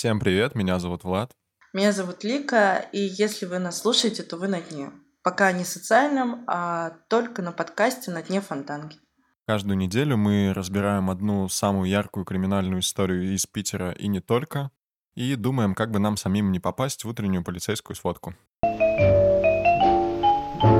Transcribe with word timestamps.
Всем 0.00 0.18
привет, 0.18 0.54
меня 0.54 0.78
зовут 0.78 1.04
Влад. 1.04 1.32
Меня 1.74 1.92
зовут 1.92 2.24
Лика, 2.24 2.86
и 2.90 3.00
если 3.00 3.44
вы 3.44 3.58
нас 3.58 3.82
слушаете, 3.82 4.22
то 4.22 4.38
вы 4.38 4.48
на 4.48 4.62
дне. 4.62 4.92
Пока 5.22 5.52
не 5.52 5.62
социальном, 5.62 6.42
а 6.46 6.92
только 7.10 7.42
на 7.42 7.52
подкасте 7.52 8.10
«На 8.10 8.22
дне 8.22 8.40
фонтанки». 8.40 8.96
Каждую 9.46 9.76
неделю 9.76 10.16
мы 10.16 10.54
разбираем 10.54 11.10
одну 11.10 11.50
самую 11.50 11.90
яркую 11.90 12.24
криминальную 12.24 12.80
историю 12.80 13.34
из 13.34 13.44
Питера 13.44 13.90
и 13.90 14.08
не 14.08 14.20
только, 14.20 14.70
и 15.16 15.34
думаем, 15.34 15.74
как 15.74 15.90
бы 15.90 15.98
нам 15.98 16.16
самим 16.16 16.50
не 16.50 16.60
попасть 16.60 17.04
в 17.04 17.08
утреннюю 17.10 17.44
полицейскую 17.44 17.94
сводку. 17.94 18.34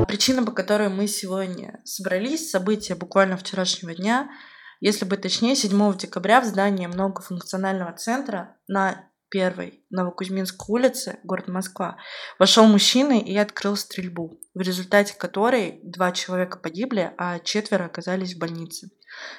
Причина, 0.08 0.46
по 0.46 0.52
которой 0.52 0.88
мы 0.88 1.06
сегодня 1.06 1.82
собрались, 1.84 2.50
события 2.50 2.94
буквально 2.94 3.36
вчерашнего 3.36 3.94
дня, 3.94 4.30
если 4.80 5.04
быть 5.04 5.20
точнее, 5.20 5.56
7 5.56 5.98
декабря 5.98 6.40
в 6.40 6.46
здании 6.46 6.86
многофункционального 6.86 7.92
центра 7.92 8.56
на 8.66 9.09
первой 9.30 9.84
Новокузьминской 9.90 10.66
улице, 10.68 11.18
город 11.24 11.48
Москва, 11.48 11.96
вошел 12.38 12.66
мужчина 12.66 13.18
и 13.18 13.36
открыл 13.36 13.76
стрельбу, 13.76 14.40
в 14.54 14.60
результате 14.60 15.14
которой 15.16 15.80
два 15.82 16.12
человека 16.12 16.58
погибли, 16.58 17.12
а 17.16 17.38
четверо 17.38 17.86
оказались 17.86 18.34
в 18.34 18.38
больнице. 18.38 18.90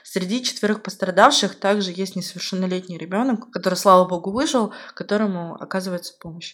Среди 0.03 0.43
четверых 0.43 0.83
пострадавших 0.83 1.55
также 1.59 1.91
есть 1.91 2.15
несовершеннолетний 2.15 2.97
ребенок, 2.97 3.51
который, 3.51 3.75
слава 3.75 4.07
богу, 4.07 4.31
выжил, 4.31 4.73
которому 4.95 5.55
оказывается 5.55 6.13
помощь. 6.19 6.53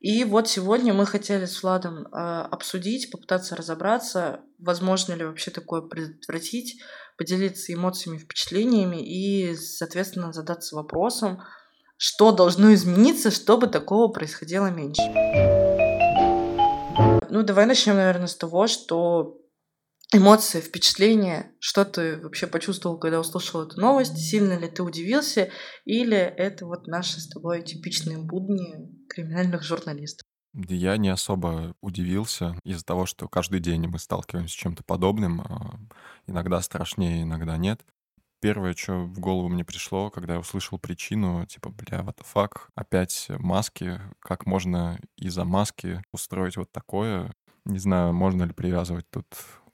И 0.00 0.24
вот 0.24 0.48
сегодня 0.48 0.92
мы 0.92 1.06
хотели 1.06 1.46
с 1.46 1.62
Владом 1.62 2.06
э, 2.06 2.08
обсудить, 2.12 3.10
попытаться 3.10 3.56
разобраться, 3.56 4.40
возможно 4.58 5.14
ли 5.14 5.24
вообще 5.24 5.50
такое 5.50 5.80
предотвратить, 5.80 6.82
поделиться 7.16 7.72
эмоциями, 7.72 8.18
впечатлениями 8.18 8.96
и, 8.96 9.54
соответственно, 9.56 10.32
задаться 10.32 10.76
вопросом, 10.76 11.42
что 11.96 12.32
должно 12.32 12.74
измениться, 12.74 13.30
чтобы 13.30 13.66
такого 13.66 14.08
происходило 14.08 14.66
меньше. 14.66 15.02
Ну, 17.30 17.42
давай 17.42 17.66
начнем, 17.66 17.96
наверное, 17.96 18.26
с 18.26 18.36
того, 18.36 18.66
что 18.66 19.40
эмоции, 20.12 20.60
впечатления, 20.60 21.52
что 21.58 21.84
ты 21.84 22.20
вообще 22.20 22.46
почувствовал, 22.46 22.98
когда 22.98 23.20
услышал 23.20 23.62
эту 23.62 23.80
новость, 23.80 24.16
сильно 24.16 24.56
ли 24.56 24.68
ты 24.68 24.82
удивился, 24.82 25.50
или 25.84 26.16
это 26.16 26.66
вот 26.66 26.86
наши 26.86 27.20
с 27.20 27.28
тобой 27.28 27.62
типичные 27.62 28.18
будни 28.18 28.88
криминальных 29.08 29.62
журналистов? 29.62 30.24
Я 30.68 30.96
не 30.98 31.08
особо 31.08 31.74
удивился 31.80 32.56
из-за 32.62 32.84
того, 32.84 33.06
что 33.06 33.28
каждый 33.28 33.58
день 33.58 33.88
мы 33.88 33.98
сталкиваемся 33.98 34.54
с 34.54 34.56
чем-то 34.56 34.84
подобным. 34.84 35.40
А, 35.40 35.80
иногда 36.28 36.60
страшнее, 36.60 37.24
иногда 37.24 37.56
нет. 37.56 37.84
Первое, 38.44 38.74
что 38.74 39.06
в 39.06 39.20
голову 39.20 39.48
мне 39.48 39.64
пришло, 39.64 40.10
когда 40.10 40.34
я 40.34 40.38
услышал 40.38 40.78
причину, 40.78 41.46
типа, 41.46 41.70
бля, 41.70 42.00
what 42.00 42.18
the 42.18 42.26
fuck, 42.30 42.58
опять 42.74 43.28
маски, 43.38 43.98
как 44.20 44.44
можно 44.44 45.00
из-за 45.16 45.46
маски 45.46 46.02
устроить 46.12 46.58
вот 46.58 46.70
такое. 46.70 47.32
Не 47.64 47.78
знаю, 47.78 48.12
можно 48.12 48.42
ли 48.42 48.52
привязывать 48.52 49.08
тут 49.08 49.24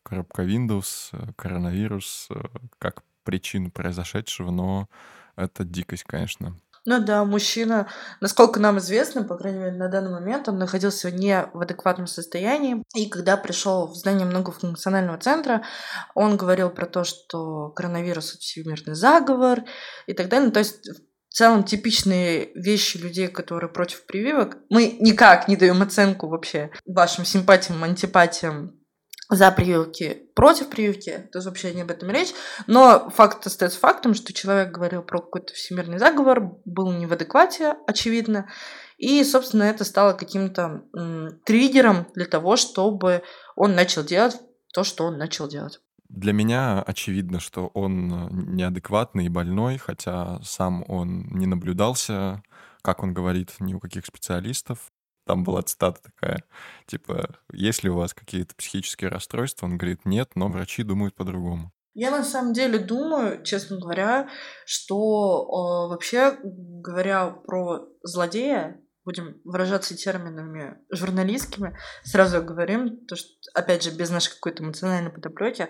коробка 0.05 0.45
Windows, 0.45 1.09
э, 1.11 1.33
коронавирус, 1.35 2.29
э, 2.31 2.45
как 2.79 3.03
причину 3.25 3.73
произошедшего, 3.73 4.53
но 4.53 4.89
это 5.35 5.65
дикость, 5.65 6.05
конечно. 6.05 6.57
Ну 6.87 6.99
да, 6.99 7.25
мужчина, 7.25 7.89
насколько 8.21 8.59
нам 8.59 8.79
известно, 8.79 9.23
по 9.23 9.37
крайней 9.37 9.59
мере, 9.59 9.77
на 9.77 9.89
данный 9.89 10.11
момент 10.11 10.49
он 10.49 10.59
находился 10.59 11.11
не 11.11 11.47
в 11.53 11.61
адекватном 11.61 12.07
состоянии. 12.07 12.83
И 12.95 13.09
когда 13.09 13.37
пришел 13.37 13.87
в 13.89 13.95
здание 13.95 14.27
многофункционального 14.27 15.19
центра, 15.19 15.63
он 16.15 16.37
говорил 16.37 16.71
про 16.71 16.87
то, 16.87 17.05
что 17.05 17.69
коронавирус— 17.71 18.31
это 18.35 18.41
всемирный 18.41 18.95
заговор 18.95 19.65
и 20.07 20.15
так 20.15 20.29
далее. 20.29 20.47
Ну, 20.47 20.53
то 20.53 20.61
есть 20.61 20.89
в 21.31 21.35
целом 21.35 21.65
типичные 21.65 22.51
вещи 22.55 22.97
людей, 22.97 23.29
которые 23.29 23.71
против 23.71 24.07
прививок. 24.07 24.57
Мы 24.69 24.97
никак 25.01 25.49
не 25.49 25.57
даем 25.57 25.83
оценку 25.83 26.29
вообще 26.29 26.71
вашим 26.87 27.25
симпатиям, 27.25 27.85
антипатиям 27.85 28.80
за 29.31 29.53
прививки, 29.53 30.25
против 30.35 30.69
прививки, 30.69 31.29
то 31.31 31.39
есть 31.39 31.47
вообще 31.47 31.73
не 31.73 31.83
об 31.83 31.91
этом 31.91 32.11
речь. 32.11 32.33
Но 32.67 33.11
факт 33.11 33.47
остается 33.47 33.79
фактом, 33.79 34.15
что 34.15 34.33
человек 34.33 34.73
говорил 34.73 35.03
про 35.03 35.21
какой-то 35.21 35.55
всемирный 35.55 35.99
заговор, 35.99 36.53
был 36.65 36.93
не 36.93 37.07
в 37.07 37.13
адеквате, 37.13 37.77
очевидно. 37.87 38.49
И, 38.99 39.23
собственно, 39.25 39.63
это 39.63 39.85
стало 39.85 40.13
каким-то 40.13 40.83
м, 40.95 41.41
триггером 41.45 42.09
для 42.15 42.27
того, 42.27 42.57
чтобы 42.57 43.23
он 43.55 43.75
начал 43.75 44.05
делать 44.05 44.37
то, 44.75 44.85
что 44.85 45.05
он 45.05 45.17
начал 45.17 45.49
делать. 45.49 45.81
Для 46.09 46.33
меня 46.33 46.83
очевидно, 46.83 47.39
что 47.39 47.69
он 47.69 48.29
неадекватный 48.57 49.27
и 49.27 49.31
больной, 49.31 49.79
хотя 49.79 50.41
сам 50.43 50.85
он 50.89 51.29
не 51.31 51.47
наблюдался, 51.47 52.43
как 52.83 53.05
он 53.05 53.15
говорит, 53.15 53.53
ни 53.61 53.75
у 53.75 53.79
каких 53.79 54.05
специалистов 54.05 54.91
там 55.31 55.45
была 55.45 55.63
цитата 55.63 56.01
такая, 56.03 56.43
типа, 56.87 57.37
есть 57.53 57.85
ли 57.85 57.91
у 57.91 57.95
вас 57.95 58.15
какие-то 58.15 58.53
психические 58.57 59.11
расстройства? 59.11 59.67
Он 59.67 59.79
говорит, 59.79 60.05
нет, 60.05 60.31
но 60.35 60.49
врачи 60.49 60.83
думают 60.83 61.15
по-другому. 61.15 61.73
Я 61.95 62.11
на 62.11 62.25
самом 62.25 62.53
деле 62.53 62.81
думаю, 62.81 63.45
честно 63.45 63.79
говоря, 63.79 64.29
что 64.67 65.45
э, 65.45 65.91
вообще 65.91 66.37
говоря 66.43 67.31
про 67.31 67.87
злодея, 68.03 68.81
будем 69.05 69.41
выражаться 69.45 69.97
терминами 69.97 70.79
журналистскими, 70.91 71.79
сразу 72.03 72.43
говорим, 72.43 73.07
то, 73.07 73.15
что, 73.15 73.29
опять 73.55 73.85
же, 73.85 73.93
без 73.93 74.11
нашей 74.11 74.35
какой-то 74.35 74.65
эмоциональной 74.65 75.13
подоплеки, 75.13 75.69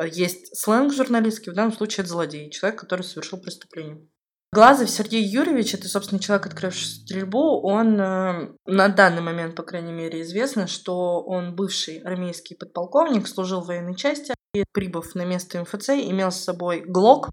э, 0.00 0.08
есть 0.08 0.56
сленг 0.56 0.94
журналистский, 0.94 1.52
в 1.52 1.54
данном 1.54 1.74
случае 1.74 2.04
это 2.04 2.12
злодей, 2.12 2.50
человек, 2.50 2.80
который 2.80 3.02
совершил 3.02 3.38
преступление. 3.38 4.08
Глазов 4.54 4.88
Сергей 4.88 5.24
Юрьевич, 5.24 5.74
это, 5.74 5.88
собственно, 5.88 6.20
человек, 6.20 6.46
открывший 6.46 6.86
стрельбу, 6.86 7.60
он 7.60 8.00
э, 8.00 8.50
на 8.66 8.88
данный 8.88 9.20
момент, 9.20 9.56
по 9.56 9.64
крайней 9.64 9.90
мере, 9.90 10.22
известно, 10.22 10.68
что 10.68 11.24
он 11.24 11.56
бывший 11.56 11.98
армейский 11.98 12.54
подполковник, 12.54 13.26
служил 13.26 13.62
в 13.62 13.66
военной 13.66 13.96
части, 13.96 14.32
и, 14.54 14.62
прибыв 14.72 15.16
на 15.16 15.24
место 15.24 15.60
МФЦ, 15.60 15.88
имел 15.88 16.30
с 16.30 16.36
собой 16.36 16.84
ГЛОК, 16.86 17.30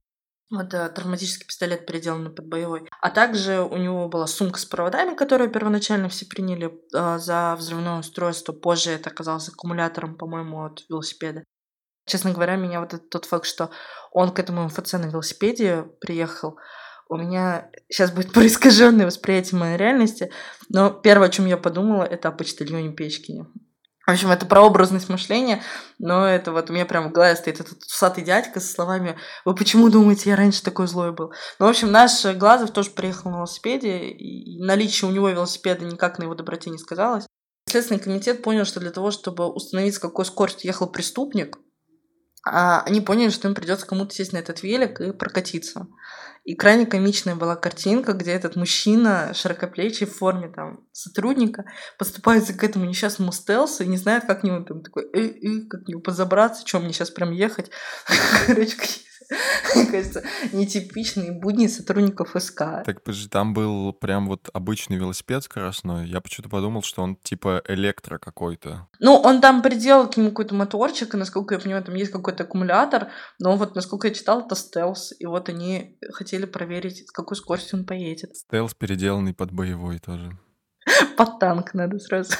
это 0.59 0.89
травматический 0.89 1.45
пистолет, 1.45 1.85
переделанный 1.85 2.31
под 2.31 2.47
боевой. 2.47 2.89
А 3.03 3.11
также 3.11 3.61
у 3.61 3.77
него 3.77 4.09
была 4.09 4.25
сумка 4.25 4.57
с 4.57 4.65
проводами, 4.65 5.13
которую 5.13 5.51
первоначально 5.51 6.09
все 6.09 6.25
приняли 6.25 6.71
э, 6.91 7.19
за 7.19 7.55
взрывное 7.55 7.99
устройство. 7.99 8.51
Позже 8.51 8.89
это 8.89 9.11
оказалось 9.11 9.47
аккумулятором, 9.47 10.17
по-моему, 10.17 10.65
от 10.65 10.83
велосипеда. 10.89 11.43
Честно 12.07 12.31
говоря, 12.31 12.55
меня 12.55 12.79
вот 12.79 12.95
этот 12.95 13.11
тот 13.11 13.25
факт, 13.25 13.45
что 13.45 13.69
он 14.11 14.33
к 14.33 14.39
этому 14.39 14.63
МФЦ 14.63 14.93
на 14.93 15.05
велосипеде 15.05 15.85
приехал, 15.99 16.57
у 17.11 17.17
меня 17.17 17.69
сейчас 17.89 18.11
будет 18.11 18.31
проискаженное 18.33 19.05
восприятие 19.05 19.59
моей 19.59 19.77
реальности, 19.77 20.31
но 20.69 20.89
первое, 20.89 21.27
о 21.27 21.31
чем 21.31 21.45
я 21.45 21.57
подумала, 21.57 22.03
это 22.03 22.29
о 22.29 22.31
почтальоне 22.31 22.93
Печкине. 22.93 23.45
В 24.07 24.11
общем, 24.11 24.31
это 24.31 24.45
про 24.47 24.61
образность 24.61 25.09
мышления, 25.09 25.61
но 25.99 26.25
это 26.25 26.51
вот 26.51 26.69
у 26.69 26.73
меня 26.73 26.85
прям 26.85 27.09
в 27.09 27.11
голове 27.11 27.35
стоит 27.35 27.59
этот 27.59 27.83
усатый 27.83 28.23
дядька 28.23 28.59
со 28.59 28.73
словами 28.73 29.17
«Вы 29.45 29.53
почему 29.53 29.89
думаете, 29.89 30.31
я 30.31 30.35
раньше 30.35 30.63
такой 30.63 30.87
злой 30.87 31.11
был?» 31.11 31.31
Ну, 31.59 31.67
в 31.67 31.69
общем, 31.69 31.91
наш 31.91 32.25
Глазов 32.35 32.71
тоже 32.71 32.89
приехал 32.89 33.29
на 33.29 33.37
велосипеде, 33.37 34.09
и 34.09 34.59
наличие 34.63 35.09
у 35.09 35.13
него 35.13 35.29
велосипеда 35.29 35.85
никак 35.85 36.17
на 36.17 36.23
его 36.23 36.33
доброте 36.33 36.71
не 36.71 36.79
сказалось. 36.79 37.27
Следственный 37.69 37.99
комитет 38.01 38.41
понял, 38.41 38.65
что 38.65 38.79
для 38.79 38.91
того, 38.91 39.11
чтобы 39.11 39.47
установить, 39.47 39.95
с 39.95 39.99
какой 39.99 40.25
скоростью 40.25 40.67
ехал 40.67 40.87
преступник, 40.91 41.57
а, 42.43 42.81
они 42.83 43.01
поняли, 43.01 43.29
что 43.29 43.47
им 43.47 43.55
придется 43.55 43.85
кому-то 43.85 44.13
сесть 44.13 44.33
на 44.33 44.37
этот 44.37 44.63
велик 44.63 44.99
и 44.99 45.11
прокатиться. 45.11 45.87
И 46.43 46.55
крайне 46.55 46.87
комичная 46.87 47.35
была 47.35 47.55
картинка, 47.55 48.13
где 48.13 48.31
этот 48.31 48.55
мужчина, 48.55 49.31
широкоплечий 49.35 50.07
в 50.07 50.15
форме 50.15 50.49
там 50.49 50.87
сотрудника, 50.91 51.65
поступает 51.99 52.45
к 52.47 52.63
этому 52.63 52.85
несчастному 52.85 53.31
стелсу 53.31 53.83
и 53.83 53.87
не 53.87 53.97
знает, 53.97 54.25
как 54.25 54.41
к 54.41 54.43
нему 54.43 54.65
там 54.65 54.81
такой, 54.81 55.03
э, 55.13 55.19
э, 55.19 55.67
как 55.69 55.85
к 55.85 55.87
нему 55.87 56.01
позабраться, 56.01 56.65
чем 56.65 56.83
мне 56.83 56.93
сейчас 56.93 57.11
прям 57.11 57.31
ехать. 57.31 57.69
Короче, 58.47 58.75
мне 59.75 59.85
кажется, 59.85 60.23
нетипичные 60.51 61.31
будни 61.31 61.67
сотрудников 61.67 62.35
СК. 62.37 62.83
Так, 62.85 63.01
там 63.29 63.53
был 63.53 63.93
прям 63.93 64.27
вот 64.27 64.49
обычный 64.53 64.97
велосипед 64.97 65.43
скоростной. 65.43 66.07
Я 66.07 66.21
почему-то 66.21 66.49
подумал, 66.49 66.83
что 66.83 67.01
он 67.01 67.15
типа 67.15 67.61
электро 67.67 68.17
какой-то. 68.17 68.87
Ну, 68.99 69.15
он 69.15 69.41
там 69.41 69.61
приделал 69.61 70.09
к 70.09 70.17
нему 70.17 70.29
какой-то 70.29 70.55
моторчик, 70.55 71.13
и, 71.13 71.17
насколько 71.17 71.55
я 71.55 71.59
понимаю, 71.59 71.83
там 71.83 71.95
есть 71.95 72.11
какой-то 72.11 72.43
аккумулятор, 72.43 73.09
но 73.39 73.55
вот, 73.55 73.75
насколько 73.75 74.07
я 74.07 74.13
читал, 74.13 74.45
это 74.45 74.55
стелс, 74.55 75.13
и 75.17 75.25
вот 75.25 75.49
они 75.49 75.97
хотели 76.11 76.45
проверить, 76.45 77.07
с 77.07 77.11
какой 77.11 77.37
скоростью 77.37 77.79
он 77.79 77.85
поедет. 77.85 78.35
Стелс, 78.35 78.73
переделанный 78.73 79.33
под 79.33 79.51
боевой 79.51 79.99
тоже. 79.99 80.37
Под 81.17 81.39
танк 81.39 81.73
надо 81.73 81.99
сразу. 81.99 82.33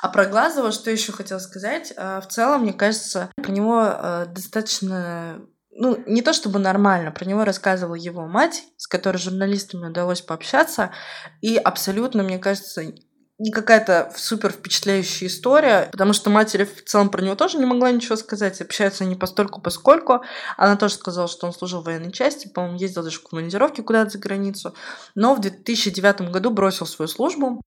А 0.00 0.08
про 0.08 0.26
Глазова 0.26 0.70
что 0.70 0.90
еще 0.90 1.12
хотела 1.12 1.38
сказать? 1.38 1.92
А, 1.96 2.20
в 2.20 2.28
целом, 2.28 2.62
мне 2.62 2.72
кажется, 2.72 3.30
про 3.36 3.50
него 3.50 3.80
а, 3.80 4.26
достаточно 4.26 5.40
ну, 5.76 6.02
не 6.06 6.22
то 6.22 6.32
чтобы 6.32 6.58
нормально, 6.58 7.10
про 7.10 7.24
него 7.24 7.44
рассказывала 7.44 7.94
его 7.94 8.26
мать, 8.26 8.64
с 8.76 8.86
которой 8.86 9.18
журналистами 9.18 9.88
удалось 9.88 10.20
пообщаться, 10.20 10.92
и 11.40 11.56
абсолютно, 11.56 12.22
мне 12.22 12.38
кажется, 12.38 12.92
не 13.38 13.50
какая-то 13.50 14.12
супер 14.16 14.52
впечатляющая 14.52 15.26
история, 15.26 15.88
потому 15.90 16.12
что 16.12 16.30
матери 16.30 16.64
в 16.64 16.84
целом 16.84 17.10
про 17.10 17.20
него 17.20 17.34
тоже 17.34 17.58
не 17.58 17.66
могла 17.66 17.90
ничего 17.90 18.14
сказать. 18.14 18.60
Общаются 18.60 19.02
они 19.02 19.16
постольку 19.16 19.60
поскольку. 19.60 20.22
Она 20.56 20.76
тоже 20.76 20.94
сказала, 20.94 21.26
что 21.26 21.46
он 21.46 21.52
служил 21.52 21.80
в 21.80 21.86
военной 21.86 22.12
части, 22.12 22.46
по-моему, 22.46 22.78
ездил 22.78 23.02
даже 23.02 23.18
в 23.18 23.24
командировке 23.24 23.82
куда-то 23.82 24.10
за 24.10 24.18
границу. 24.18 24.74
Но 25.16 25.34
в 25.34 25.40
2009 25.40 26.30
году 26.30 26.50
бросил 26.50 26.86
свою 26.86 27.08
службу. 27.08 27.60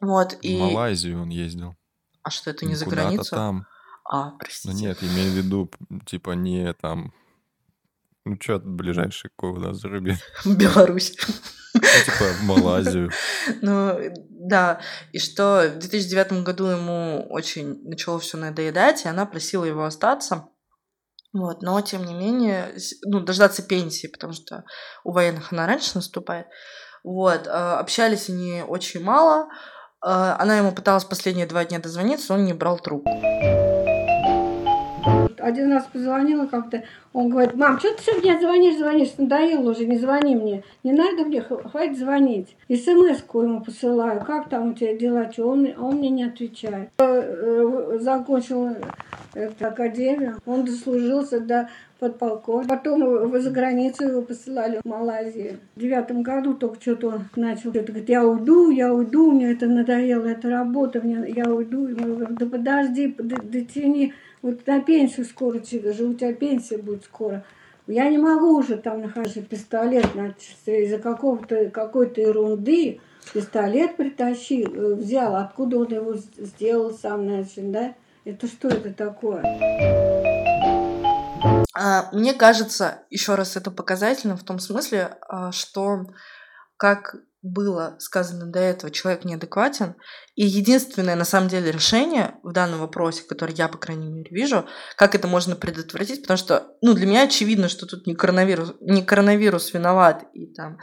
Вот, 0.00 0.36
и... 0.40 0.56
В 0.56 0.60
Малайзию 0.60 1.22
он 1.22 1.28
ездил. 1.28 1.74
А 2.22 2.30
что, 2.30 2.50
это 2.50 2.64
не 2.64 2.72
Ну, 2.72 2.78
за 2.78 2.84
куда-то 2.86 3.02
границу? 3.02 3.36
там. 3.36 3.66
А, 4.04 4.30
Ну 4.30 4.38
простите. 4.38 4.74
нет, 4.74 5.02
имею 5.02 5.32
в 5.32 5.34
виду, 5.34 5.70
типа, 6.06 6.30
не 6.32 6.72
там... 6.72 7.12
Ну 8.26 8.36
что, 8.40 8.58
ближайший 8.58 9.30
куда 9.36 9.72
зарубеж? 9.72 10.18
Беларусь. 10.44 11.16
Ну, 11.74 11.80
типа, 11.80 12.24
в 12.40 12.42
Малайзию. 12.42 13.10
Ну, 13.62 14.00
да. 14.30 14.80
И 15.12 15.20
что 15.20 15.70
в 15.72 15.78
2009 15.78 16.42
году 16.42 16.66
ему 16.66 17.24
очень 17.30 17.84
начало 17.88 18.18
все 18.18 18.36
надоедать, 18.36 19.04
и 19.04 19.08
она 19.08 19.26
просила 19.26 19.64
его 19.64 19.84
остаться. 19.84 20.48
Вот, 21.32 21.62
но 21.62 21.80
тем 21.82 22.04
не 22.04 22.14
менее, 22.14 22.74
ну, 23.04 23.20
дождаться 23.20 23.62
пенсии, 23.62 24.08
потому 24.08 24.32
что 24.32 24.64
у 25.04 25.12
военных 25.12 25.52
она 25.52 25.66
раньше 25.68 25.92
наступает. 25.94 26.46
Вот, 27.04 27.46
э, 27.46 27.50
общались 27.50 28.28
они 28.28 28.64
очень 28.66 29.04
мало. 29.04 29.48
Э, 30.04 30.34
Она 30.38 30.56
ему 30.58 30.72
пыталась 30.72 31.04
последние 31.04 31.46
два 31.46 31.64
дня 31.64 31.78
дозвониться, 31.78 32.34
он 32.34 32.44
не 32.44 32.54
брал 32.54 32.80
трубку. 32.80 33.10
Один 35.46 35.70
раз 35.72 35.84
позвонила 35.92 36.46
как-то, 36.46 36.82
он 37.12 37.28
говорит, 37.28 37.54
мам, 37.54 37.78
что 37.78 37.94
ты 37.94 38.02
все 38.02 38.14
мне 38.18 38.36
звонишь, 38.40 38.78
звонишь, 38.78 39.12
надоело 39.16 39.70
уже, 39.70 39.86
не 39.86 39.96
звони 39.96 40.34
мне, 40.34 40.64
не 40.82 40.90
надо 40.92 41.24
мне, 41.24 41.40
хватит 41.40 41.96
звонить. 41.96 42.56
СМС-ку 42.68 43.42
ему 43.42 43.60
посылаю, 43.62 44.24
как 44.24 44.48
там 44.48 44.70
у 44.70 44.74
тебя 44.74 44.96
дела, 44.96 45.30
что 45.30 45.46
он, 45.48 45.68
он 45.78 45.98
мне 45.98 46.10
не 46.10 46.24
отвечает. 46.24 46.88
Э, 46.98 47.04
э, 47.04 47.98
Закончил 48.00 48.70
э, 49.34 49.50
академию, 49.60 50.38
он 50.46 50.64
дослужился 50.64 51.38
до 51.38 51.68
подполковника. 52.00 52.74
Потом 52.76 53.28
в- 53.30 53.40
за 53.40 53.50
границу 53.50 54.04
его 54.08 54.22
посылали 54.22 54.80
в 54.82 54.88
Малайзию. 54.88 55.58
В 55.76 55.80
девятом 55.80 56.22
году 56.22 56.54
только 56.54 56.80
что-то 56.80 57.06
он 57.08 57.20
начал, 57.36 57.70
что-то 57.70 57.92
говорит, 57.92 58.08
я 58.08 58.26
уйду, 58.26 58.70
я 58.70 58.92
уйду, 58.92 59.30
мне 59.30 59.52
это 59.52 59.66
надоело, 59.66 60.26
это 60.26 60.50
работа, 60.50 61.00
мне, 61.02 61.24
я 61.34 61.44
уйду. 61.48 61.86
И 61.86 61.94
мы 61.94 62.16
говорим, 62.16 62.36
да 62.36 62.46
подожди, 62.46 63.08
под- 63.08 63.50
дотяни, 63.50 64.12
вот 64.46 64.64
на 64.68 64.80
пенсию 64.80 65.26
скоро 65.26 65.58
тебе 65.58 65.92
же, 65.92 66.04
у 66.04 66.14
тебя 66.14 66.32
пенсия 66.32 66.78
будет 66.78 67.04
скоро. 67.04 67.44
Я 67.88 68.08
не 68.08 68.18
могу 68.18 68.56
уже 68.56 68.76
там 68.76 69.00
находить 69.00 69.48
пистолет, 69.48 70.06
из-за 70.66 70.98
какого-то, 70.98 71.70
какой-то 71.70 72.20
ерунды 72.20 73.00
пистолет 73.34 73.96
притащил, 73.96 74.72
э, 74.72 74.94
взял, 74.94 75.34
откуда 75.34 75.78
он 75.78 75.88
его 75.88 76.14
сделал 76.14 76.92
сам, 76.92 77.24
значит, 77.24 77.72
да? 77.72 77.94
Это 78.24 78.46
что 78.46 78.68
это 78.68 78.92
такое? 78.94 79.42
А, 81.74 82.08
Мне 82.12 82.32
кажется, 82.32 83.02
еще 83.10 83.34
раз 83.34 83.56
это 83.56 83.72
показательно 83.72 84.36
в 84.36 84.44
том 84.44 84.60
смысле, 84.60 85.16
а, 85.28 85.50
что 85.50 86.06
как 86.76 87.16
было 87.46 87.96
сказано 87.98 88.46
до 88.46 88.58
этого, 88.58 88.90
человек 88.90 89.24
неадекватен. 89.24 89.94
И 90.34 90.44
единственное, 90.44 91.14
на 91.14 91.24
самом 91.24 91.48
деле, 91.48 91.70
решение 91.70 92.34
в 92.42 92.52
данном 92.52 92.80
вопросе, 92.80 93.22
которое 93.22 93.54
я, 93.54 93.68
по 93.68 93.78
крайней 93.78 94.08
мере, 94.08 94.28
вижу, 94.30 94.66
как 94.96 95.14
это 95.14 95.28
можно 95.28 95.54
предотвратить, 95.54 96.22
потому 96.22 96.36
что, 96.36 96.76
ну, 96.82 96.92
для 96.94 97.06
меня 97.06 97.22
очевидно, 97.22 97.68
что 97.68 97.86
тут 97.86 98.06
не 98.06 98.14
коронавирус, 98.14 98.74
не 98.80 99.02
коронавирус 99.02 99.72
виноват, 99.72 100.24
и 100.34 100.52
там 100.52 100.78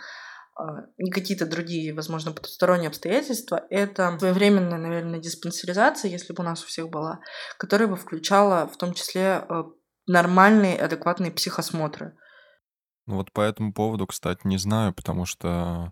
а, 0.56 0.86
не 0.98 1.12
какие-то 1.12 1.46
другие, 1.46 1.94
возможно, 1.94 2.32
потусторонние 2.32 2.88
обстоятельства, 2.88 3.66
это 3.70 4.18
своевременная, 4.18 4.80
наверное, 4.80 5.20
диспансеризация, 5.20 6.10
если 6.10 6.34
бы 6.34 6.44
у 6.44 6.46
нас 6.46 6.64
у 6.64 6.68
всех 6.68 6.90
была, 6.90 7.20
которая 7.58 7.88
бы 7.88 7.98
включала 7.98 8.68
в 8.68 8.78
том 8.78 8.94
числе 8.94 9.46
э, 9.50 9.64
нормальные, 10.08 10.78
адекватные 10.78 11.32
психосмотры. 11.32 12.16
Ну 13.06 13.16
вот 13.16 13.32
по 13.34 13.42
этому 13.42 13.74
поводу, 13.74 14.08
кстати, 14.08 14.42
не 14.46 14.58
знаю, 14.58 14.94
потому 14.94 15.26
что 15.26 15.92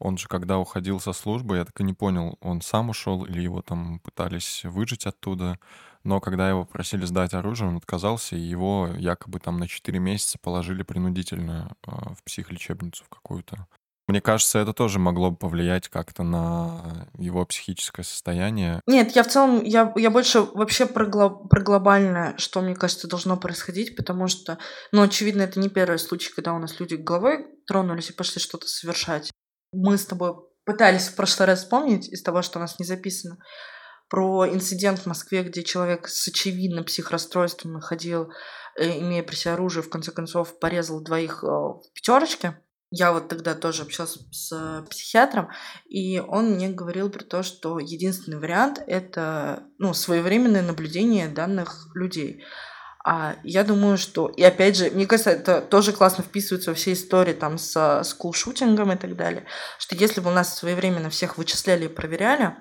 он 0.00 0.18
же, 0.18 0.26
когда 0.28 0.58
уходил 0.58 0.98
со 0.98 1.12
службы, 1.12 1.58
я 1.58 1.64
так 1.64 1.78
и 1.80 1.84
не 1.84 1.94
понял, 1.94 2.38
он 2.40 2.62
сам 2.62 2.88
ушел 2.90 3.24
или 3.24 3.42
его 3.42 3.62
там 3.62 4.00
пытались 4.00 4.64
выжить 4.64 5.06
оттуда. 5.06 5.58
Но 6.02 6.20
когда 6.20 6.48
его 6.48 6.64
просили 6.64 7.04
сдать 7.04 7.34
оружие, 7.34 7.68
он 7.68 7.76
отказался, 7.76 8.34
и 8.34 8.40
его 8.40 8.88
якобы 8.96 9.38
там 9.38 9.58
на 9.58 9.68
4 9.68 9.98
месяца 9.98 10.38
положили 10.40 10.82
принудительно 10.82 11.76
э, 11.86 11.90
в 12.16 12.24
психлечебницу 12.24 13.04
в 13.04 13.08
какую-то. 13.10 13.66
Мне 14.10 14.20
кажется, 14.20 14.58
это 14.58 14.72
тоже 14.72 14.98
могло 14.98 15.30
бы 15.30 15.36
повлиять 15.36 15.88
как-то 15.88 16.24
на 16.24 17.06
его 17.16 17.46
психическое 17.46 18.02
состояние. 18.02 18.80
Нет, 18.88 19.14
я 19.14 19.22
в 19.22 19.28
целом, 19.28 19.62
я, 19.62 19.92
я 19.94 20.10
больше 20.10 20.40
вообще 20.40 20.86
про, 20.86 21.06
гло- 21.06 21.46
про 21.46 21.60
глобальное, 21.60 22.34
что, 22.36 22.60
мне 22.60 22.74
кажется, 22.74 23.06
должно 23.06 23.36
происходить, 23.36 23.94
потому 23.94 24.26
что, 24.26 24.58
ну, 24.90 25.02
очевидно, 25.02 25.42
это 25.42 25.60
не 25.60 25.68
первый 25.68 26.00
случай, 26.00 26.32
когда 26.34 26.54
у 26.54 26.58
нас 26.58 26.80
люди 26.80 26.96
головой 26.96 27.46
тронулись 27.68 28.10
и 28.10 28.12
пошли 28.12 28.40
что-то 28.40 28.66
совершать. 28.66 29.30
Мы 29.72 29.98
с 29.98 30.06
тобой 30.06 30.34
пытались 30.64 31.08
в 31.08 31.16
прошлый 31.16 31.46
раз 31.46 31.60
вспомнить 31.60 32.08
из 32.08 32.22
того, 32.22 32.42
что 32.42 32.58
у 32.58 32.62
нас 32.62 32.78
не 32.78 32.84
записано, 32.84 33.38
про 34.08 34.48
инцидент 34.48 34.98
в 34.98 35.06
Москве, 35.06 35.44
где 35.44 35.62
человек 35.62 36.08
с 36.08 36.26
очевидным 36.26 36.84
психрасстройством 36.84 37.80
ходил, 37.80 38.32
э, 38.76 38.98
имея 38.98 39.22
при 39.22 39.36
себе 39.36 39.54
оружие, 39.54 39.84
в 39.84 39.88
конце 39.88 40.10
концов 40.10 40.58
порезал 40.58 41.00
двоих 41.00 41.44
э, 41.44 41.46
в 41.46 41.82
пятерочке. 41.94 42.58
Я 42.90 43.12
вот 43.12 43.28
тогда 43.28 43.54
тоже 43.54 43.82
общалась 43.82 44.18
с 44.32 44.84
психиатром, 44.90 45.50
и 45.88 46.18
он 46.18 46.54
мне 46.54 46.68
говорил 46.70 47.08
про 47.08 47.22
то, 47.22 47.44
что 47.44 47.78
единственный 47.78 48.40
вариант 48.40 48.82
это 48.84 49.62
ну, 49.78 49.94
своевременное 49.94 50.62
наблюдение 50.62 51.28
данных 51.28 51.86
людей. 51.94 52.42
А 53.12 53.34
я 53.42 53.64
думаю, 53.64 53.98
что... 53.98 54.28
И 54.28 54.42
опять 54.44 54.76
же, 54.76 54.88
мне 54.92 55.04
кажется, 55.04 55.30
это 55.30 55.60
тоже 55.60 55.92
классно 55.92 56.22
вписывается 56.22 56.70
во 56.70 56.76
все 56.76 56.92
истории 56.92 57.32
там 57.32 57.58
с 57.58 58.02
скулшутингом 58.04 58.92
и 58.92 58.96
так 58.96 59.16
далее, 59.16 59.46
что 59.80 59.96
если 59.96 60.20
бы 60.20 60.30
у 60.30 60.32
нас 60.32 60.56
своевременно 60.56 61.10
всех 61.10 61.36
вычисляли 61.36 61.86
и 61.86 61.88
проверяли, 61.88 62.54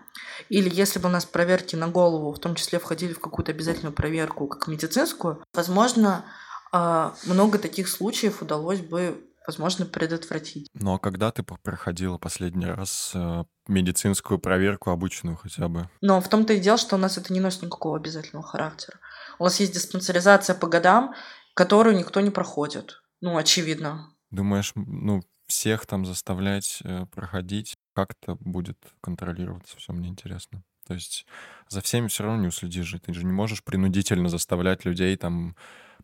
или 0.49 0.67
если 0.73 0.97
бы 0.97 1.07
у 1.07 1.11
нас 1.11 1.25
проверки 1.25 1.75
на 1.75 1.87
голову, 1.87 2.33
в 2.33 2.39
том 2.39 2.55
числе 2.55 2.79
входили 2.79 3.13
в 3.13 3.19
какую-то 3.19 3.51
обязательную 3.51 3.93
проверку, 3.93 4.47
как 4.47 4.67
медицинскую, 4.67 5.43
возможно, 5.53 6.25
а, 6.71 7.13
много 7.25 7.59
таких 7.59 7.87
случаев 7.87 8.41
удалось 8.41 8.79
бы, 8.79 9.21
возможно, 9.45 9.85
предотвратить. 9.85 10.67
Ну 10.73 10.95
а 10.95 10.97
когда 10.97 11.29
ты 11.29 11.43
проходила 11.43 12.17
последний 12.17 12.65
раз 12.65 13.11
э, 13.13 13.43
медицинскую 13.67 14.39
проверку 14.39 14.89
обычную 14.89 15.37
хотя 15.37 15.67
бы? 15.67 15.87
Но 16.01 16.19
в 16.19 16.27
том-то 16.27 16.53
и 16.53 16.59
дело, 16.59 16.79
что 16.79 16.95
у 16.95 16.99
нас 16.99 17.19
это 17.19 17.31
не 17.33 17.39
носит 17.39 17.61
никакого 17.61 17.97
обязательного 17.97 18.47
характера. 18.47 18.97
У 19.39 19.45
нас 19.45 19.59
есть 19.59 19.73
диспансеризация 19.73 20.53
по 20.55 20.67
годам, 20.67 21.15
которую 21.55 21.97
никто 21.97 22.19
не 22.21 22.29
проходит. 22.29 23.01
Ну, 23.21 23.37
очевидно. 23.37 24.13
Думаешь, 24.31 24.73
ну, 24.75 25.23
всех 25.47 25.85
там 25.85 26.05
заставлять 26.05 26.79
э, 26.83 27.05
проходить, 27.07 27.75
как 27.93 28.13
это 28.21 28.35
будет 28.35 28.77
контролироваться, 29.01 29.77
все 29.77 29.93
мне 29.93 30.09
интересно. 30.09 30.63
То 30.87 30.93
есть 30.93 31.25
за 31.67 31.81
всеми 31.81 32.07
все 32.07 32.23
равно 32.23 32.41
не 32.41 32.47
уследишь. 32.47 32.95
Ты 33.03 33.13
же 33.13 33.25
не 33.25 33.31
можешь 33.31 33.63
принудительно 33.63 34.29
заставлять 34.29 34.85
людей 34.85 35.15
там 35.17 35.55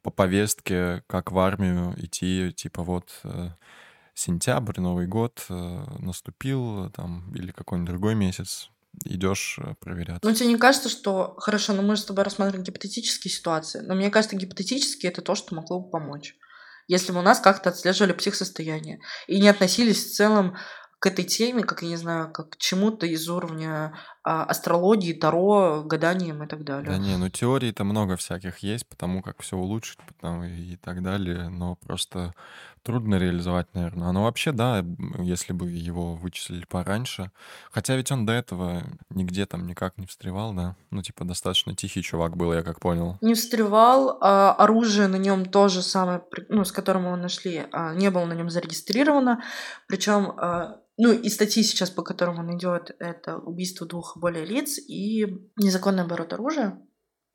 по 0.02 0.12
повестке, 0.12 1.04
как 1.08 1.32
в 1.32 1.40
армию, 1.40 1.94
идти, 1.98 2.54
типа 2.56 2.84
вот 2.84 3.20
э, 3.24 3.50
сентябрь, 4.14 4.80
Новый 4.80 5.08
год 5.08 5.46
э, 5.50 5.86
наступил, 6.00 6.90
там, 6.92 7.34
или 7.34 7.52
какой-нибудь 7.52 7.90
другой 7.90 8.16
месяц, 8.16 8.70
идешь 9.04 9.60
э, 9.60 9.76
проверяться. 9.80 10.28
Ну, 10.28 10.34
тебе 10.34 10.50
не 10.50 10.58
кажется, 10.58 10.90
что... 10.90 11.36
Хорошо, 11.38 11.74
но 11.74 11.82
мы 11.82 11.96
же 11.96 12.02
с 12.02 12.06
тобой 12.06 12.24
рассматриваем 12.24 12.64
гипотетические 12.64 13.32
ситуации. 13.32 13.82
Но 13.82 13.96
мне 13.96 14.10
кажется, 14.10 14.36
гипотетически 14.36 15.08
это 15.08 15.22
то, 15.22 15.36
что 15.36 15.56
могло 15.56 15.80
бы 15.80 15.90
помочь. 15.90 16.36
Если 16.88 17.12
бы 17.12 17.20
у 17.20 17.24
нас 17.24 17.40
как-то 17.40 17.70
отслеживали 17.70 18.14
психосостояние 18.14 19.00
и 19.28 19.42
не 19.42 19.50
относились 19.50 20.06
в 20.06 20.14
целом 20.14 20.56
к 21.00 21.08
этой 21.08 21.26
теме, 21.26 21.64
как, 21.64 21.84
я 21.84 21.90
не 21.90 21.98
знаю, 21.98 22.32
как 22.32 22.52
к 22.52 22.58
чему-то 22.58 23.06
из 23.06 23.28
уровня 23.28 23.94
а, 24.24 24.44
астрологии, 24.44 25.14
таро, 25.14 25.84
гаданием 25.84 26.44
и 26.44 26.48
так 26.48 26.64
далее. 26.64 26.90
Да 26.90 26.98
не, 26.98 27.18
ну 27.18 27.30
теорий-то 27.30 27.84
много 27.84 28.16
всяких 28.16 28.60
есть, 28.60 28.88
потому 28.88 29.22
как 29.22 29.42
все 29.42 29.58
улучшить 29.58 30.00
потом 30.08 30.44
и, 30.44 30.74
и 30.74 30.78
так 30.78 31.04
далее, 31.04 31.50
но 31.50 31.76
просто 31.76 32.34
трудно 32.86 33.16
реализовать, 33.16 33.74
наверное. 33.74 34.12
Но 34.12 34.24
вообще, 34.24 34.52
да, 34.52 34.86
если 35.20 35.54
бы 35.54 35.70
его 35.70 36.16
вычислили 36.16 36.66
пораньше. 36.70 37.32
Хотя 37.72 37.96
ведь 37.96 38.12
он 38.12 38.26
до 38.26 38.34
этого 38.34 38.84
нигде 39.10 39.48
там 39.48 39.66
никак 39.66 39.98
не 39.98 40.06
встревал, 40.06 40.54
да? 40.54 40.76
Ну, 40.92 41.02
типа, 41.02 41.26
достаточно 41.26 41.76
тихий 41.76 42.04
чувак 42.04 42.38
был, 42.38 42.54
я 42.54 42.62
как 42.62 42.80
понял. 42.80 43.18
Не 43.22 43.34
встревал, 43.34 44.20
а 44.22 44.54
оружие 44.54 45.08
на 45.08 45.16
нем 45.16 45.46
то 45.46 45.68
же 45.68 45.82
самое, 45.82 46.22
ну, 46.50 46.64
с 46.64 46.72
которым 46.72 47.06
его 47.06 47.16
нашли, 47.16 47.66
а, 47.72 47.96
не 47.96 48.12
было 48.12 48.26
на 48.26 48.34
нем 48.34 48.52
зарегистрировано. 48.52 49.42
Причем, 49.88 50.34
а, 50.38 50.82
ну, 50.98 51.12
и 51.12 51.30
статьи 51.30 51.64
сейчас, 51.64 51.90
по 51.90 52.04
которым 52.04 52.38
он 52.38 52.56
идет, 52.56 52.96
это 53.00 53.38
убийство 53.38 53.88
двух 53.88 54.16
и 54.16 54.20
более 54.20 54.46
лиц 54.46 54.78
и 54.78 55.26
незаконный 55.58 56.04
оборот 56.04 56.34
оружия, 56.34 56.80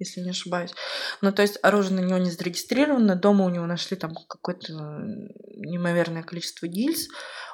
если 0.00 0.20
не 0.20 0.30
ошибаюсь. 0.30 0.72
Ну, 1.20 1.30
то 1.30 1.42
есть 1.42 1.58
оружие 1.62 2.00
на 2.00 2.04
него 2.04 2.18
не 2.18 2.30
зарегистрировано, 2.30 3.14
дома 3.14 3.44
у 3.44 3.50
него 3.50 3.66
нашли 3.66 3.96
там 3.96 4.14
какое-то 4.28 4.72
неимоверное 5.56 6.22
количество 6.22 6.66
гильз. 6.66 7.08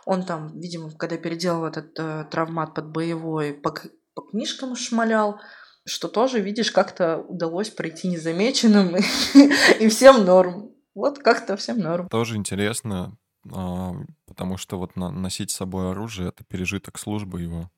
Он 0.07 0.25
там, 0.25 0.59
видимо, 0.59 0.91
когда 0.93 1.17
переделал 1.19 1.67
этот 1.67 1.99
э, 1.99 2.25
травмат 2.31 2.75
под 2.75 2.91
боевой, 2.91 3.51
пок- 3.51 3.91
книжкам 4.31 4.77
шмалял, 4.77 5.41
что 5.85 6.09
тоже, 6.09 6.41
видишь, 6.41 6.71
как-то 6.71 7.19
удалось 7.19 7.71
пройти 7.71 8.09
незамеченным, 8.09 8.97
и 9.81 9.89
всем 9.89 10.25
норм. 10.25 10.71
Вот 10.95 11.19
как-то 11.19 11.57
всем 11.57 11.79
норм. 11.79 12.09
Тоже 12.09 12.37
интересно, 12.37 13.19
а, 13.53 13.93
потому 14.27 14.57
что 14.57 14.79
вот 14.79 14.97
носить 14.97 15.51
с 15.51 15.57
собой 15.57 15.91
оружие— 15.91 16.29
это 16.31 16.45
пережиток 16.45 16.99
службы 16.99 17.43
его 17.43 17.71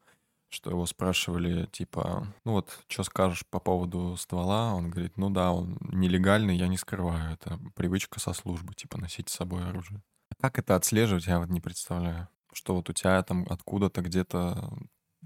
что 0.50 0.70
его 0.70 0.86
спрашивали, 0.86 1.66
типа, 1.66 2.26
ну 2.44 2.52
вот, 2.52 2.84
что 2.88 3.02
скажешь 3.02 3.44
по 3.50 3.60
поводу 3.60 4.16
ствола? 4.16 4.74
Он 4.74 4.90
говорит, 4.90 5.16
ну 5.16 5.30
да, 5.30 5.52
он 5.52 5.78
нелегальный, 5.80 6.56
я 6.56 6.68
не 6.68 6.76
скрываю, 6.76 7.34
это 7.34 7.58
привычка 7.74 8.20
со 8.20 8.32
службы, 8.32 8.74
типа, 8.74 8.98
носить 8.98 9.28
с 9.28 9.34
собой 9.34 9.68
оружие. 9.68 10.02
Как 10.40 10.58
это 10.58 10.76
отслеживать, 10.76 11.26
я 11.26 11.38
вот 11.38 11.48
не 11.48 11.60
представляю. 11.60 12.28
Что 12.52 12.74
вот 12.76 12.88
у 12.88 12.92
тебя 12.92 13.22
там 13.22 13.46
откуда-то 13.48 14.00
где-то 14.00 14.72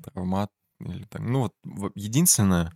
травмат 0.02 0.50
или 0.80 1.04
так. 1.04 1.20
Ну 1.20 1.50
вот 1.64 1.92
единственное, 1.94 2.72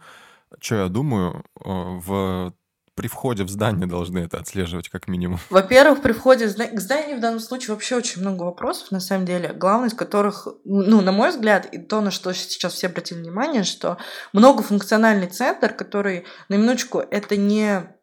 что 0.61 0.77
я 0.77 0.89
думаю, 0.89 1.45
э, 1.61 1.63
в 1.65 2.55
при 2.97 3.09
входе 3.09 3.45
в 3.45 3.51
здание 3.51 3.87
должны 3.87 4.21
это 4.21 4.39
отслеживать 4.39 4.89
как 4.89 5.07
минимум? 5.07 5.39
Во-первых, 5.51 6.03
при 6.03 6.13
входе 6.13 6.49
к 6.49 6.81
зданию 6.81 7.19
в 7.19 7.21
данном 7.21 7.41
случае 7.41 7.75
вообще 7.75 7.95
очень 7.95 8.23
много 8.23 8.43
вопросов, 8.43 8.91
на 8.91 9.01
самом 9.01 9.27
деле, 9.27 9.53
главный 9.53 9.89
из 9.89 9.95
которых, 9.95 10.49
ну, 10.65 11.03
на 11.03 11.13
мой 11.13 11.31
взгляд, 11.31 11.67
и 11.67 11.79
то, 11.79 12.01
на 12.01 12.11
что 12.11 12.33
сейчас 12.33 12.73
все 12.73 12.87
обратили 12.89 13.19
внимание, 13.19 13.65
что 13.65 13.99
многофункциональный 14.33 15.29
центр, 15.29 15.73
который, 15.75 16.25
на 16.49 16.55
минуточку, 16.55 16.99
это 16.99 17.37
не 17.37 17.95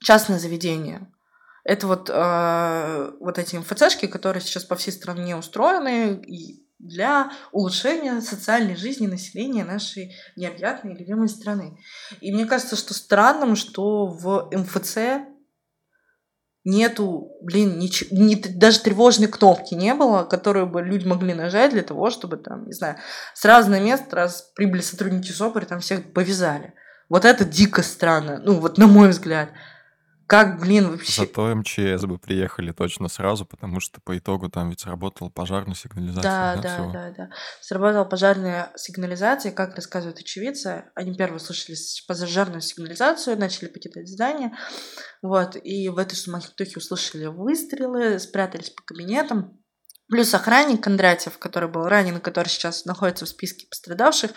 частное 0.00 0.40
заведение, 0.40 1.08
это 1.62 1.86
вот, 1.86 2.10
э, 2.12 3.12
вот 3.20 3.38
эти 3.38 3.56
МФЦшки, 3.56 4.06
которые 4.06 4.40
сейчас 4.40 4.64
по 4.64 4.74
всей 4.74 4.92
стране 4.92 5.36
устроены, 5.36 6.20
и 6.26 6.65
для 6.78 7.30
улучшения 7.52 8.20
социальной 8.20 8.76
жизни 8.76 9.06
населения 9.06 9.64
нашей 9.64 10.14
необъятной 10.36 10.94
и 10.94 10.98
любимой 10.98 11.28
страны. 11.28 11.78
И 12.20 12.32
мне 12.32 12.44
кажется, 12.44 12.76
что 12.76 12.94
странным, 12.94 13.56
что 13.56 14.06
в 14.06 14.50
МФЦ 14.52 15.26
нету, 16.64 17.30
блин, 17.42 17.78
нич- 17.78 18.08
ни, 18.10 18.34
даже 18.34 18.80
тревожной 18.80 19.28
кнопки 19.28 19.74
не 19.74 19.94
было, 19.94 20.24
которую 20.24 20.66
бы 20.66 20.82
люди 20.82 21.06
могли 21.06 21.32
нажать 21.32 21.70
для 21.70 21.82
того, 21.82 22.10
чтобы 22.10 22.36
там, 22.36 22.66
не 22.66 22.72
знаю, 22.72 22.96
сразу 23.34 23.70
на 23.70 23.78
место, 23.80 24.16
раз 24.16 24.50
прибыли 24.54 24.80
сотрудники 24.80 25.30
СОПР, 25.30 25.64
там 25.64 25.80
всех 25.80 26.12
повязали. 26.12 26.74
Вот 27.08 27.24
это 27.24 27.44
дико 27.44 27.82
странно, 27.82 28.40
ну 28.44 28.58
вот 28.58 28.78
на 28.78 28.88
мой 28.88 29.10
взгляд. 29.10 29.50
Как, 30.26 30.58
блин, 30.58 30.90
вообще... 30.90 31.22
Зато 31.22 31.54
МЧС 31.54 32.04
бы 32.04 32.18
приехали 32.18 32.72
точно 32.72 33.08
сразу, 33.08 33.46
потому 33.46 33.78
что 33.78 34.00
по 34.00 34.18
итогу 34.18 34.48
там 34.48 34.70
ведь 34.70 34.80
сработала 34.80 35.28
пожарная 35.28 35.76
сигнализация. 35.76 36.22
Да, 36.22 36.56
да, 36.56 36.62
да, 36.62 36.74
всего. 36.74 36.92
да, 36.92 37.10
да. 37.16 37.30
Сработала 37.60 38.04
пожарная 38.04 38.72
сигнализация, 38.74 39.52
как 39.52 39.76
рассказывают 39.76 40.18
очевидцы. 40.18 40.90
Они 40.96 41.14
первые 41.14 41.38
слышали 41.38 41.76
пожарную 42.08 42.60
сигнализацию, 42.60 43.38
начали 43.38 43.68
покидать 43.68 44.08
здание. 44.08 44.52
Вот, 45.22 45.56
и 45.62 45.88
в 45.88 45.98
этой 45.98 46.16
суматохе 46.16 46.76
услышали 46.76 47.26
выстрелы, 47.26 48.18
спрятались 48.18 48.70
по 48.70 48.82
кабинетам. 48.82 49.60
Плюс 50.08 50.34
охранник 50.34 50.82
Кондратьев, 50.82 51.38
который 51.38 51.68
был 51.68 51.84
ранен, 51.84 52.20
который 52.20 52.48
сейчас 52.48 52.84
находится 52.84 53.26
в 53.26 53.28
списке 53.28 53.66
пострадавших, 53.68 54.32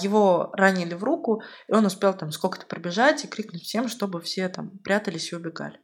его 0.00 0.50
ранили 0.52 0.94
в 0.94 1.04
руку, 1.04 1.42
и 1.68 1.72
он 1.72 1.86
успел 1.86 2.14
там 2.14 2.30
сколько-то 2.30 2.66
пробежать 2.66 3.24
и 3.24 3.28
крикнуть 3.28 3.62
всем, 3.62 3.88
чтобы 3.88 4.20
все 4.20 4.48
там 4.48 4.70
прятались 4.84 5.32
и 5.32 5.36
убегали. 5.36 5.78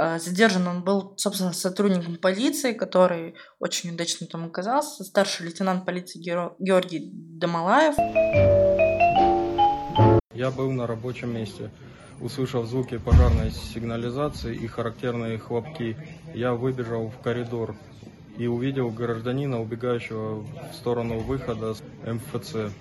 А, 0.00 0.18
задержан 0.20 0.68
он 0.68 0.84
был, 0.84 1.14
собственно, 1.16 1.52
сотрудником 1.52 2.16
полиции, 2.18 2.72
который 2.72 3.34
очень 3.58 3.92
удачно 3.92 4.28
там 4.28 4.46
оказался, 4.46 5.02
старший 5.02 5.46
лейтенант 5.46 5.84
полиции 5.84 6.20
Георгий 6.20 7.10
Домалаев. 7.12 7.96
Я 10.32 10.52
был 10.52 10.70
на 10.70 10.86
рабочем 10.86 11.34
месте. 11.34 11.70
Услышав 12.20 12.66
звуки 12.66 12.98
пожарной 12.98 13.50
сигнализации 13.50 14.54
и 14.54 14.68
характерные 14.68 15.38
хлопки, 15.38 15.96
я 16.32 16.54
выбежал 16.54 17.08
в 17.08 17.18
коридор 17.18 17.76
и 18.38 18.46
увидел 18.46 18.90
гражданина, 18.90 19.60
убегающего 19.60 20.44
в 20.70 20.74
сторону 20.74 21.18
выхода 21.18 21.74
с 21.74 21.82
МФЦ. 22.06 22.72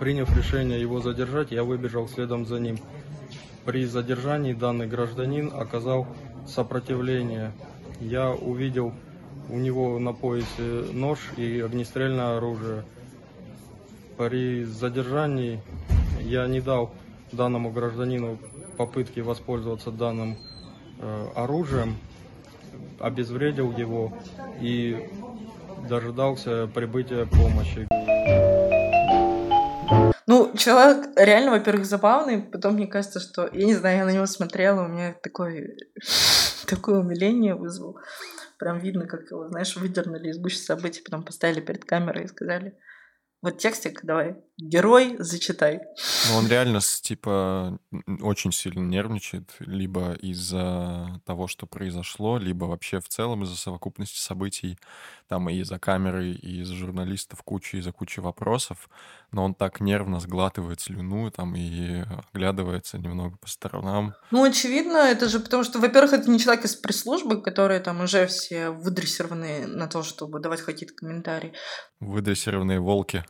Приняв 0.00 0.34
решение 0.36 0.80
его 0.80 1.00
задержать, 1.00 1.50
я 1.50 1.64
выбежал 1.64 2.08
следом 2.08 2.46
за 2.46 2.58
ним. 2.58 2.78
При 3.64 3.84
задержании 3.84 4.54
данный 4.54 4.86
гражданин 4.86 5.52
оказал 5.54 6.06
сопротивление. 6.46 7.52
Я 8.00 8.30
увидел 8.30 8.94
у 9.50 9.58
него 9.58 9.98
на 9.98 10.12
поясе 10.12 10.84
нож 10.92 11.18
и 11.36 11.60
огнестрельное 11.60 12.38
оружие. 12.38 12.84
При 14.16 14.64
задержании 14.64 15.62
я 16.22 16.46
не 16.46 16.60
дал 16.60 16.94
данному 17.32 17.70
гражданину 17.70 18.38
попытки 18.76 19.20
воспользоваться 19.20 19.90
данным 19.90 20.38
э, 20.98 21.28
оружием, 21.34 21.96
обезвредил 23.00 23.72
его 23.72 24.12
и 24.60 25.08
дожидался 25.88 26.66
прибытия 26.66 27.26
помощи. 27.26 27.88
Ну, 30.26 30.54
человек 30.56 31.08
реально, 31.16 31.52
во-первых, 31.52 31.86
забавный, 31.86 32.42
потом 32.42 32.74
мне 32.74 32.86
кажется, 32.86 33.18
что, 33.18 33.48
я 33.50 33.64
не 33.64 33.74
знаю, 33.74 33.98
я 33.98 34.04
на 34.04 34.10
него 34.10 34.26
смотрела, 34.26 34.84
у 34.84 34.88
меня 34.88 35.14
такое, 35.22 35.76
такое 36.66 37.00
умиление 37.00 37.54
вызвал. 37.54 37.98
Прям 38.58 38.78
видно, 38.78 39.06
как 39.06 39.30
его, 39.30 39.48
знаешь, 39.48 39.76
выдернули 39.76 40.28
из 40.28 40.38
гуще 40.38 40.58
событий, 40.58 41.00
потом 41.02 41.22
поставили 41.22 41.60
перед 41.60 41.84
камерой 41.84 42.24
и 42.24 42.28
сказали, 42.28 42.76
вот 43.40 43.56
текстик 43.58 44.00
давай, 44.04 44.36
герой, 44.58 45.16
зачитай. 45.18 45.80
Ну, 46.28 46.36
он 46.36 46.48
реально, 46.48 46.80
типа, 46.80 47.78
очень 48.20 48.52
сильно 48.52 48.80
нервничает, 48.80 49.54
либо 49.60 50.14
из-за 50.14 51.20
того, 51.24 51.46
что 51.46 51.66
произошло, 51.66 52.38
либо 52.38 52.64
вообще 52.64 53.00
в 53.00 53.08
целом 53.08 53.44
из-за 53.44 53.56
совокупности 53.56 54.18
событий. 54.18 54.78
Там 55.28 55.48
и 55.48 55.54
из-за 55.56 55.78
камеры, 55.78 56.32
и 56.32 56.60
из-за 56.62 56.74
журналистов 56.74 57.42
куча, 57.42 57.76
из-за 57.76 57.92
кучи 57.92 58.18
вопросов. 58.20 58.88
Но 59.30 59.44
он 59.44 59.54
так 59.54 59.80
нервно 59.80 60.20
сглатывает 60.20 60.80
слюну 60.80 61.30
там 61.30 61.54
и 61.54 62.02
оглядывается 62.32 62.98
немного 62.98 63.36
по 63.36 63.48
сторонам. 63.48 64.14
Ну, 64.30 64.42
очевидно, 64.42 64.96
это 64.96 65.28
же 65.28 65.38
потому 65.38 65.64
что, 65.64 65.78
во-первых, 65.78 66.14
это 66.14 66.30
не 66.30 66.38
человек 66.38 66.64
из 66.64 66.74
пресс-службы, 66.74 67.42
которые 67.42 67.80
там 67.80 68.00
уже 68.00 68.26
все 68.26 68.70
выдрессированы 68.70 69.66
на 69.66 69.86
то, 69.86 70.02
чтобы 70.02 70.40
давать 70.40 70.62
какие-то 70.62 70.94
комментарии. 70.94 71.52
Выдрессированные 72.00 72.80
волки. 72.80 73.24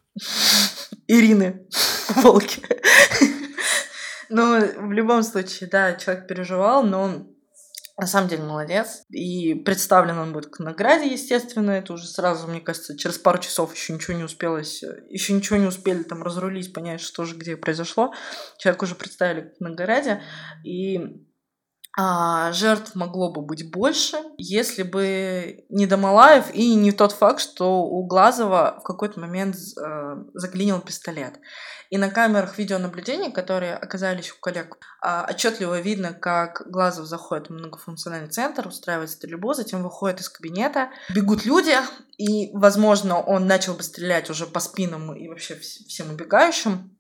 Ирины 1.06 1.66
волки. 2.16 2.62
Но 4.30 4.58
в 4.60 4.92
любом 4.92 5.22
случае, 5.22 5.68
да, 5.70 5.94
человек 5.94 6.26
переживал, 6.26 6.82
но 6.82 7.02
он 7.02 7.38
на 7.98 8.06
самом 8.06 8.28
деле 8.28 8.44
молодец. 8.44 9.02
И 9.10 9.54
представлен 9.54 10.18
он 10.18 10.32
будет 10.32 10.50
к 10.50 10.60
награде, 10.60 11.12
естественно. 11.12 11.72
Это 11.72 11.92
уже 11.92 12.06
сразу, 12.06 12.46
мне 12.46 12.60
кажется, 12.60 12.96
через 12.96 13.18
пару 13.18 13.38
часов 13.38 13.74
еще 13.74 13.92
ничего 13.92 14.16
не 14.16 14.22
успелось, 14.22 14.84
еще 15.08 15.32
ничего 15.32 15.58
не 15.58 15.66
успели 15.66 16.04
там 16.04 16.22
разрулить, 16.22 16.72
понять, 16.72 17.00
что 17.00 17.24
же 17.24 17.34
где 17.36 17.56
произошло. 17.56 18.14
Человек 18.58 18.82
уже 18.82 18.94
представили 18.94 19.52
к 19.58 19.60
награде. 19.60 20.22
И 20.64 21.26
а, 22.00 22.52
жертв 22.52 22.94
могло 22.94 23.32
бы 23.32 23.42
быть 23.42 23.72
больше, 23.72 24.18
если 24.36 24.84
бы 24.84 25.64
не 25.68 25.84
Домалаев 25.84 26.54
и 26.54 26.76
не 26.76 26.92
тот 26.92 27.10
факт, 27.10 27.40
что 27.40 27.82
у 27.82 28.06
Глазова 28.06 28.78
в 28.78 28.84
какой-то 28.84 29.18
момент 29.18 29.56
э, 29.56 30.16
заклинил 30.32 30.80
пистолет. 30.80 31.40
И 31.90 31.98
на 31.98 32.08
камерах 32.08 32.56
видеонаблюдения, 32.56 33.32
которые 33.32 33.74
оказались 33.74 34.30
у 34.30 34.36
коллег, 34.40 34.78
э, 35.04 35.24
отчетливо 35.28 35.80
видно, 35.80 36.12
как 36.12 36.62
Глазов 36.70 37.06
заходит 37.06 37.48
в 37.48 37.54
многофункциональный 37.54 38.30
центр, 38.30 38.68
устраивает 38.68 39.10
стрельбу, 39.10 39.52
затем 39.54 39.82
выходит 39.82 40.20
из 40.20 40.28
кабинета, 40.28 40.90
бегут 41.12 41.44
люди, 41.46 41.74
и, 42.16 42.56
возможно, 42.56 43.20
он 43.20 43.48
начал 43.48 43.74
бы 43.74 43.82
стрелять 43.82 44.30
уже 44.30 44.46
по 44.46 44.60
спинам 44.60 45.16
и 45.16 45.26
вообще 45.26 45.56
всем 45.56 46.12
убегающим, 46.12 46.96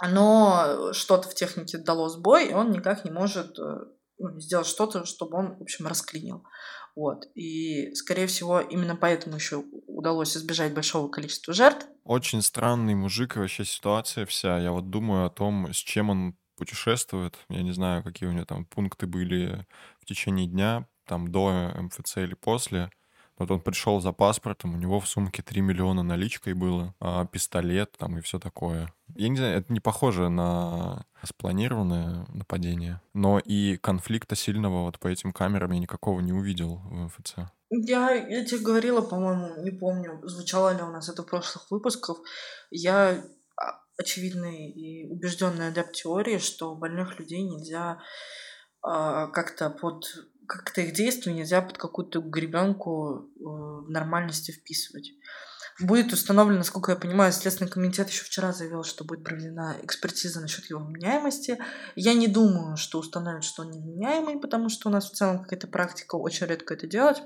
но 0.00 0.92
что-то 0.92 1.28
в 1.28 1.34
технике 1.34 1.78
дало 1.78 2.08
сбой, 2.08 2.46
и 2.46 2.54
он 2.54 2.70
никак 2.70 3.04
не 3.04 3.10
может 3.10 3.58
э, 3.58 3.86
сделать 4.38 4.66
что-то, 4.66 5.04
чтобы 5.04 5.38
он, 5.38 5.56
в 5.56 5.62
общем, 5.62 5.86
расклинил. 5.86 6.44
Вот. 6.96 7.26
И, 7.34 7.94
скорее 7.94 8.26
всего, 8.26 8.60
именно 8.60 8.96
поэтому 8.96 9.36
еще 9.36 9.64
удалось 9.86 10.36
избежать 10.36 10.74
большого 10.74 11.08
количества 11.08 11.54
жертв. 11.54 11.86
Очень 12.04 12.42
странный 12.42 12.94
мужик 12.94 13.36
и 13.36 13.38
вообще 13.38 13.64
ситуация 13.64 14.26
вся. 14.26 14.58
Я 14.58 14.72
вот 14.72 14.90
думаю 14.90 15.26
о 15.26 15.30
том, 15.30 15.72
с 15.72 15.76
чем 15.76 16.10
он 16.10 16.36
путешествует. 16.56 17.38
Я 17.48 17.62
не 17.62 17.72
знаю, 17.72 18.02
какие 18.02 18.28
у 18.28 18.32
него 18.32 18.44
там 18.44 18.66
пункты 18.66 19.06
были 19.06 19.66
в 19.98 20.04
течение 20.04 20.46
дня, 20.46 20.86
там 21.06 21.30
до 21.32 21.72
МФЦ 21.76 22.18
или 22.18 22.34
после. 22.34 22.90
Вот 23.40 23.50
он 23.50 23.60
пришел 23.62 24.02
за 24.02 24.12
паспортом, 24.12 24.74
у 24.74 24.76
него 24.76 25.00
в 25.00 25.08
сумке 25.08 25.42
3 25.42 25.62
миллиона 25.62 26.02
наличкой 26.02 26.52
было, 26.52 26.94
а 27.00 27.24
пистолет 27.24 27.96
там 27.96 28.18
и 28.18 28.20
все 28.20 28.38
такое. 28.38 28.92
Я 29.16 29.30
не 29.30 29.38
знаю, 29.38 29.58
это 29.58 29.72
не 29.72 29.80
похоже 29.80 30.28
на 30.28 31.06
спланированное 31.24 32.26
нападение, 32.34 33.00
но 33.14 33.38
и 33.38 33.78
конфликта 33.78 34.36
сильного 34.36 34.82
вот 34.82 34.98
по 34.98 35.08
этим 35.08 35.32
камерам 35.32 35.70
я 35.72 35.78
никакого 35.78 36.20
не 36.20 36.34
увидел 36.34 36.82
в 36.84 36.92
МФЦ. 36.92 37.36
Я, 37.70 38.12
я 38.12 38.44
тебе 38.44 38.60
говорила, 38.60 39.00
по-моему, 39.00 39.62
не 39.62 39.70
помню, 39.70 40.20
звучало 40.24 40.76
ли 40.76 40.82
у 40.82 40.90
нас 40.90 41.08
это 41.08 41.22
в 41.22 41.26
прошлых 41.26 41.70
выпусках. 41.70 42.18
Я 42.70 43.24
а, 43.56 43.80
очевидный 43.96 44.68
и 44.68 45.06
убежденный 45.10 45.68
адепт 45.68 45.92
теории, 45.92 46.36
что 46.36 46.74
больных 46.74 47.18
людей 47.18 47.42
нельзя 47.42 48.02
как-то 48.82 49.70
под 49.70 50.04
как-то 50.50 50.80
их 50.80 50.94
действия 50.94 51.32
нельзя 51.32 51.62
под 51.62 51.78
какую-то 51.78 52.20
гребенку 52.20 53.28
э, 53.38 53.42
нормальности 53.88 54.50
вписывать. 54.50 55.12
Будет 55.80 56.12
установлено, 56.12 56.58
насколько 56.58 56.90
я 56.90 56.98
понимаю, 56.98 57.32
Следственный 57.32 57.70
комитет 57.70 58.10
еще 58.10 58.24
вчера 58.24 58.52
заявил, 58.52 58.82
что 58.82 59.04
будет 59.04 59.22
проведена 59.22 59.76
экспертиза 59.82 60.40
насчет 60.40 60.68
его 60.68 60.80
вменяемости. 60.80 61.58
Я 61.94 62.14
не 62.14 62.26
думаю, 62.26 62.76
что 62.76 62.98
установят, 62.98 63.44
что 63.44 63.62
он 63.62 63.70
невменяемый, 63.70 64.40
потому 64.40 64.68
что 64.68 64.88
у 64.88 64.92
нас 64.92 65.08
в 65.08 65.14
целом 65.14 65.42
какая-то 65.42 65.68
практика 65.68 66.16
очень 66.16 66.46
редко 66.48 66.74
это 66.74 66.88
делать. 66.88 67.22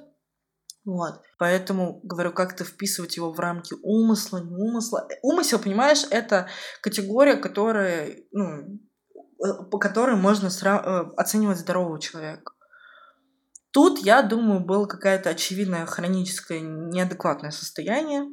Вот. 0.84 1.22
Поэтому, 1.38 2.00
говорю, 2.02 2.32
как-то 2.32 2.64
вписывать 2.64 3.16
его 3.16 3.32
в 3.32 3.40
рамки 3.40 3.74
умысла, 3.82 4.38
не 4.38 4.54
умысла. 4.54 5.08
Умысел, 5.22 5.58
понимаешь, 5.58 6.04
это 6.10 6.48
категория, 6.82 7.36
которая, 7.36 8.18
ну, 8.32 8.44
э, 8.44 8.64
по 9.70 9.78
которой 9.78 10.16
можно 10.16 10.48
сра- 10.48 10.82
э, 10.84 11.14
оценивать 11.16 11.58
здорового 11.58 12.00
человека. 12.00 12.52
Тут, 13.70 13.98
я 13.98 14.22
думаю, 14.22 14.60
было 14.60 14.86
какое-то 14.86 15.30
очевидное 15.30 15.84
хроническое 15.86 16.60
неадекватное 16.60 17.50
состояние. 17.50 18.26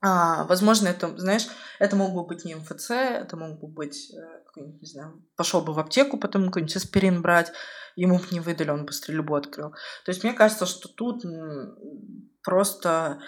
А, 0.00 0.44
возможно, 0.44 0.88
это, 0.88 1.16
знаешь, 1.18 1.46
это 1.78 1.96
мог 1.96 2.14
бы 2.14 2.26
быть 2.26 2.44
не 2.44 2.54
МФЦ, 2.54 2.90
это 2.90 3.36
мог 3.36 3.60
бы 3.60 3.68
быть, 3.68 4.12
э, 4.14 4.60
не 4.60 4.86
знаю, 4.86 5.22
пошел 5.36 5.60
бы 5.60 5.72
в 5.72 5.78
аптеку, 5.78 6.18
потом 6.18 6.46
какой-нибудь 6.46 6.76
аспирин 6.76 7.22
брать, 7.22 7.52
ему 7.96 8.18
бы 8.18 8.24
не 8.30 8.40
выдали, 8.40 8.70
он 8.70 8.86
бы 8.86 8.92
стрельбу 8.92 9.34
открыл. 9.34 9.70
То 10.04 10.10
есть 10.10 10.22
мне 10.22 10.32
кажется, 10.32 10.64
что 10.66 10.88
тут 10.88 11.24
просто 12.42 13.20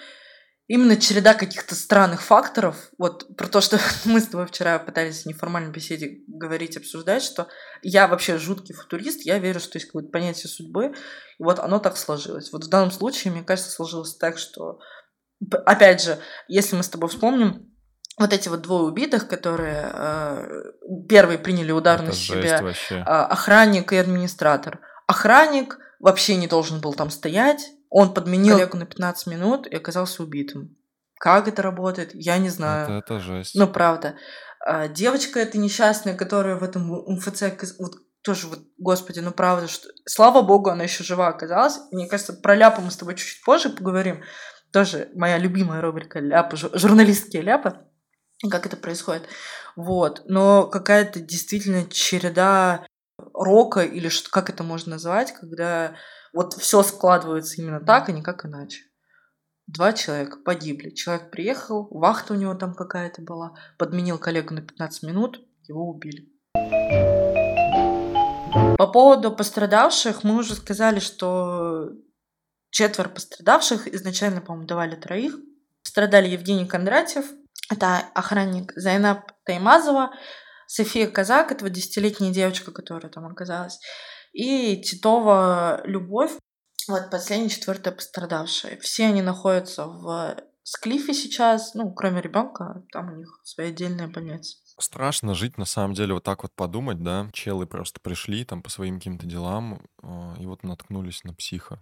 именно 0.69 0.97
череда 0.97 1.35
каких-то 1.35 1.75
странных 1.75 2.23
факторов, 2.23 2.91
вот 2.99 3.35
про 3.37 3.49
то, 3.49 3.61
что 3.61 3.81
мы 4.05 4.21
с 4.21 4.29
тобой 4.29 4.47
вчера 4.47 4.79
пытались 4.79 5.23
в 5.23 5.27
неформальной 5.27 5.73
беседе 5.73 6.21
говорить, 6.29 6.77
обсуждать, 6.77 7.23
что 7.23 7.49
я 7.83 8.07
вообще 8.07 8.39
жуткий 8.39 8.75
футурист, 8.75 9.23
я 9.23 9.39
верю, 9.39 9.59
что 9.59 9.79
есть 9.79 9.87
какое-то 9.87 10.11
понятие 10.11 10.49
судьбы, 10.49 10.95
и 11.39 11.43
вот 11.43 11.59
оно 11.59 11.79
так 11.79 11.97
сложилось. 11.97 12.53
Вот 12.53 12.65
в 12.65 12.69
данном 12.69 12.93
случае, 12.93 13.33
мне 13.33 13.43
кажется, 13.43 13.71
сложилось 13.71 14.17
так, 14.17 14.39
что, 14.39 14.79
опять 15.65 16.03
же, 16.03 16.19
если 16.47 16.77
мы 16.77 16.83
с 16.83 16.89
тобой 16.89 17.09
вспомним, 17.09 17.73
вот 18.19 18.33
эти 18.33 18.49
вот 18.49 18.63
двое 18.63 18.83
убитых, 18.83 19.29
которые 19.29 19.91
э, 19.93 20.73
первые 21.09 21.39
приняли 21.39 21.71
удар 21.71 22.01
Это 22.01 22.07
на 22.09 22.13
себя, 22.13 22.75
э, 22.91 22.95
охранник 23.01 23.93
и 23.93 23.97
администратор. 23.97 24.81
Охранник 25.07 25.79
вообще 26.01 26.37
не 26.37 26.49
должен 26.49 26.81
был 26.81 26.95
там 26.95 27.11
стоять, 27.11 27.71
он 27.90 28.14
подменил 28.14 28.57
коллегу 28.57 28.76
на 28.76 28.87
15 28.87 29.26
минут 29.26 29.66
и 29.66 29.76
оказался 29.76 30.23
убитым. 30.23 30.76
Как 31.18 31.49
это 31.49 31.62
работает, 31.62 32.11
я 32.14 32.38
не 32.38 32.49
знаю. 32.49 32.85
Это, 32.85 32.92
это 33.14 33.21
жесть. 33.21 33.54
Ну, 33.54 33.66
правда. 33.66 34.16
А, 34.61 34.88
девочка 34.88 35.40
эта 35.40 35.59
несчастная, 35.59 36.14
которая 36.14 36.57
в 36.57 36.62
этом 36.62 36.90
МФЦ, 37.07 37.42
вот 37.78 37.95
тоже 38.23 38.47
вот, 38.49 38.61
господи, 38.78 39.21
ну 39.21 39.30
правда, 39.30 39.68
что... 39.68 39.88
Слава 40.04 40.43
богу, 40.43 40.71
она 40.71 40.84
еще 40.84 41.02
жива 41.04 41.28
оказалась. 41.28 41.80
Мне 41.91 42.06
кажется, 42.06 42.34
про 42.34 42.54
ляпы 42.54 42.82
мы 42.82 42.91
с 42.91 42.97
тобой 42.97 43.15
чуть-чуть 43.15 43.45
позже 43.45 43.71
поговорим. 43.71 44.23
Тоже 44.73 45.08
моя 45.15 45.39
любимая 45.39 45.80
рубрика 45.80 46.21
ляпы, 46.21 46.56
журналистские 46.56 47.43
ляпы. 47.43 47.78
Как 48.50 48.67
это 48.67 48.76
происходит. 48.76 49.23
Вот. 49.76 50.23
Но 50.26 50.67
какая-то 50.67 51.21
действительно 51.21 51.89
череда 51.91 52.86
рока 53.32 53.80
или 53.80 54.08
что, 54.08 54.30
как 54.30 54.50
это 54.50 54.63
можно 54.63 54.93
назвать, 54.93 55.32
когда 55.32 55.97
вот 56.39 56.55
все 56.55 56.85
складывается 56.85 57.61
именно 57.61 57.81
так, 57.81 58.09
а 58.09 58.13
не 58.13 58.23
как 58.23 58.47
иначе. 58.47 58.83
Два 59.67 59.93
человека 59.93 60.39
погибли. 60.45 60.91
Человек 60.91 61.33
приехал, 61.33 61.89
вахта 61.91 62.35
у 62.35 62.37
него 62.37 62.55
там 62.55 62.75
какая-то 62.75 63.23
была, 63.23 63.55
подменил 63.77 64.19
коллегу 64.19 64.55
на 64.55 64.63
15 64.63 65.03
минут, 65.03 65.45
его 65.65 65.91
убили. 65.91 66.29
По 68.77 68.87
поводу 68.87 69.33
пострадавших, 69.33 70.23
мы 70.23 70.37
уже 70.37 70.55
сказали, 70.55 71.01
что 71.01 71.91
четверо 72.71 73.09
пострадавших, 73.09 73.89
изначально, 73.89 74.41
по-моему, 74.41 74.69
давали 74.69 74.95
троих. 74.95 75.35
Пострадали 75.83 76.29
Евгений 76.29 76.67
Кондратьев, 76.67 77.25
это 77.69 78.05
охранник 78.15 78.73
Зайнаб 78.77 79.33
Таймазова, 79.45 80.13
София 80.69 81.11
Казак, 81.11 81.51
это 81.51 81.65
вот 81.65 81.73
десятилетняя 81.73 82.33
девочка, 82.33 82.71
которая 82.71 83.11
там 83.11 83.27
оказалась, 83.27 83.81
и 84.39 84.81
Титова 84.81 85.83
Любовь, 85.85 86.31
вот 86.87 87.11
последняя 87.11 87.49
четвертая 87.49 87.93
пострадавшая. 87.93 88.79
Все 88.79 89.07
они 89.07 89.21
находятся 89.21 89.87
в 89.87 90.37
Склифе 90.63 91.13
сейчас, 91.13 91.75
ну, 91.75 91.93
кроме 91.93 92.21
ребенка, 92.21 92.85
там 92.93 93.13
у 93.13 93.17
них 93.17 93.41
своя 93.43 93.71
отдельная 93.71 94.07
больница. 94.07 94.59
Страшно 94.79 95.35
жить, 95.35 95.59
на 95.59 95.65
самом 95.65 95.95
деле, 95.95 96.15
вот 96.15 96.23
так 96.23 96.45
вот 96.45 96.53
подумать, 96.53 97.03
да. 97.03 97.29
Челы 97.33 97.67
просто 97.67 97.99
пришли 97.99 98.45
там 98.45 98.63
по 98.63 98.71
своим 98.71 98.99
каким-то 98.99 99.27
делам 99.27 99.83
а, 100.03 100.37
и 100.39 100.47
вот 100.47 100.63
наткнулись 100.63 101.25
на 101.25 101.35
психа. 101.35 101.81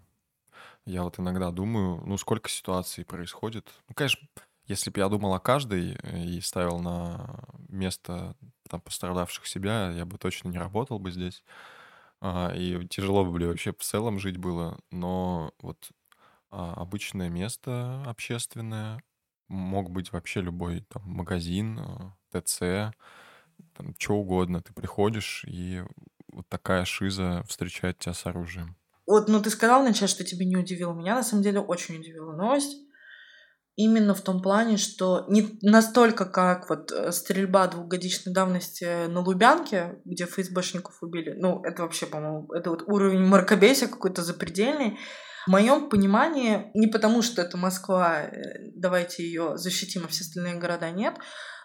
Я 0.87 1.03
вот 1.03 1.19
иногда 1.19 1.51
думаю, 1.51 2.03
ну, 2.07 2.17
сколько 2.17 2.49
ситуаций 2.49 3.05
происходит. 3.05 3.69
Ну, 3.89 3.95
конечно, 3.95 4.27
если 4.65 4.89
бы 4.89 5.01
я 5.01 5.11
думал 5.11 5.35
о 5.35 5.41
каждой 5.41 5.99
э, 6.03 6.25
и 6.25 6.41
ставил 6.41 6.79
на 6.79 7.39
место 7.69 8.35
там 8.71 8.81
пострадавших 8.81 9.47
себя, 9.47 9.91
я 9.91 10.07
бы 10.07 10.17
точно 10.17 10.49
не 10.49 10.59
работал 10.59 10.99
бы 10.99 11.11
здесь. 11.11 11.43
А, 12.21 12.53
и 12.55 12.87
тяжело 12.89 13.25
бы 13.25 13.33
были 13.33 13.47
вообще 13.47 13.73
в 13.73 13.83
целом 13.83 14.19
жить 14.19 14.39
было, 14.39 14.79
но 14.91 15.53
вот 15.61 15.91
а, 16.51 16.75
обычное 16.75 17.29
место 17.29 18.03
общественное, 18.07 19.03
мог 19.49 19.91
быть 19.91 20.13
вообще 20.13 20.41
любой 20.41 20.81
там 20.89 21.03
магазин, 21.05 21.79
а, 21.79 22.17
ТЦ, 22.33 22.95
там, 23.75 23.95
что 23.99 24.15
угодно. 24.15 24.63
Ты 24.63 24.73
приходишь, 24.73 25.45
и 25.47 25.83
вот 26.33 26.49
такая 26.49 26.85
шиза 26.85 27.45
встречает 27.49 27.99
тебя 27.99 28.15
с 28.15 28.27
оружием. 28.27 28.77
Вот, 29.07 29.29
ну 29.29 29.41
ты 29.41 29.51
сказал 29.51 29.83
вначале, 29.83 30.09
что 30.09 30.25
тебе 30.25 30.47
не 30.47 30.57
удивило. 30.57 30.93
Меня 30.93 31.15
на 31.15 31.23
самом 31.23 31.43
деле 31.43 31.61
очень 31.61 31.97
удивила 31.99 32.33
новость. 32.35 32.77
Именно 33.77 34.15
в 34.15 34.23
том 34.23 34.41
плане, 34.41 34.79
что 34.79 35.27
не 35.29 35.59
настолько, 35.61 36.25
как 36.25 36.71
вот 36.71 36.91
э, 36.93 37.13
стрельба 37.13 37.67
двухгодичной 37.67 38.33
давности 38.33 39.07
на 39.07 39.21
Лубянке, 39.21 40.01
где 40.07 40.25
ФСБшников 40.25 41.03
убили, 41.03 41.35
ну, 41.39 41.63
это 41.63 41.83
вообще, 41.83 42.07
по-моему, 42.07 42.51
это 42.55 42.71
вот 42.71 42.85
уровень 42.87 43.21
мракобесия 43.21 43.89
какой-то 43.89 44.23
запредельный. 44.23 44.99
В 45.47 45.51
моем 45.51 45.91
понимании, 45.91 46.71
не 46.75 46.87
потому 46.87 47.21
что 47.21 47.43
это 47.43 47.59
Москва, 47.59 48.23
э, 48.23 48.71
давайте 48.75 49.25
ее 49.25 49.59
защитим, 49.59 50.05
а 50.07 50.09
все 50.09 50.25
остальные 50.25 50.55
города 50.55 50.91
нет, 50.91 51.17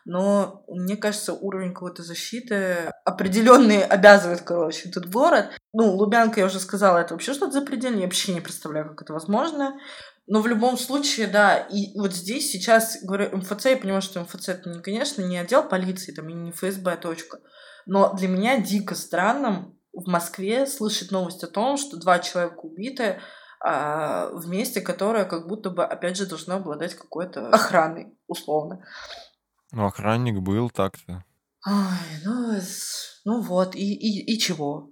но 0.06 0.64
мне 0.68 0.98
кажется, 0.98 1.34
уровень 1.34 1.74
какой-то 1.74 2.04
защиты 2.04 2.92
определенный 3.06 3.84
обязывает, 3.84 4.42
короче, 4.42 4.90
этот 4.90 5.10
город. 5.10 5.52
Ну, 5.74 5.96
Лубянка, 5.96 6.40
я 6.40 6.48
уже 6.48 6.60
сказала, 6.60 6.98
это 6.98 7.14
вообще 7.14 7.34
что-то 7.34 7.54
запредельное, 7.54 8.02
я 8.02 8.06
вообще 8.06 8.34
не 8.34 8.42
представляю, 8.42 8.90
как 8.90 9.04
это 9.04 9.14
возможно. 9.14 9.80
Но 10.28 10.42
в 10.42 10.48
любом 10.48 10.78
случае, 10.78 11.28
да, 11.28 11.58
и 11.58 11.98
вот 11.98 12.14
здесь 12.14 12.52
сейчас, 12.52 12.98
говорю, 13.04 13.36
МФЦ, 13.38 13.66
я 13.66 13.78
понимаю, 13.78 14.02
что 14.02 14.22
МФЦ 14.22 14.50
это, 14.50 14.70
не, 14.70 14.82
конечно, 14.82 15.22
не 15.22 15.38
отдел 15.38 15.68
полиции, 15.68 16.14
там, 16.14 16.30
и 16.30 16.34
не 16.34 16.52
ФСБ, 16.52 16.96
точка. 16.98 17.40
Но 17.86 18.14
для 18.14 18.28
меня 18.28 18.60
дико 18.60 18.96
странным 18.96 19.78
в 19.92 20.08
Москве 20.08 20.66
слышать 20.68 21.12
новость 21.12 21.44
о 21.44 21.48
том, 21.48 21.78
что 21.78 21.98
два 21.98 22.20
человека 22.20 22.60
убиты 22.60 23.20
а, 23.60 24.30
в 24.34 24.48
месте, 24.48 24.82
которое 24.82 25.26
как 25.26 25.48
будто 25.48 25.70
бы, 25.70 25.84
опять 25.84 26.18
же, 26.18 26.26
должно 26.26 26.56
обладать 26.56 26.96
какой-то 26.96 27.50
охраной, 27.50 28.18
условно. 28.28 28.86
Ну, 29.72 29.86
охранник 29.86 30.40
был 30.40 30.70
так-то. 30.70 31.24
Ай, 31.66 32.00
ну, 32.26 32.60
ну 33.26 33.42
вот, 33.42 33.76
и, 33.76 33.94
и, 33.94 34.34
и 34.34 34.40
чего? 34.40 34.90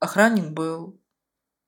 Охранник 0.00 0.52
был, 0.52 1.01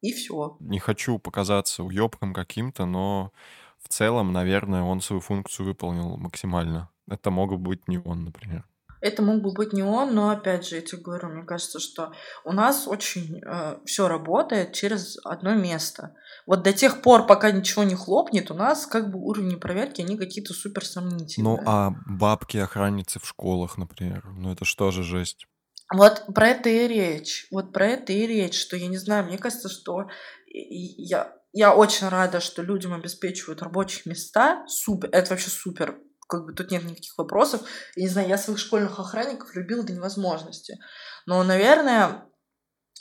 и 0.05 0.12
все. 0.12 0.57
Не 0.61 0.79
хочу 0.79 1.19
показаться 1.19 1.83
уёбком 1.83 2.35
каким-то, 2.35 2.85
но 2.85 3.33
в 3.79 3.88
целом, 3.88 4.33
наверное, 4.33 4.83
он 4.83 5.01
свою 5.01 5.21
функцию 5.21 5.67
выполнил 5.67 6.19
максимально. 6.19 6.90
Это 7.09 7.31
мог 7.31 7.59
быть 7.59 7.88
не 7.88 7.99
он, 7.99 8.25
например. 8.25 8.67
Это 9.01 9.23
мог 9.23 9.43
бы 9.43 9.53
быть 9.53 9.73
не 9.75 9.83
он, 9.83 10.14
но 10.14 10.31
опять 10.31 10.67
же, 10.67 10.77
я 10.77 10.83
тебе 10.83 11.03
говорю, 11.03 11.29
мне 11.29 11.43
кажется, 11.43 11.79
что 11.79 12.12
у 12.45 12.53
нас 12.53 12.88
очень 12.88 13.43
э, 13.45 13.79
все 13.85 14.09
работает 14.09 14.73
через 14.73 15.19
одно 15.25 15.55
место. 15.55 16.14
Вот 16.47 16.62
до 16.62 16.73
тех 16.73 17.03
пор, 17.03 17.27
пока 17.27 17.51
ничего 17.51 17.85
не 17.85 17.95
хлопнет, 17.95 18.51
у 18.51 18.55
нас 18.55 18.87
как 18.87 19.11
бы 19.11 19.19
уровни 19.19 19.57
проверки, 19.57 20.01
они 20.03 20.17
какие-то 20.17 20.55
супер 20.55 20.85
сомнительные. 20.87 21.57
Ну, 21.57 21.62
а 21.67 21.93
бабки-охранницы 22.07 23.21
в 23.21 23.27
школах, 23.27 23.77
например, 23.79 24.25
ну 24.37 24.53
это 24.53 24.64
что 24.64 24.90
же 24.90 25.03
жесть? 25.03 25.47
Вот 25.92 26.25
про 26.35 26.49
это 26.49 26.68
и 26.68 26.88
речь. 26.88 27.47
Вот 27.51 27.73
про 27.73 27.88
это 27.88 28.12
и 28.12 28.27
речь, 28.27 28.59
что 28.61 28.77
я 28.77 28.88
не 28.88 28.97
знаю, 28.97 29.25
мне 29.27 29.38
кажется, 29.38 29.68
что 29.68 30.09
я 30.47 31.35
я 31.57 31.73
очень 31.73 32.09
рада, 32.09 32.40
что 32.40 32.62
людям 32.62 32.92
обеспечивают 32.92 33.62
рабочие 33.62 34.03
места. 34.07 34.64
Супер, 34.66 35.09
это 35.12 35.31
вообще 35.31 35.51
супер. 35.51 36.01
Как 36.29 36.47
бы 36.47 36.53
тут 36.53 36.73
нет 36.73 36.83
никаких 36.83 37.16
вопросов. 37.16 37.62
Я 37.94 38.03
не 38.03 38.09
знаю, 38.09 38.29
я 38.29 38.38
своих 38.38 38.59
школьных 38.59 38.99
охранников 38.99 39.55
любила 39.55 39.85
до 39.85 39.92
невозможности. 39.92 40.81
Но, 41.27 41.40
наверное, 41.44 42.25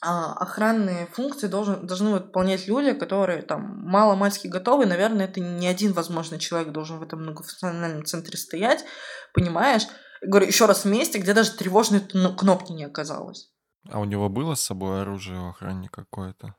а, 0.03 0.33
охранные 0.33 1.07
функции 1.07 1.47
должен, 1.47 1.87
должны 1.87 2.11
выполнять 2.11 2.67
люди, 2.67 2.93
которые 2.93 3.41
там 3.41 3.81
мало-мальски 3.85 4.45
готовы. 4.45 4.85
Наверное, 4.85 5.25
это 5.25 5.39
не 5.39 5.65
один 5.65 5.93
возможный 5.93 6.37
человек 6.37 6.71
должен 6.71 6.99
в 6.99 7.03
этом 7.03 7.21
многофункциональном 7.21 8.05
центре 8.05 8.37
стоять, 8.37 8.85
понимаешь? 9.33 9.87
Говорю, 10.25 10.47
еще 10.47 10.65
раз 10.65 10.85
в 10.85 10.87
месте, 10.87 11.19
где 11.19 11.33
даже 11.33 11.51
тревожной 11.51 12.01
кнопки 12.01 12.71
не 12.71 12.85
оказалось. 12.85 13.51
А 13.89 13.99
у 13.99 14.05
него 14.05 14.29
было 14.29 14.55
с 14.55 14.61
собой 14.61 15.01
оружие 15.01 15.39
у 15.39 15.49
охранника 15.49 16.01
какое-то? 16.01 16.55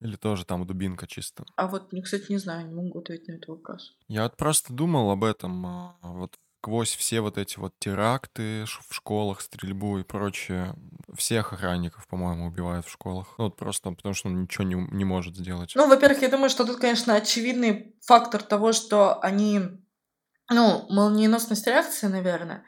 Или 0.00 0.16
тоже 0.16 0.44
там 0.44 0.66
дубинка 0.66 1.06
чисто? 1.06 1.44
А 1.56 1.66
вот, 1.66 1.90
кстати, 2.02 2.30
не 2.30 2.38
знаю, 2.38 2.66
не 2.66 2.74
могу 2.74 2.98
ответить 2.98 3.28
на 3.28 3.32
этот 3.34 3.48
вопрос. 3.48 3.96
Я 4.08 4.24
вот 4.24 4.36
просто 4.36 4.72
думал 4.72 5.10
об 5.10 5.24
этом. 5.24 5.64
А, 5.66 5.96
вот 6.02 6.36
сквозь 6.64 6.96
все 6.96 7.20
вот 7.20 7.36
эти 7.36 7.58
вот 7.58 7.74
теракты 7.78 8.64
в 8.64 8.94
школах, 8.94 9.42
стрельбу 9.42 9.98
и 9.98 10.02
прочее, 10.02 10.74
всех 11.14 11.52
охранников, 11.52 12.08
по-моему, 12.08 12.46
убивают 12.46 12.86
в 12.86 12.90
школах. 12.90 13.34
Ну, 13.36 13.44
вот 13.44 13.56
просто 13.56 13.90
потому, 13.90 14.14
что 14.14 14.28
он 14.28 14.42
ничего 14.42 14.64
не, 14.64 14.74
не 14.74 15.04
может 15.04 15.36
сделать. 15.36 15.72
Ну, 15.74 15.86
во-первых, 15.86 16.22
я 16.22 16.30
думаю, 16.30 16.48
что 16.48 16.64
тут, 16.64 16.78
конечно, 16.78 17.14
очевидный 17.14 17.94
фактор 18.02 18.42
того, 18.42 18.72
что 18.72 19.20
они, 19.20 19.60
ну, 20.50 20.86
молниеносность 20.88 21.66
реакции, 21.66 22.06
наверное, 22.06 22.64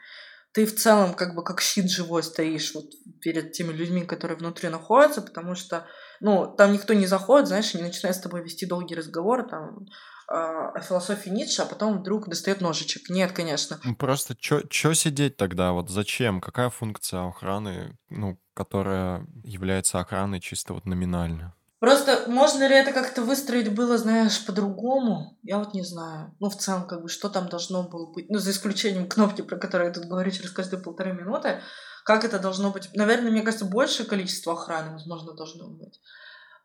ты 0.51 0.65
в 0.65 0.75
целом 0.75 1.13
как 1.13 1.35
бы 1.35 1.43
как 1.43 1.61
щит 1.61 1.89
живой 1.89 2.23
стоишь 2.23 2.73
вот 2.73 2.85
перед 3.21 3.51
теми 3.51 3.71
людьми, 3.71 4.05
которые 4.05 4.37
внутри 4.37 4.69
находятся, 4.69 5.21
потому 5.21 5.55
что, 5.55 5.85
ну, 6.19 6.53
там 6.57 6.73
никто 6.73 6.93
не 6.93 7.05
заходит, 7.05 7.47
знаешь, 7.47 7.73
не 7.73 7.81
начинает 7.81 8.15
с 8.15 8.21
тобой 8.21 8.43
вести 8.43 8.65
долгие 8.65 8.95
разговоры, 8.95 9.47
там, 9.47 9.85
а, 10.29 10.71
о 10.71 10.81
философии 10.81 11.29
Ницше, 11.29 11.61
а 11.61 11.65
потом 11.65 11.99
вдруг 11.99 12.27
достает 12.27 12.59
ножичек. 12.59 13.09
Нет, 13.09 13.31
конечно. 13.31 13.79
Ну, 13.83 13.95
просто 13.95 14.35
что 14.39 14.93
сидеть 14.93 15.37
тогда? 15.37 15.71
Вот 15.71 15.89
зачем? 15.89 16.41
Какая 16.41 16.69
функция 16.69 17.27
охраны, 17.27 17.97
ну, 18.09 18.37
которая 18.53 19.25
является 19.43 19.99
охраной 19.99 20.41
чисто 20.41 20.73
вот 20.73 20.85
номинально? 20.85 21.53
Просто 21.79 22.23
можно 22.27 22.67
ли 22.67 22.75
это 22.75 22.91
как-то 22.91 23.21
выстроить 23.21 23.73
было, 23.73 23.99
знаешь, 23.99 24.43
по-другому? 24.45 25.37
Я 25.43 25.59
вот 25.59 25.75
не 25.75 25.83
знаю. 25.83 26.35
Ну, 26.39 26.49
в 26.49 26.55
целом, 26.57 26.87
как 26.87 27.03
бы, 27.03 27.09
что 27.09 27.29
там 27.29 27.49
должно 27.49 27.83
было 27.83 28.11
быть? 28.11 28.29
Ну, 28.29 28.39
за 28.39 28.49
исключением 28.49 29.07
кнопки, 29.07 29.43
про 29.43 29.57
которую 29.57 29.89
я 29.89 29.93
тут 29.93 30.05
говорю 30.05 30.31
через 30.31 30.49
каждые 30.49 30.81
полторы 30.81 31.13
минуты. 31.13 31.61
Как 32.03 32.23
это 32.23 32.39
должно 32.39 32.71
быть? 32.71 32.89
Наверное, 32.95 33.31
мне 33.31 33.43
кажется, 33.43 33.65
большее 33.65 34.07
количество 34.07 34.53
охраны, 34.53 34.93
возможно, 34.93 35.33
должно 35.33 35.67
быть. 35.67 35.99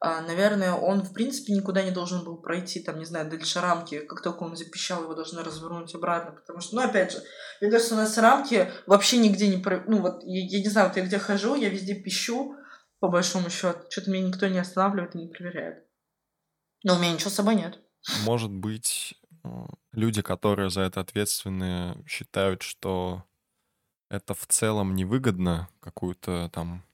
А, 0.01 0.23
наверное, 0.23 0.73
он, 0.73 1.03
в 1.03 1.13
принципе, 1.13 1.53
никуда 1.53 1.83
не 1.83 1.91
должен 1.91 2.25
был 2.25 2.39
пройти, 2.39 2.81
там, 2.81 2.99
не 2.99 3.05
знаю, 3.05 3.29
дальше 3.29 3.61
рамки. 3.61 4.01
Как 4.01 4.23
только 4.23 4.45
он 4.45 4.57
запищал, 4.57 5.03
его 5.03 5.15
должны 5.15 5.45
развернуть 5.45 5.95
обратно. 5.95 6.33
Потому 6.33 6.61
что, 6.61 6.77
ну, 6.77 6.83
опять 6.83 7.13
же, 7.13 7.23
мне 7.61 7.71
кажется, 7.71 7.95
у 7.95 7.99
нас 7.99 8.17
рамки 8.17 8.73
вообще 8.87 9.19
нигде 9.19 9.47
не... 9.47 9.63
Про... 9.63 9.85
Ну, 9.87 10.01
вот, 10.01 10.23
я, 10.25 10.41
я 10.41 10.61
не 10.61 10.69
знаю, 10.71 10.89
вот 10.89 10.97
я 10.97 11.05
где 11.05 11.19
хожу, 11.19 11.55
я 11.55 11.69
везде 11.69 11.95
пищу, 11.95 12.57
по 13.03 13.09
большому 13.09 13.51
счету. 13.51 13.81
Что-то 13.91 14.13
меня 14.13 14.29
никто 14.29 14.47
не 14.47 14.61
останавливает 14.61 15.17
и 15.17 15.19
не 15.19 15.27
проверяет. 15.27 15.85
Но 16.85 16.95
у 16.95 16.99
меня 17.01 17.13
ничего 17.13 17.31
с 17.31 17.35
собой 17.35 17.57
нет. 17.57 17.81
Может 18.25 18.53
быть, 18.53 19.15
э, 19.43 19.49
люди, 19.91 20.23
которые 20.23 20.71
за 20.71 20.83
это 20.83 21.01
ответственны, 21.01 22.01
считают, 22.07 22.63
что 22.63 23.25
это 24.09 24.35
в 24.35 24.47
целом 24.47 24.95
невыгодно 24.95 25.69
какую-то 25.81 26.49
там 26.53 26.85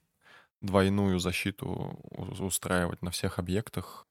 двойную 0.61 1.19
защиту 1.19 1.99
устраивать 2.39 3.03
на 3.03 3.11
всех 3.11 3.37
объектах? 3.37 4.07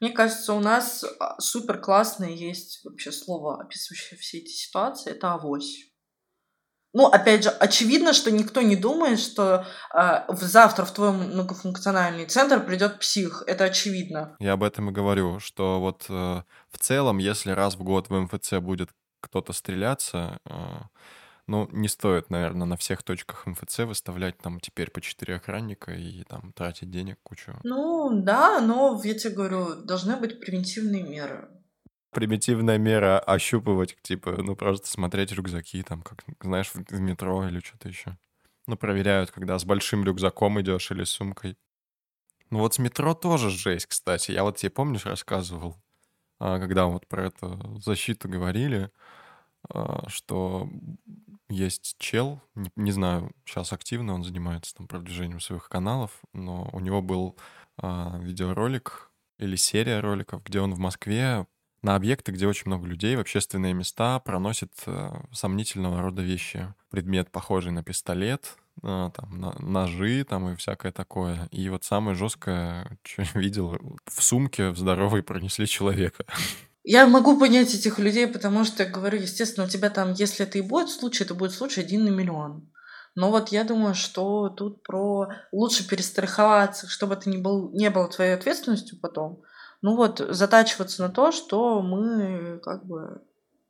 Мне 0.00 0.12
кажется, 0.12 0.54
у 0.54 0.60
нас 0.60 1.04
а, 1.20 1.38
супер 1.38 1.82
классное 1.82 2.30
есть 2.30 2.82
вообще 2.82 3.12
слово, 3.12 3.60
описывающее 3.60 4.18
все 4.18 4.38
эти 4.38 4.52
ситуации, 4.52 5.10
это 5.10 5.34
авось. 5.34 5.84
Ну, 6.96 7.08
опять 7.08 7.44
же, 7.44 7.50
очевидно, 7.50 8.14
что 8.14 8.30
никто 8.30 8.62
не 8.62 8.74
думает, 8.74 9.20
что 9.20 9.66
э, 9.94 10.20
завтра 10.30 10.86
в 10.86 10.94
твой 10.94 11.12
многофункциональный 11.12 12.24
центр 12.24 12.64
придет 12.64 13.00
псих. 13.00 13.42
Это 13.46 13.64
очевидно. 13.64 14.34
Я 14.40 14.54
об 14.54 14.62
этом 14.62 14.88
и 14.88 14.94
говорю, 14.94 15.38
что 15.38 15.78
вот 15.78 16.06
э, 16.08 16.42
в 16.70 16.78
целом, 16.78 17.18
если 17.18 17.50
раз 17.50 17.74
в 17.74 17.82
год 17.82 18.08
в 18.08 18.18
МФЦ 18.18 18.54
будет 18.60 18.88
кто-то 19.20 19.52
стреляться, 19.52 20.38
э, 20.46 20.54
ну, 21.46 21.68
не 21.70 21.88
стоит, 21.88 22.30
наверное, 22.30 22.66
на 22.66 22.78
всех 22.78 23.02
точках 23.02 23.46
МФЦ 23.46 23.80
выставлять 23.80 24.38
там 24.38 24.58
теперь 24.58 24.90
по 24.90 25.02
четыре 25.02 25.36
охранника 25.36 25.92
и 25.92 26.24
там 26.24 26.54
тратить 26.54 26.90
денег 26.90 27.18
кучу. 27.22 27.60
Ну, 27.62 28.22
да, 28.22 28.58
но 28.60 28.98
я 29.04 29.12
тебе 29.12 29.34
говорю, 29.34 29.82
должны 29.84 30.16
быть 30.16 30.40
превентивные 30.40 31.02
меры. 31.02 31.50
Примитивная 32.10 32.78
мера 32.78 33.18
ощупывать, 33.18 33.96
типа, 34.02 34.42
ну, 34.42 34.56
просто 34.56 34.88
смотреть 34.88 35.32
рюкзаки, 35.32 35.82
там, 35.82 36.02
как, 36.02 36.24
знаешь, 36.40 36.70
в, 36.72 37.00
метро 37.00 37.46
или 37.46 37.60
что-то 37.60 37.88
еще. 37.88 38.16
Ну, 38.66 38.76
проверяют, 38.76 39.30
когда 39.30 39.58
с 39.58 39.64
большим 39.64 40.04
рюкзаком 40.04 40.60
идешь 40.60 40.90
или 40.90 41.04
сумкой. 41.04 41.56
Ну, 42.50 42.60
вот 42.60 42.74
с 42.74 42.78
метро 42.78 43.14
тоже 43.14 43.50
жесть, 43.50 43.86
кстати. 43.86 44.32
Я 44.32 44.44
вот 44.44 44.56
тебе, 44.56 44.70
помнишь, 44.70 45.04
рассказывал, 45.04 45.76
а, 46.38 46.58
когда 46.58 46.86
вот 46.86 47.06
про 47.06 47.26
эту 47.26 47.78
защиту 47.80 48.28
говорили, 48.28 48.90
а, 49.68 50.08
что 50.08 50.68
есть 51.48 51.96
чел, 51.98 52.40
не, 52.74 52.90
знаю, 52.90 53.32
сейчас 53.44 53.72
активно 53.72 54.14
он 54.14 54.24
занимается 54.24 54.74
там 54.74 54.88
продвижением 54.88 55.40
своих 55.40 55.68
каналов, 55.68 56.20
но 56.32 56.68
у 56.72 56.80
него 56.80 57.02
был 57.02 57.36
э, 57.80 58.18
видеоролик 58.20 59.10
или 59.38 59.54
серия 59.54 60.00
роликов, 60.00 60.42
где 60.42 60.60
он 60.60 60.74
в 60.74 60.78
Москве 60.78 61.46
на 61.82 61.94
объекты, 61.94 62.32
где 62.32 62.46
очень 62.46 62.64
много 62.66 62.86
людей, 62.86 63.16
в 63.16 63.20
общественные 63.20 63.74
места 63.74 64.18
проносит 64.20 64.72
э, 64.86 65.10
сомнительного 65.32 66.02
рода 66.02 66.22
вещи. 66.22 66.72
Предмет, 66.90 67.30
похожий 67.30 67.72
на 67.72 67.82
пистолет, 67.82 68.56
э, 68.82 69.10
там, 69.14 69.54
ножи 69.58 70.24
там 70.24 70.48
и 70.50 70.56
всякое 70.56 70.92
такое. 70.92 71.48
И 71.50 71.68
вот 71.68 71.84
самое 71.84 72.16
жесткое, 72.16 72.98
что 73.02 73.22
я 73.22 73.40
видел, 73.40 73.78
в 74.06 74.22
сумке 74.22 74.70
в 74.70 74.78
здоровой 74.78 75.22
пронесли 75.22 75.66
человека. 75.66 76.24
Я 76.88 77.08
могу 77.08 77.36
понять 77.36 77.74
этих 77.74 77.98
людей, 77.98 78.28
потому 78.28 78.62
что, 78.62 78.84
говорю, 78.84 79.20
естественно, 79.20 79.66
у 79.66 79.68
тебя 79.68 79.90
там, 79.90 80.12
если 80.12 80.46
это 80.46 80.58
и 80.58 80.60
будет 80.60 80.88
случай, 80.88 81.24
это 81.24 81.34
будет 81.34 81.50
случай 81.50 81.80
один 81.80 82.04
на 82.04 82.10
миллион. 82.10 82.70
Но 83.16 83.30
вот 83.30 83.48
я 83.48 83.64
думаю, 83.64 83.94
что 83.94 84.50
тут 84.50 84.82
про 84.84 85.30
лучше 85.50 85.88
перестраховаться, 85.88 86.86
чтобы 86.86 87.14
это 87.14 87.28
не, 87.28 87.38
был, 87.38 87.72
не 87.72 87.90
было 87.90 88.08
твоей 88.08 88.34
ответственностью 88.34 89.00
потом. 89.00 89.42
Ну 89.82 89.96
вот, 89.96 90.18
затачиваться 90.18 91.02
на 91.02 91.08
то, 91.08 91.32
что 91.32 91.82
мы 91.82 92.60
как 92.62 92.86
бы 92.86 93.22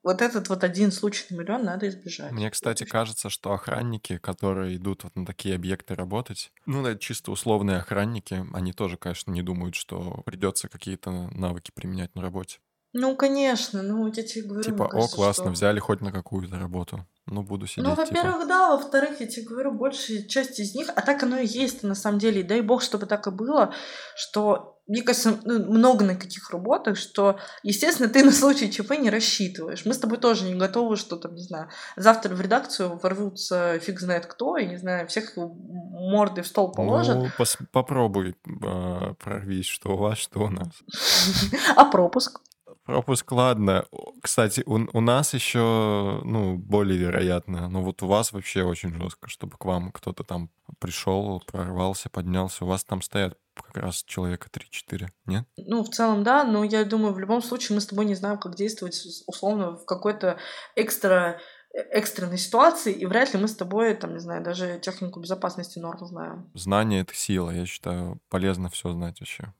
вот 0.06 0.22
этот 0.22 0.48
вот 0.48 0.62
один 0.62 0.92
случай 0.92 1.24
на 1.30 1.40
миллион 1.40 1.64
надо 1.64 1.88
избежать. 1.88 2.30
Мне, 2.30 2.48
кстати, 2.48 2.84
кажется, 2.84 3.28
что 3.28 3.52
охранники, 3.52 4.18
которые 4.18 4.76
идут 4.76 5.02
вот 5.02 5.16
на 5.16 5.26
такие 5.26 5.56
объекты 5.56 5.96
работать, 5.96 6.52
ну, 6.64 6.86
это 6.86 7.00
чисто 7.00 7.32
условные 7.32 7.78
охранники, 7.78 8.46
они 8.54 8.72
тоже, 8.72 8.98
конечно, 8.98 9.32
не 9.32 9.42
думают, 9.42 9.74
что 9.74 10.22
придется 10.24 10.68
какие-то 10.68 11.10
навыки 11.32 11.72
применять 11.74 12.14
на 12.14 12.22
работе. 12.22 12.60
Ну, 12.92 13.16
конечно, 13.16 13.82
ну, 13.82 14.06
я 14.06 14.22
тебе 14.22 14.48
говорю. 14.48 14.62
Типа, 14.62 14.84
о, 14.84 15.08
классно, 15.08 15.44
что... 15.44 15.50
взяли 15.50 15.80
хоть 15.80 16.00
на 16.00 16.12
какую-то 16.12 16.56
работу. 16.56 17.04
Ну, 17.28 17.42
буду 17.42 17.66
сидеть. 17.66 17.84
Ну, 17.84 17.94
во-первых, 17.94 18.36
типа... 18.36 18.46
да, 18.46 18.76
во-вторых, 18.76 19.20
я 19.20 19.26
тебе 19.26 19.46
говорю, 19.46 19.72
большая 19.72 20.22
часть 20.22 20.60
из 20.60 20.76
них, 20.76 20.88
а 20.94 21.02
так 21.02 21.24
оно 21.24 21.38
и 21.38 21.46
есть 21.46 21.82
на 21.82 21.96
самом 21.96 22.20
деле, 22.20 22.40
и 22.40 22.44
дай 22.44 22.60
бог, 22.60 22.82
чтобы 22.82 23.06
так 23.06 23.26
и 23.26 23.32
было, 23.32 23.74
что, 24.14 24.78
мне 24.86 25.02
кажется, 25.02 25.36
ну, 25.42 25.58
много 25.72 26.04
на 26.04 26.14
каких 26.14 26.50
работах, 26.50 26.96
что, 26.96 27.40
естественно, 27.64 28.08
ты 28.08 28.22
на 28.22 28.30
случай 28.30 28.70
ЧП 28.70 28.92
не 28.92 29.10
рассчитываешь. 29.10 29.84
Мы 29.84 29.94
с 29.94 29.98
тобой 29.98 30.18
тоже 30.18 30.44
не 30.44 30.54
готовы, 30.54 30.96
что 30.96 31.16
там, 31.16 31.34
не 31.34 31.42
знаю, 31.42 31.68
завтра 31.96 32.32
в 32.32 32.40
редакцию 32.40 32.96
ворвутся 32.96 33.80
фиг 33.80 33.98
знает 33.98 34.26
кто, 34.26 34.56
и, 34.56 34.64
не 34.64 34.76
знаю, 34.76 35.08
всех 35.08 35.32
морды 35.36 36.42
в 36.42 36.46
стол 36.46 36.70
положат. 36.70 37.16
Ну, 37.16 37.26
пос- 37.36 37.58
попробуй 37.72 38.36
э, 38.46 39.14
прорвись, 39.18 39.66
что 39.66 39.94
у 39.94 39.96
вас, 39.96 40.18
что 40.18 40.44
у 40.44 40.48
нас. 40.48 40.68
А 41.74 41.86
пропуск? 41.86 42.40
Пропуск, 42.86 43.32
ладно. 43.32 43.84
Кстати, 44.22 44.62
у, 44.64 44.78
у 44.92 45.00
нас 45.00 45.34
еще, 45.34 46.20
ну, 46.24 46.56
более 46.56 46.96
вероятно. 46.96 47.68
Но 47.68 47.82
вот 47.82 48.00
у 48.04 48.06
вас 48.06 48.32
вообще 48.32 48.62
очень 48.62 48.94
жестко, 48.94 49.28
чтобы 49.28 49.56
к 49.58 49.64
вам 49.64 49.90
кто-то 49.90 50.22
там 50.22 50.50
пришел, 50.78 51.42
прорвался, 51.46 52.08
поднялся. 52.08 52.64
У 52.64 52.68
вас 52.68 52.84
там 52.84 53.02
стоят 53.02 53.36
как 53.54 53.76
раз 53.76 54.04
человека 54.04 54.48
3-4, 54.52 55.08
нет? 55.26 55.48
Ну, 55.56 55.82
в 55.82 55.88
целом, 55.88 56.22
да, 56.22 56.44
но 56.44 56.62
я 56.62 56.84
думаю, 56.84 57.12
в 57.12 57.18
любом 57.18 57.42
случае 57.42 57.74
мы 57.74 57.80
с 57.80 57.86
тобой 57.86 58.04
не 58.04 58.14
знаем, 58.14 58.38
как 58.38 58.54
действовать 58.54 59.04
условно 59.26 59.72
в 59.72 59.84
какой-то 59.84 60.38
экстра 60.76 61.40
э, 61.74 61.80
экстренной 61.90 62.38
ситуации, 62.38 62.92
и 62.92 63.04
вряд 63.04 63.34
ли 63.34 63.40
мы 63.40 63.48
с 63.48 63.56
тобой, 63.56 63.94
там, 63.94 64.12
не 64.12 64.20
знаю, 64.20 64.44
даже 64.44 64.78
технику 64.78 65.18
безопасности 65.18 65.80
норм 65.80 66.06
знаем. 66.06 66.50
Знание— 66.54 67.00
это 67.02 67.14
сила. 67.14 67.50
Я 67.50 67.66
считаю, 67.66 68.20
полезно 68.28 68.70
все 68.70 68.92
знать 68.92 69.18
вообще. 69.18 69.52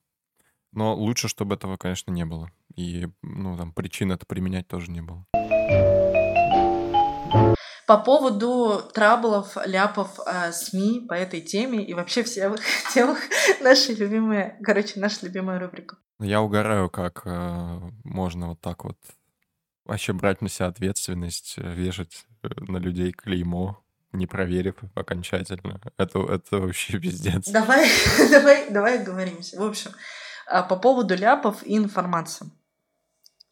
Но 0.71 0.95
лучше, 0.95 1.27
чтобы 1.27 1.55
этого, 1.55 1.77
конечно, 1.77 2.11
не 2.12 2.25
было. 2.25 2.53
И, 2.77 3.09
ну, 3.23 3.57
там, 3.57 3.73
причин 3.73 4.12
это 4.12 4.27
применять 4.27 4.69
тоже 4.69 4.91
не 4.91 5.01
было. 5.01 5.27
По 7.87 7.99
поводу 7.99 8.83
траблов, 8.93 9.57
ляпов 9.65 10.19
э, 10.27 10.53
СМИ 10.53 11.07
по 11.09 11.15
этой 11.15 11.41
теме 11.41 11.85
и 11.85 11.95
вообще 11.95 12.25
всех 12.25 12.57
темах 12.95 13.19
наши 13.61 13.93
любимые, 13.95 14.59
короче, 14.62 14.99
наша 14.99 15.25
любимая 15.25 15.61
рубрика. 15.61 15.97
Я 16.19 16.43
угораю, 16.43 16.91
как 16.91 17.23
э, 17.25 17.81
можно 18.03 18.49
вот 18.49 18.61
так 18.61 18.85
вот 18.85 18.99
вообще 19.85 20.12
брать 20.12 20.43
на 20.43 20.49
себя 20.49 20.67
ответственность, 20.67 21.55
э, 21.59 21.75
вешать 21.75 22.27
э, 22.43 22.49
на 22.67 22.79
людей 22.79 23.12
клеймо, 23.12 23.81
не 24.12 24.27
проверив 24.27 24.77
окончательно. 24.95 25.81
Это, 25.97 26.19
это 26.21 26.59
вообще 26.59 26.99
пиздец. 27.01 27.49
Давай, 27.49 27.89
давай, 28.31 28.71
давай 28.71 29.05
говоримся. 29.05 29.61
В 29.61 29.65
общем, 29.65 29.93
а, 30.47 30.62
по 30.62 30.77
поводу 30.77 31.15
ляпов 31.15 31.62
и 31.65 31.77
информации. 31.77 32.51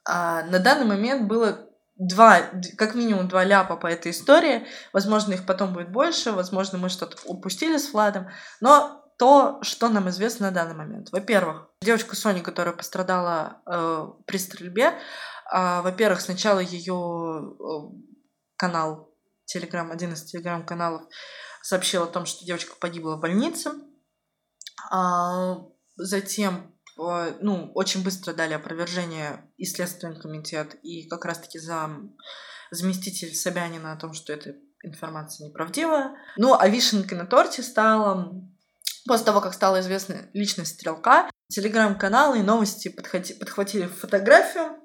А, 0.05 0.43
на 0.45 0.59
данный 0.59 0.87
момент 0.87 1.29
было 1.29 1.69
два, 1.97 2.41
как 2.77 2.95
минимум 2.95 3.29
два 3.29 3.45
ляпа 3.45 3.77
по 3.77 3.87
этой 3.87 4.13
истории. 4.13 4.67
Возможно, 4.93 5.33
их 5.33 5.47
потом 5.47 5.73
будет 5.73 5.91
больше, 5.91 6.33
возможно, 6.33 6.79
мы 6.79 6.89
что-то 6.89 7.17
упустили 7.27 7.77
с 7.77 7.93
Владом. 7.93 8.29
Но 8.61 9.05
то, 9.19 9.61
что 9.63 9.89
нам 9.89 10.09
известно 10.09 10.49
на 10.49 10.53
данный 10.55 10.75
момент. 10.75 11.11
Во-первых, 11.13 11.69
девочка 11.81 12.17
Соня, 12.17 12.43
которая 12.43 12.75
пострадала 12.75 13.63
э, 13.67 14.07
при 14.27 14.39
стрельбе, 14.39 14.87
э, 14.87 15.81
во-первых, 15.83 16.21
сначала 16.21 16.59
ее 16.59 17.55
э, 17.59 17.97
канал 18.57 19.15
Телеграм, 19.45 19.93
один 19.93 20.15
из 20.15 20.25
телеграм-каналов, 20.25 21.03
сообщил 21.63 22.03
о 22.03 22.09
том, 22.09 22.27
что 22.27 22.45
девочка 22.45 22.75
погибла 22.81 23.17
в 23.17 23.21
больнице. 23.21 23.73
А, 24.91 25.59
затем 25.97 26.74
ну, 26.97 27.73
очень 27.75 28.03
быстро 28.03 28.33
дали 28.33 28.55
опровержение 28.55 29.51
и 29.57 29.65
Следственный 29.65 30.21
комитет, 30.21 30.77
и 30.83 31.09
как 31.09 31.25
раз-таки 31.25 31.59
зам, 31.59 32.17
заместитель 32.71 33.35
Собянина 33.35 33.93
о 33.93 33.97
том, 33.97 34.13
что 34.15 34.33
эта 34.33 34.55
информация 34.83 35.49
неправдивая. 35.49 36.15
Ну, 36.37 36.55
а 36.59 36.69
вишенкой 36.69 37.19
на 37.19 37.27
торте 37.27 37.63
стало 37.63 38.45
После 39.07 39.27
того, 39.27 39.41
как 39.41 39.53
стала 39.53 39.81
известна 39.81 40.31
личность 40.33 40.75
Стрелка, 40.75 41.31
телеграм-каналы 41.49 42.39
и 42.39 42.43
новости 42.43 42.89
подхватили 42.89 43.87
фотографию, 43.87 44.79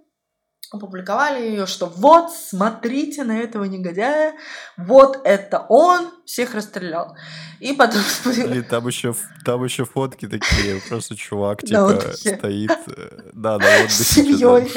опубликовали 0.72 1.42
ее, 1.42 1.66
что 1.66 1.88
вот, 1.88 2.32
смотрите 2.32 3.24
на 3.24 3.40
этого 3.40 3.64
негодяя, 3.64 4.36
вот 4.78 5.20
это 5.24 5.66
он 5.70 6.12
всех 6.26 6.54
расстрелял. 6.54 7.16
И 7.60 7.74
потом... 7.74 8.02
Блин, 8.26 8.64
там 8.64 8.88
еще, 8.88 9.16
там 9.44 9.64
еще 9.64 9.86
фотки 9.86 10.28
такие, 10.28 10.82
просто 10.88 11.16
чувак 11.16 11.62
типа 11.66 12.00
стоит, 12.14 12.72
э, 12.72 13.32
да, 13.34 13.58
на 13.58 13.66
отдыхе. 13.84 13.90
С 13.90 14.08
семьей. 14.08 14.72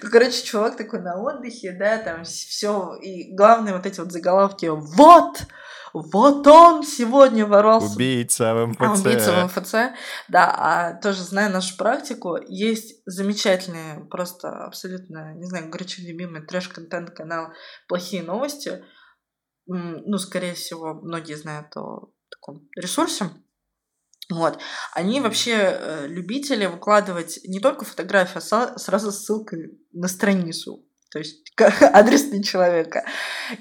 Короче, 0.00 0.42
чувак 0.44 0.76
такой 0.76 1.00
на 1.00 1.20
отдыхе, 1.20 1.72
да, 1.72 1.98
там 1.98 2.24
все, 2.24 2.94
и 3.02 3.34
главное 3.34 3.74
вот 3.74 3.84
эти 3.86 4.00
вот 4.00 4.12
заголовки, 4.12 4.66
вот, 4.66 5.42
вот 5.92 6.46
он 6.46 6.82
сегодня 6.82 7.46
ворвался. 7.46 7.94
Убийца 7.94 8.54
в 8.54 8.66
МФЦ. 8.66 8.80
А, 8.80 8.92
убийца 8.92 9.32
в 9.32 9.44
МФЦ. 9.44 9.72
Да, 10.28 10.54
а 10.56 10.94
тоже 11.00 11.22
зная 11.22 11.48
нашу 11.48 11.76
практику, 11.76 12.36
есть 12.48 13.02
замечательные, 13.06 14.04
просто 14.10 14.48
абсолютно, 14.48 15.34
не 15.34 15.44
знаю, 15.44 15.70
горячо 15.70 16.02
любимый 16.02 16.42
трэш-контент 16.42 17.10
канал 17.10 17.48
«Плохие 17.88 18.22
новости». 18.22 18.84
Ну, 19.66 20.18
скорее 20.18 20.54
всего, 20.54 20.94
многие 20.94 21.34
знают 21.34 21.76
о 21.76 22.12
таком 22.30 22.68
ресурсе. 22.76 23.30
Вот. 24.30 24.58
Они 24.92 25.20
вообще 25.20 25.52
э, 25.52 26.06
любители 26.08 26.66
выкладывать 26.66 27.40
не 27.44 27.60
только 27.60 27.84
фотографии, 27.84 28.38
а 28.38 28.78
сразу 28.78 29.12
ссылкой 29.12 29.78
на 29.92 30.08
страницу 30.08 30.85
то 31.16 31.20
есть 31.20 31.50
адресный 31.94 32.42
человека. 32.42 33.02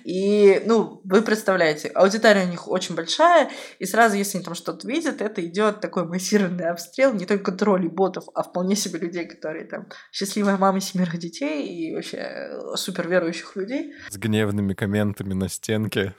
И, 0.04 0.62
ну, 0.66 1.00
вы 1.06 1.22
представляете, 1.22 1.88
аудитория 1.88 2.44
у 2.44 2.50
них 2.50 2.68
очень 2.68 2.96
большая, 2.96 3.50
и 3.80 3.86
сразу, 3.86 4.18
если 4.18 4.38
они 4.38 4.44
там 4.44 4.56
что-то 4.56 4.86
видят, 4.86 5.22
это 5.22 5.46
идет 5.46 5.80
такой 5.80 6.06
массированный 6.06 6.70
обстрел 6.70 7.14
не 7.14 7.26
только 7.26 7.54
троллей, 7.54 7.88
ботов, 7.88 8.26
а 8.34 8.44
вполне 8.44 8.76
себе 8.76 9.00
людей, 9.00 9.26
которые 9.26 9.64
там 9.64 9.88
счастливая 10.12 10.58
мама 10.58 10.82
семерых 10.82 11.18
детей 11.18 11.66
и 11.66 11.96
вообще 11.96 12.18
э, 12.18 12.76
супер 12.76 13.08
верующих 13.08 13.56
людей. 13.56 13.94
С 14.10 14.18
гневными 14.18 14.74
комментами 14.74 15.34
на 15.34 15.48
стенке. 15.48 16.14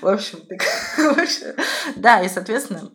В 0.00 0.06
общем, 0.06 0.38
так, 0.48 0.60
в 0.96 1.18
общем, 1.18 1.56
да, 1.96 2.22
и, 2.22 2.28
соответственно, 2.28 2.92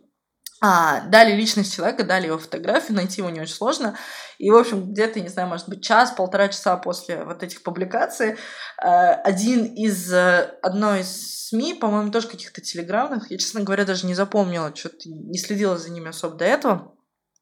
а, 0.60 1.00
дали 1.08 1.34
личность 1.34 1.74
человека, 1.74 2.04
дали 2.04 2.26
его 2.26 2.38
фотографию, 2.38 2.96
найти 2.96 3.20
его 3.20 3.30
не 3.30 3.40
очень 3.40 3.54
сложно. 3.54 3.98
И, 4.38 4.50
в 4.50 4.56
общем, 4.56 4.92
где-то, 4.92 5.20
не 5.20 5.28
знаю, 5.28 5.48
может 5.48 5.68
быть, 5.68 5.82
час, 5.82 6.12
полтора 6.12 6.48
часа 6.48 6.76
после 6.76 7.24
вот 7.24 7.42
этих 7.42 7.62
публикаций 7.62 8.36
э, 8.82 8.86
один 8.86 9.64
из, 9.64 10.12
э, 10.12 10.58
одной 10.62 11.00
из 11.00 11.48
СМИ, 11.48 11.74
по-моему, 11.74 12.10
тоже 12.10 12.28
каких-то 12.28 12.60
телеграммных, 12.60 13.30
я, 13.30 13.38
честно 13.38 13.60
говоря, 13.60 13.84
даже 13.84 14.06
не 14.06 14.14
запомнила, 14.14 14.74
что-то 14.74 15.08
не 15.08 15.38
следила 15.38 15.76
за 15.76 15.90
ними 15.90 16.08
особо 16.08 16.36
до 16.36 16.44
этого, 16.44 16.93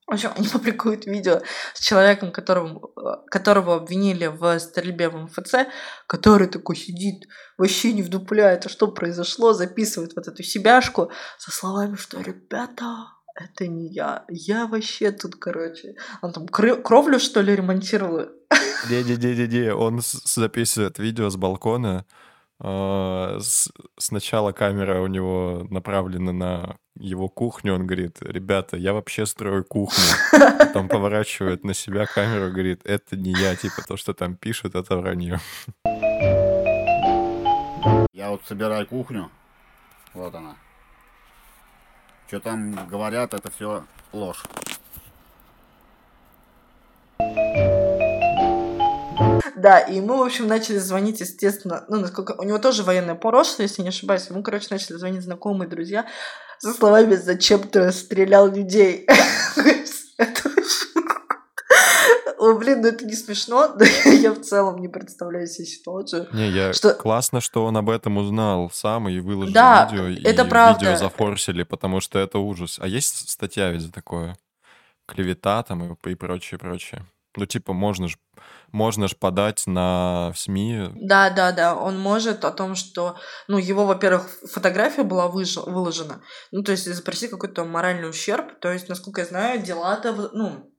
в 0.06 0.14
общем, 0.14 0.30
они 0.36 0.48
публикуют 0.48 1.06
видео 1.06 1.42
с 1.74 1.80
человеком, 1.80 2.32
которого, 2.32 2.92
которого 3.30 3.76
обвинили 3.76 4.26
в 4.26 4.58
стрельбе 4.58 5.08
в 5.08 5.16
МФЦ, 5.16 5.54
который 6.06 6.48
такой 6.48 6.76
сидит, 6.76 7.28
вообще 7.56 7.92
не 7.92 8.02
вдупляет, 8.02 8.66
а 8.66 8.68
что 8.68 8.88
произошло, 8.88 9.52
записывает 9.52 10.14
вот 10.16 10.26
эту 10.26 10.42
себяшку 10.42 11.10
со 11.38 11.50
словами, 11.50 11.94
что 11.94 12.20
«Ребята, 12.20 13.06
это 13.34 13.66
не 13.66 13.92
я, 13.92 14.24
я 14.28 14.66
вообще 14.66 15.12
тут, 15.12 15.36
короче...» 15.36 15.94
Он 16.20 16.32
там 16.32 16.48
кровлю, 16.48 17.18
что 17.18 17.40
ли, 17.40 17.54
ремонтировал? 17.54 18.28
Не-не-не-не, 18.90 19.72
он 19.72 20.00
записывает 20.02 20.98
видео 20.98 21.30
с 21.30 21.36
балкона, 21.36 22.04
сначала 23.98 24.52
камера 24.52 25.00
у 25.00 25.08
него 25.08 25.66
направлена 25.70 26.32
на 26.32 26.76
его 26.94 27.28
кухню, 27.28 27.74
он 27.74 27.86
говорит, 27.86 28.18
ребята, 28.20 28.76
я 28.76 28.92
вообще 28.92 29.26
строю 29.26 29.64
кухню. 29.64 30.04
Потом 30.58 30.88
поворачивает 30.88 31.64
на 31.64 31.74
себя 31.74 32.06
камеру, 32.06 32.52
говорит, 32.52 32.82
это 32.84 33.16
не 33.16 33.32
я, 33.32 33.56
типа 33.56 33.82
то, 33.86 33.96
что 33.96 34.14
там 34.14 34.36
пишут, 34.36 34.74
это 34.74 34.96
вранье. 34.96 35.40
Я 38.12 38.30
вот 38.30 38.42
собираю 38.46 38.86
кухню, 38.86 39.30
вот 40.14 40.34
она. 40.34 40.54
Что 42.28 42.40
там 42.40 42.88
говорят, 42.88 43.34
это 43.34 43.50
все 43.50 43.84
ложь. 44.12 44.44
Да, 49.62 49.78
и 49.78 50.00
мы, 50.00 50.18
в 50.18 50.22
общем, 50.22 50.48
начали 50.48 50.78
звонить, 50.78 51.20
естественно, 51.20 51.84
ну, 51.88 52.00
насколько... 52.00 52.34
У 52.36 52.42
него 52.42 52.58
тоже 52.58 52.82
военное 52.82 53.14
прошлое, 53.14 53.68
если 53.68 53.82
не 53.82 53.90
ошибаюсь. 53.90 54.26
Ему, 54.28 54.42
короче, 54.42 54.66
начали 54.70 54.96
звонить 54.96 55.22
знакомые 55.22 55.68
друзья 55.68 56.04
со 56.58 56.72
словами 56.72 57.14
«Зачем 57.14 57.60
ты 57.68 57.92
стрелял 57.92 58.48
людей?» 58.48 59.06
О, 62.38 62.54
блин, 62.54 62.80
ну 62.80 62.88
это 62.88 63.04
не 63.06 63.14
смешно, 63.14 63.72
но 63.78 63.84
я 64.10 64.32
в 64.32 64.40
целом 64.40 64.80
не 64.80 64.88
представляю 64.88 65.46
себе 65.46 65.64
ситуацию. 65.64 66.26
Не, 66.32 66.48
я 66.50 66.72
что... 66.72 66.92
классно, 66.92 67.40
что 67.40 67.64
он 67.64 67.76
об 67.76 67.88
этом 67.88 68.16
узнал 68.16 68.68
сам 68.74 69.08
и 69.08 69.20
выложил 69.20 69.54
да, 69.54 69.88
видео. 69.92 70.28
это 70.28 70.42
и 70.42 70.48
правда. 70.48 70.84
видео 70.84 70.98
зафорсили, 70.98 71.62
потому 71.62 72.00
что 72.00 72.18
это 72.18 72.40
ужас. 72.40 72.80
А 72.80 72.88
есть 72.88 73.30
статья 73.30 73.70
ведь 73.70 73.82
за 73.82 73.92
такое? 73.92 74.36
Клевета 75.06 75.62
там 75.62 75.92
и, 75.92 76.10
и 76.10 76.14
прочее, 76.16 76.58
прочее. 76.58 77.06
Ну, 77.36 77.46
типа, 77.46 77.72
можно 77.72 78.08
же 78.08 78.16
можно 78.72 79.06
ж 79.06 79.16
подать 79.16 79.66
на 79.66 80.32
в 80.34 80.38
СМИ. 80.38 80.88
Да, 80.94 81.30
да, 81.30 81.52
да. 81.52 81.76
Он 81.76 81.98
может 81.98 82.44
о 82.44 82.50
том, 82.50 82.74
что, 82.74 83.16
ну, 83.46 83.58
его, 83.58 83.84
во-первых, 83.84 84.28
фотография 84.50 85.02
была 85.02 85.28
выж... 85.28 85.56
выложена. 85.56 86.22
Ну, 86.50 86.62
то 86.62 86.72
есть 86.72 86.92
запросить 86.92 87.30
какой-то 87.30 87.64
моральный 87.64 88.08
ущерб. 88.08 88.58
То 88.60 88.72
есть, 88.72 88.88
насколько 88.88 89.20
я 89.20 89.26
знаю, 89.26 89.62
дела-то, 89.62 90.30
ну, 90.32 90.71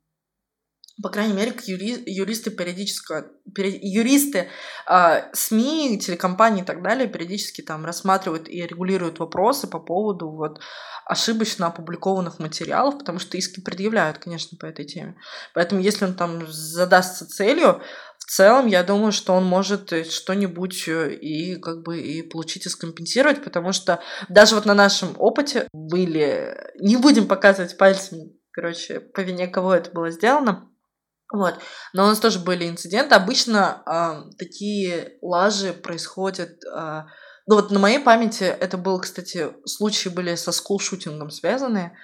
по 1.02 1.10
крайней 1.10 1.34
мере, 1.34 1.54
юри, 1.66 2.04
юристы 2.06 2.52
периодически, 2.52 3.24
юристы 3.56 4.50
э, 4.88 5.34
СМИ, 5.34 6.00
телекомпании 6.00 6.62
и 6.62 6.66
так 6.66 6.84
далее 6.84 7.08
периодически 7.08 7.62
там 7.62 7.84
рассматривают 7.84 8.48
и 8.48 8.62
регулируют 8.62 9.18
вопросы 9.18 9.66
по 9.68 9.80
поводу 9.80 10.30
вот 10.30 10.60
ошибочно 11.06 11.68
опубликованных 11.68 12.40
материалов, 12.40 13.00
потому 13.00 13.18
что 13.18 13.38
иски 13.38 13.60
предъявляют, 13.60 14.20
конечно, 14.20 14.58
по 14.58 14.68
этой 14.68 14.86
теме. 14.86 15.18
Поэтому, 15.54 15.82
если 15.82 16.06
он 16.06 16.14
там 16.14 16.46
задастся 16.48 17.28
целью, 17.28 17.82
в 18.20 18.26
целом, 18.26 18.68
я 18.68 18.84
думаю, 18.84 19.12
что 19.12 19.34
он 19.34 19.46
может 19.46 20.08
что-нибудь 20.10 20.88
э, 20.88 21.16
и 21.16 21.56
как 21.56 21.82
бы 21.82 22.00
и 22.00 22.22
получить 22.22 22.68
и 22.68 22.70
скомпенсировать, 22.70 23.44
потому 23.44 23.74
что 23.74 24.00
даже 24.30 24.56
вот 24.56 24.66
на 24.66 24.76
нашем 24.76 25.16
опыте 25.18 25.68
были, 25.74 26.56
не 26.80 26.98
будем 26.98 27.28
показывать 27.28 27.78
пальцем, 27.78 28.32
короче, 28.52 29.00
по 29.00 29.22
вине 29.22 29.48
кого 29.48 29.74
это 29.74 29.92
было 29.92 30.10
сделано, 30.10 30.70
вот. 31.34 31.56
Но 31.94 32.04
у 32.04 32.08
нас 32.08 32.20
тоже 32.20 32.40
были 32.40 32.70
инциденты. 32.70 33.16
Обычно 33.16 33.82
э, 33.86 34.38
такие 34.38 35.18
лажи 35.22 35.74
происходят... 35.74 36.64
Э, 36.64 37.06
ну 37.48 37.56
вот 37.56 37.72
на 37.72 37.80
моей 37.80 38.00
памяти 38.00 38.44
это 38.44 38.78
был, 38.78 39.02
кстати, 39.02 39.52
случаи 39.66 40.10
были 40.10 40.36
со 40.36 40.52
скулшутингом 40.52 41.32
связанные, 41.32 41.98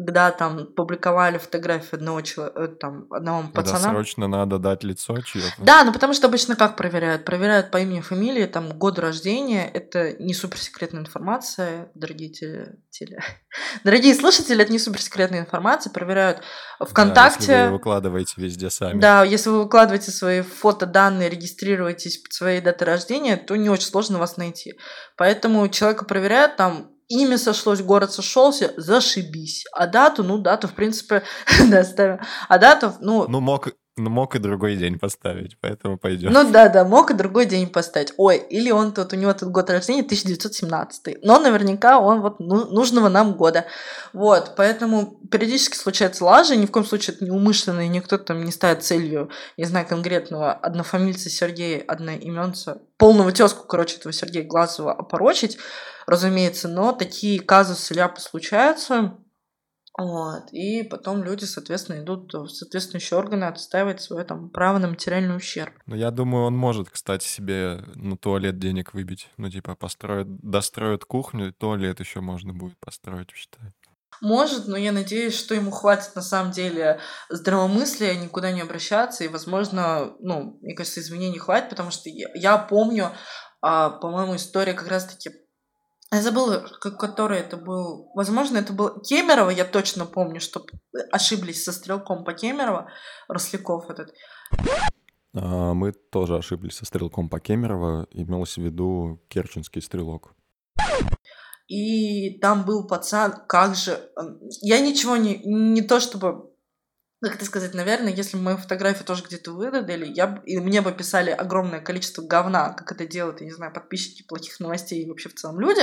когда 0.00 0.30
там 0.30 0.66
публиковали 0.66 1.36
фотографию 1.36 1.96
одного 1.98 2.22
человека, 2.22 2.68
там, 2.80 3.06
одного 3.12 3.48
пацана. 3.52 3.78
срочно 3.90 4.28
надо 4.28 4.58
дать 4.58 4.82
лицо 4.82 5.20
чье-то. 5.20 5.62
Да, 5.62 5.84
ну 5.84 5.92
потому 5.92 6.14
что 6.14 6.26
обычно 6.26 6.56
как 6.56 6.76
проверяют? 6.76 7.24
Проверяют 7.26 7.70
по 7.70 7.76
имени, 7.76 8.00
фамилии, 8.00 8.46
там, 8.46 8.70
год 8.78 8.98
рождения. 8.98 9.68
Это 9.68 10.14
не 10.22 10.32
суперсекретная 10.32 11.02
информация, 11.02 11.90
дорогие 11.94 12.30
теле... 12.30 12.76
теле- 12.90 13.20
Дорогие 13.84 14.14
слушатели, 14.14 14.62
это 14.62 14.72
не 14.72 14.78
суперсекретная 14.78 15.40
информация. 15.40 15.92
Проверяют 15.92 16.38
Да, 16.78 16.86
ВКонтакте. 16.86 17.40
если 17.52 17.66
вы 17.66 17.72
выкладываете 17.72 18.34
везде 18.38 18.70
сами. 18.70 18.98
Да, 19.00 19.22
если 19.24 19.50
вы 19.50 19.64
выкладываете 19.64 20.10
свои 20.10 20.40
фотоданные, 20.40 21.28
регистрируетесь 21.28 22.18
под 22.18 22.32
своей 22.32 22.60
датой 22.62 22.86
рождения, 22.86 23.36
то 23.36 23.54
не 23.56 23.68
очень 23.68 23.86
сложно 23.88 24.18
вас 24.18 24.36
найти. 24.38 24.78
Поэтому 25.16 25.68
человека 25.68 26.04
проверяют, 26.06 26.56
там 26.56 26.90
имя 27.10 27.38
сошлось, 27.38 27.82
город 27.82 28.12
сошелся, 28.12 28.72
зашибись. 28.76 29.64
А 29.72 29.86
дату, 29.86 30.22
ну, 30.24 30.38
дату, 30.38 30.68
в 30.68 30.72
принципе, 30.72 31.22
да, 31.68 31.84
ставим. 31.84 32.20
А 32.48 32.58
дату, 32.58 32.94
ну, 33.00 33.26
Ну, 33.28 33.40
мог, 33.40 33.68
ну, 33.96 34.08
мог 34.08 34.34
и 34.34 34.38
другой 34.38 34.76
день 34.76 34.98
поставить, 34.98 35.58
поэтому 35.60 35.98
пойдет. 35.98 36.32
ну 36.32 36.50
да, 36.50 36.68
да, 36.68 36.84
мог 36.84 37.10
и 37.10 37.14
другой 37.14 37.46
день 37.46 37.66
поставить. 37.66 38.12
Ой, 38.16 38.38
или 38.38 38.70
он 38.70 38.92
тут, 38.92 39.12
у 39.12 39.16
него 39.16 39.34
тут 39.34 39.50
год 39.50 39.68
рождения 39.68 40.02
1917. 40.02 41.22
Но 41.22 41.38
наверняка 41.38 41.98
он 41.98 42.20
вот 42.20 42.40
ну- 42.40 42.66
нужного 42.66 43.08
нам 43.08 43.34
года. 43.34 43.66
Вот, 44.12 44.54
поэтому 44.56 45.20
периодически 45.30 45.76
случается 45.76 46.24
лажа, 46.24 46.56
ни 46.56 46.66
в 46.66 46.70
коем 46.70 46.86
случае 46.86 47.16
это 47.16 47.24
не 47.24 47.30
умышленно, 47.30 47.80
и 47.80 47.88
никто 47.88 48.16
там 48.16 48.44
не 48.44 48.52
ставит 48.52 48.84
целью, 48.84 49.30
не 49.56 49.64
знаю, 49.64 49.86
конкретного 49.86 50.52
однофамильца 50.52 51.28
Сергея, 51.28 51.84
одноименца, 51.86 52.80
полного 52.96 53.32
тезку, 53.32 53.66
короче, 53.66 53.96
этого 53.96 54.12
Сергея 54.12 54.44
Глазова 54.44 54.92
опорочить, 54.92 55.58
разумеется, 56.06 56.68
но 56.68 56.92
такие 56.92 57.40
казусы 57.40 57.94
ляпы 57.94 58.20
случаются, 58.20 59.14
вот. 60.00 60.52
И 60.52 60.82
потом 60.82 61.22
люди, 61.22 61.44
соответственно, 61.44 62.02
идут 62.02 62.32
в 62.32 62.48
соответствующие 62.48 63.18
органы 63.18 63.44
отстаивать 63.44 64.00
свое 64.00 64.24
там 64.24 64.48
право 64.48 64.78
на 64.78 64.88
материальный 64.88 65.36
ущерб. 65.36 65.74
Ну, 65.84 65.94
я 65.94 66.10
думаю, 66.10 66.46
он 66.46 66.56
может, 66.56 66.88
кстати, 66.88 67.26
себе 67.26 67.84
на 67.94 68.16
туалет 68.16 68.58
денег 68.58 68.94
выбить. 68.94 69.28
Ну, 69.36 69.50
типа, 69.50 69.74
построят, 69.74 70.26
достроят 70.40 71.04
кухню, 71.04 71.48
и 71.48 71.52
туалет 71.52 72.00
еще 72.00 72.20
можно 72.20 72.54
будет 72.54 72.78
построить, 72.78 73.30
считай. 73.34 73.72
Может, 74.22 74.68
но 74.68 74.76
я 74.76 74.92
надеюсь, 74.92 75.34
что 75.34 75.54
ему 75.54 75.70
хватит 75.70 76.14
на 76.14 76.22
самом 76.22 76.52
деле 76.52 77.00
здравомыслия 77.28 78.14
никуда 78.14 78.52
не 78.52 78.62
обращаться, 78.62 79.24
и, 79.24 79.28
возможно, 79.28 80.14
ну, 80.20 80.58
мне 80.62 80.74
кажется, 80.74 81.00
извинений 81.00 81.38
хватит, 81.38 81.70
потому 81.70 81.90
что 81.90 82.08
я, 82.08 82.28
я 82.34 82.58
помню, 82.58 83.12
а, 83.62 83.90
по-моему, 83.90 84.36
история 84.36 84.72
как 84.72 84.88
раз-таки 84.88 85.30
я 86.12 86.22
забыла, 86.22 86.66
как, 86.80 86.98
который 86.98 87.38
это 87.38 87.56
был. 87.56 88.10
Возможно, 88.14 88.58
это 88.58 88.72
был 88.72 89.00
Кемерово, 89.00 89.50
я 89.50 89.64
точно 89.64 90.06
помню, 90.06 90.40
что 90.40 90.64
ошиблись 91.12 91.64
со 91.64 91.72
стрелком 91.72 92.24
по 92.24 92.32
Кемерово, 92.32 92.90
Росляков 93.28 93.90
этот. 93.90 94.12
А, 95.34 95.74
мы 95.74 95.92
тоже 95.92 96.36
ошиблись 96.36 96.76
со 96.76 96.84
стрелком 96.84 97.28
по 97.28 97.38
Кемерово. 97.38 98.08
Имелось 98.10 98.56
в 98.56 98.62
виду 98.62 99.20
керченский 99.28 99.80
стрелок. 99.80 100.34
И 101.68 102.38
там 102.40 102.64
был 102.64 102.88
пацан, 102.88 103.44
как 103.46 103.76
же... 103.76 103.92
э, 103.92 104.22
Я 104.62 104.80
ничего 104.80 105.16
не... 105.16 105.36
Не 105.44 105.82
то 105.82 106.00
чтобы... 106.00 106.49
Как 107.22 107.34
это 107.34 107.44
сказать, 107.44 107.74
наверное, 107.74 108.12
если 108.12 108.38
бы 108.38 108.42
мою 108.44 108.56
фотографию 108.56 109.04
тоже 109.04 109.24
где-то 109.24 109.52
выдали, 109.52 110.06
я 110.06 110.26
б, 110.26 110.42
и 110.46 110.58
мне 110.58 110.80
бы 110.80 110.90
писали 110.90 111.30
огромное 111.30 111.80
количество 111.80 112.22
говна, 112.22 112.72
как 112.72 112.92
это 112.92 113.06
делают, 113.06 113.40
я 113.40 113.46
не 113.46 113.52
знаю, 113.52 113.74
подписчики 113.74 114.22
плохих 114.26 114.58
новостей 114.58 115.02
и 115.02 115.08
вообще 115.08 115.28
в 115.28 115.34
целом 115.34 115.60
люди, 115.60 115.82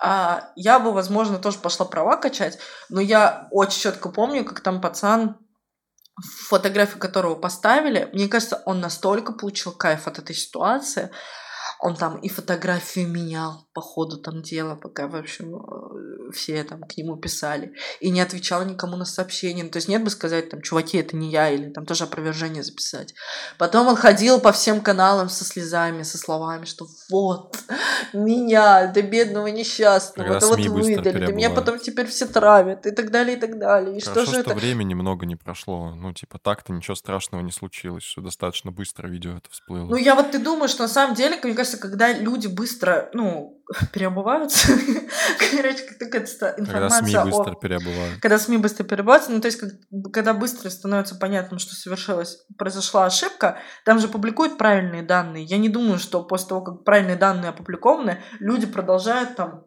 а, 0.00 0.50
я 0.56 0.80
бы, 0.80 0.92
возможно, 0.92 1.38
тоже 1.38 1.58
пошла 1.58 1.86
права 1.86 2.16
качать, 2.16 2.58
но 2.88 3.00
я 3.00 3.46
очень 3.52 3.80
четко 3.80 4.08
помню, 4.08 4.44
как 4.44 4.58
там 4.60 4.80
пацан, 4.80 5.38
фотографию 6.48 6.98
которого 6.98 7.36
поставили, 7.36 8.10
мне 8.12 8.26
кажется, 8.26 8.62
он 8.66 8.80
настолько 8.80 9.32
получил 9.32 9.70
кайф 9.70 10.08
от 10.08 10.18
этой 10.18 10.34
ситуации, 10.34 11.12
он 11.78 11.94
там 11.94 12.18
и 12.18 12.28
фотографию 12.28 13.06
менял 13.06 13.65
по 13.76 13.82
ходу 13.82 14.16
там 14.16 14.40
дела, 14.40 14.74
пока, 14.74 15.06
в 15.06 15.14
общем, 15.14 15.54
э, 15.54 16.30
все 16.32 16.64
там 16.64 16.80
к 16.80 16.96
нему 16.96 17.18
писали. 17.18 17.74
И 18.00 18.08
не 18.08 18.22
отвечал 18.22 18.64
никому 18.64 18.96
на 18.96 19.04
сообщения. 19.04 19.64
Ну, 19.64 19.68
то 19.68 19.76
есть 19.76 19.88
нет 19.88 20.02
бы 20.02 20.08
сказать, 20.08 20.48
там, 20.48 20.62
чуваки, 20.62 20.96
это 20.96 21.14
не 21.14 21.30
я, 21.30 21.50
или 21.50 21.68
там 21.68 21.84
тоже 21.84 22.04
опровержение 22.04 22.62
записать. 22.62 23.14
Потом 23.58 23.86
он 23.86 23.96
ходил 23.96 24.40
по 24.40 24.50
всем 24.52 24.80
каналам 24.80 25.28
со 25.28 25.44
слезами, 25.44 26.04
со 26.04 26.16
словами, 26.16 26.64
что 26.64 26.86
вот, 27.10 27.58
меня, 28.14 28.86
да 28.86 29.02
бедного 29.02 29.48
несчастного, 29.48 30.26
Когда 30.26 30.40
да 30.40 30.46
вот 30.46 30.58
выдали, 30.58 31.26
да 31.26 31.32
меня 31.32 31.50
потом 31.50 31.78
теперь 31.78 32.06
все 32.06 32.24
травят, 32.24 32.86
и 32.86 32.92
так 32.92 33.10
далее, 33.10 33.36
и 33.36 33.40
так 33.40 33.58
далее. 33.58 33.98
И 33.98 34.00
что 34.00 34.14
Хорошо, 34.14 34.32
же 34.32 34.40
что 34.40 34.52
это? 34.52 34.58
времени 34.58 34.94
много 34.94 35.26
не 35.26 35.36
прошло. 35.36 35.94
Ну, 35.94 36.14
типа, 36.14 36.38
так-то 36.38 36.72
ничего 36.72 36.94
страшного 36.94 37.42
не 37.42 37.52
случилось. 37.52 38.04
Все 38.04 38.22
достаточно 38.22 38.72
быстро 38.72 39.06
видео 39.06 39.36
это 39.36 39.50
всплыло. 39.50 39.86
Ну, 39.86 39.96
я 39.96 40.14
вот 40.14 40.30
ты 40.30 40.38
думаешь, 40.38 40.70
что 40.70 40.84
на 40.84 40.88
самом 40.88 41.14
деле, 41.14 41.38
мне 41.44 41.52
кажется, 41.52 41.76
когда 41.76 42.10
люди 42.10 42.46
быстро, 42.46 43.10
ну, 43.12 43.56
переобуваются, 43.92 44.68
короче, 45.50 45.82
как 45.84 45.98
только 45.98 46.26
ста- 46.26 46.52
Когда 46.52 46.88
СМИ 46.88 47.10
информация 47.10 47.24
быстро 47.24 47.52
о... 47.52 47.54
переобувают. 47.54 48.20
Когда 48.20 48.38
СМИ 48.38 48.58
быстро 48.58 48.84
переобуваются, 48.84 49.32
ну, 49.32 49.40
то 49.40 49.46
есть, 49.46 49.58
как- 49.58 49.72
когда 50.12 50.34
быстро 50.34 50.70
становится 50.70 51.16
понятным, 51.16 51.58
что 51.58 51.74
совершилась, 51.74 52.44
произошла 52.56 53.06
ошибка, 53.06 53.58
там 53.84 53.98
же 53.98 54.08
публикуют 54.08 54.56
правильные 54.58 55.02
данные. 55.02 55.44
Я 55.44 55.58
не 55.58 55.68
думаю, 55.68 55.98
что 55.98 56.22
после 56.22 56.48
того, 56.48 56.60
как 56.62 56.84
правильные 56.84 57.16
данные 57.16 57.50
опубликованы, 57.50 58.22
люди 58.38 58.66
продолжают 58.66 59.34
там 59.36 59.64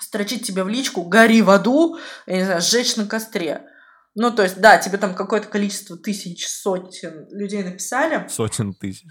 строчить 0.00 0.46
тебе 0.46 0.64
в 0.64 0.68
личку 0.68 1.02
«гори 1.02 1.42
в 1.42 1.50
аду», 1.50 1.98
я 2.26 2.36
не 2.36 2.44
знаю, 2.44 2.60
«сжечь 2.60 2.96
на 2.96 3.06
костре». 3.06 3.62
Ну, 4.14 4.32
то 4.32 4.42
есть, 4.42 4.60
да, 4.60 4.78
тебе 4.78 4.98
там 4.98 5.14
какое-то 5.14 5.46
количество 5.46 5.96
тысяч, 5.96 6.48
сотен 6.48 7.28
людей 7.30 7.62
написали, 7.62 8.26
Сотен 8.28 8.74
тысяч. 8.74 9.06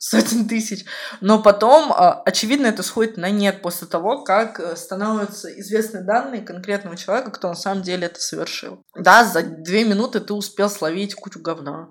Сотен 0.00 0.48
тысяч. 0.48 0.86
Но 1.20 1.42
потом, 1.42 1.92
а, 1.92 2.22
очевидно, 2.24 2.66
это 2.66 2.82
сходит 2.82 3.18
на 3.18 3.30
нет 3.30 3.60
после 3.60 3.86
того, 3.86 4.24
как 4.24 4.58
э, 4.58 4.74
становятся 4.74 5.48
известны 5.60 6.02
данные 6.02 6.40
конкретного 6.40 6.96
человека, 6.96 7.30
кто 7.30 7.48
на 7.48 7.54
самом 7.54 7.82
деле 7.82 8.06
это 8.06 8.18
совершил. 8.18 8.82
Да, 8.96 9.24
за 9.24 9.42
две 9.42 9.84
минуты 9.84 10.20
ты 10.20 10.32
успел 10.32 10.70
словить 10.70 11.14
кучу 11.14 11.38
говна. 11.40 11.90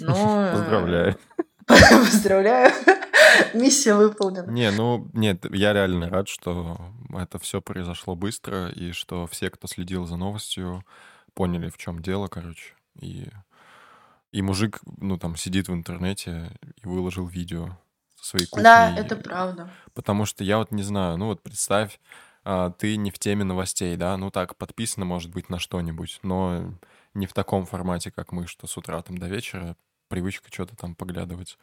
Но... 0.00 0.46
э, 0.46 0.52
Поздравляю. 0.52 1.18
Поздравляю. 1.66 2.72
Миссия 3.54 3.94
выполнена. 3.94 4.50
Не, 4.50 4.70
ну, 4.70 5.10
нет, 5.12 5.44
я 5.54 5.74
реально 5.74 6.08
рад, 6.08 6.28
что 6.28 6.78
это 7.14 7.38
все 7.38 7.60
произошло 7.60 8.14
быстро, 8.14 8.70
и 8.70 8.92
что 8.92 9.26
все, 9.26 9.50
кто 9.50 9.68
следил 9.68 10.06
за 10.06 10.16
новостью, 10.16 10.86
поняли, 11.34 11.68
в 11.68 11.76
чем 11.76 12.00
дело, 12.00 12.28
короче. 12.28 12.72
И, 12.98 13.28
и 14.32 14.42
мужик, 14.42 14.80
ну, 14.98 15.18
там, 15.18 15.36
сидит 15.36 15.68
в 15.68 15.74
интернете 15.74 16.50
и 16.82 16.86
выложил 16.86 17.26
видео 17.26 17.78
со 18.16 18.30
своей 18.30 18.46
кухни. 18.46 18.64
Да, 18.64 18.94
это 18.96 19.16
правда. 19.16 19.70
Потому 19.94 20.24
что 20.24 20.42
я 20.42 20.58
вот 20.58 20.70
не 20.72 20.82
знаю, 20.82 21.18
ну 21.18 21.26
вот 21.26 21.42
представь, 21.42 22.00
а, 22.44 22.70
ты 22.70 22.96
не 22.96 23.10
в 23.10 23.18
теме 23.18 23.44
новостей, 23.44 23.96
да, 23.96 24.16
ну 24.16 24.30
так, 24.30 24.56
подписано, 24.56 25.04
может 25.04 25.30
быть, 25.30 25.50
на 25.50 25.58
что-нибудь, 25.58 26.18
но 26.22 26.74
не 27.14 27.26
в 27.26 27.34
таком 27.34 27.66
формате, 27.66 28.10
как 28.10 28.32
мы, 28.32 28.46
что 28.46 28.66
с 28.66 28.76
утра 28.76 29.00
там 29.02 29.18
до 29.18 29.28
вечера 29.28 29.76
привычка 30.08 30.48
что-то 30.50 30.76
там 30.76 30.94
поглядывать. 30.94 31.58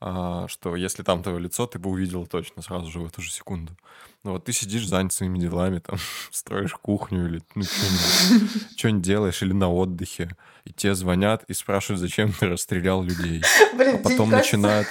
А, 0.00 0.48
что 0.48 0.76
если 0.76 1.02
там 1.02 1.22
твое 1.22 1.38
лицо, 1.38 1.66
ты 1.66 1.78
бы 1.78 1.88
увидел 1.88 2.26
точно 2.26 2.60
сразу 2.60 2.90
же 2.90 2.98
в 3.00 3.06
эту 3.06 3.22
же 3.22 3.30
секунду. 3.30 3.76
Ну 4.24 4.32
вот 4.32 4.44
ты 4.44 4.52
сидишь 4.52 4.86
занят 4.86 5.12
своими 5.12 5.38
делами, 5.38 5.80
там, 5.80 5.98
строишь 6.30 6.74
кухню 6.74 7.26
или 7.26 7.42
ну, 7.54 7.64
что-нибудь, 8.76 9.02
делаешь 9.02 9.42
или 9.42 9.52
на 9.52 9.72
отдыхе, 9.72 10.30
и 10.64 10.72
тебе 10.72 10.94
звонят 10.94 11.42
и 11.48 11.54
спрашивают, 11.54 12.00
зачем 12.00 12.32
ты 12.32 12.46
расстрелял 12.46 13.02
людей. 13.02 13.42
Блин, 13.74 13.96
А 13.96 13.98
потом 13.98 14.30
начинают... 14.30 14.86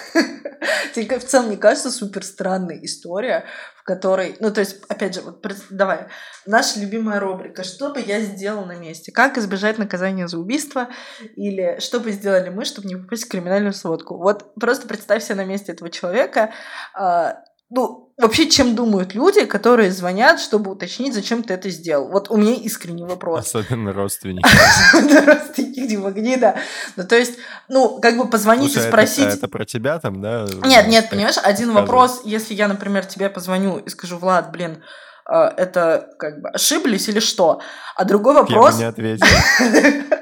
Тебе 0.94 1.17
в 1.20 1.26
целом 1.26 1.50
не 1.50 1.58
кажется 1.58 1.89
супер 1.89 2.24
странная 2.24 2.78
история, 2.84 3.46
в 3.78 3.84
которой, 3.84 4.36
ну 4.41 4.52
то 4.52 4.60
есть, 4.60 4.84
опять 4.89 5.15
же, 5.15 5.22
вот 5.22 5.46
давай, 5.70 6.08
наша 6.46 6.82
любимая 6.82 7.22
рубрика, 7.22 7.63
что 7.63 7.94
бы 7.94 8.02
я 8.02 8.20
сделал 8.20 8.65
на 8.65 8.76
месте, 8.76 9.13
как 9.13 9.38
избежать 9.38 9.78
наказания 9.78 10.28
за 10.28 10.38
убийство, 10.38 10.89
или 11.38 11.80
что 11.80 12.02
бы 12.02 12.12
сделали 12.12 12.50
мы, 12.50 12.65
чтобы 12.65 12.89
не 12.89 12.96
попасть 12.96 13.26
в 13.26 13.30
криминальную 13.30 13.74
сводку. 13.74 14.18
Вот 14.18 14.53
просто 14.56 14.88
представь 14.88 15.24
себе 15.24 15.36
на 15.36 15.45
месте 15.45 15.72
этого 15.72 15.89
человека, 15.89 16.51
а, 16.93 17.38
ну, 17.72 18.13
вообще, 18.17 18.49
чем 18.49 18.76
думают 18.76 19.15
люди, 19.15 19.45
которые 19.45 19.91
звонят, 19.91 20.39
чтобы 20.39 20.72
уточнить, 20.72 21.13
зачем 21.13 21.41
ты 21.41 21.53
это 21.53 21.69
сделал. 21.69 22.09
Вот 22.09 22.30
у 22.30 22.38
меня 22.38 22.53
искренний 22.53 23.05
вопрос. 23.05 23.47
Особенно 23.47 23.93
родственники. 23.93 24.47
Родственники 25.26 25.80
не 25.80 25.97
могли, 25.97 26.36
да. 26.36 26.57
Ну, 26.97 27.07
то 27.07 27.17
есть, 27.17 27.39
ну, 27.69 27.99
как 28.01 28.17
бы 28.17 28.30
позвонить 28.30 28.76
и 28.76 28.80
это- 28.80 28.89
спросить... 28.89 29.26
Это, 29.26 29.47
про 29.47 29.65
тебя 29.65 29.99
там, 29.99 30.22
да? 30.22 30.45
Нет, 30.65 30.88
нет, 30.88 31.09
понимаешь, 31.09 31.38
один 31.41 31.72
вопрос, 31.72 32.22
если 32.26 32.53
я, 32.53 32.67
например, 32.67 33.05
тебе 33.05 33.30
позвоню 33.30 33.78
и 33.78 33.89
скажу, 33.89 34.17
Влад, 34.17 34.51
блин, 34.51 34.84
э, 35.30 35.34
это 35.57 36.09
как 36.19 36.41
бы 36.41 36.49
ошиблись 36.49 37.07
или 37.07 37.19
что? 37.19 37.61
А 37.95 38.03
другой 38.03 38.36
Я 38.36 38.43
бы 38.43 38.47
вопрос... 38.49 38.78
не 38.78 38.84
ответил. 38.84 39.26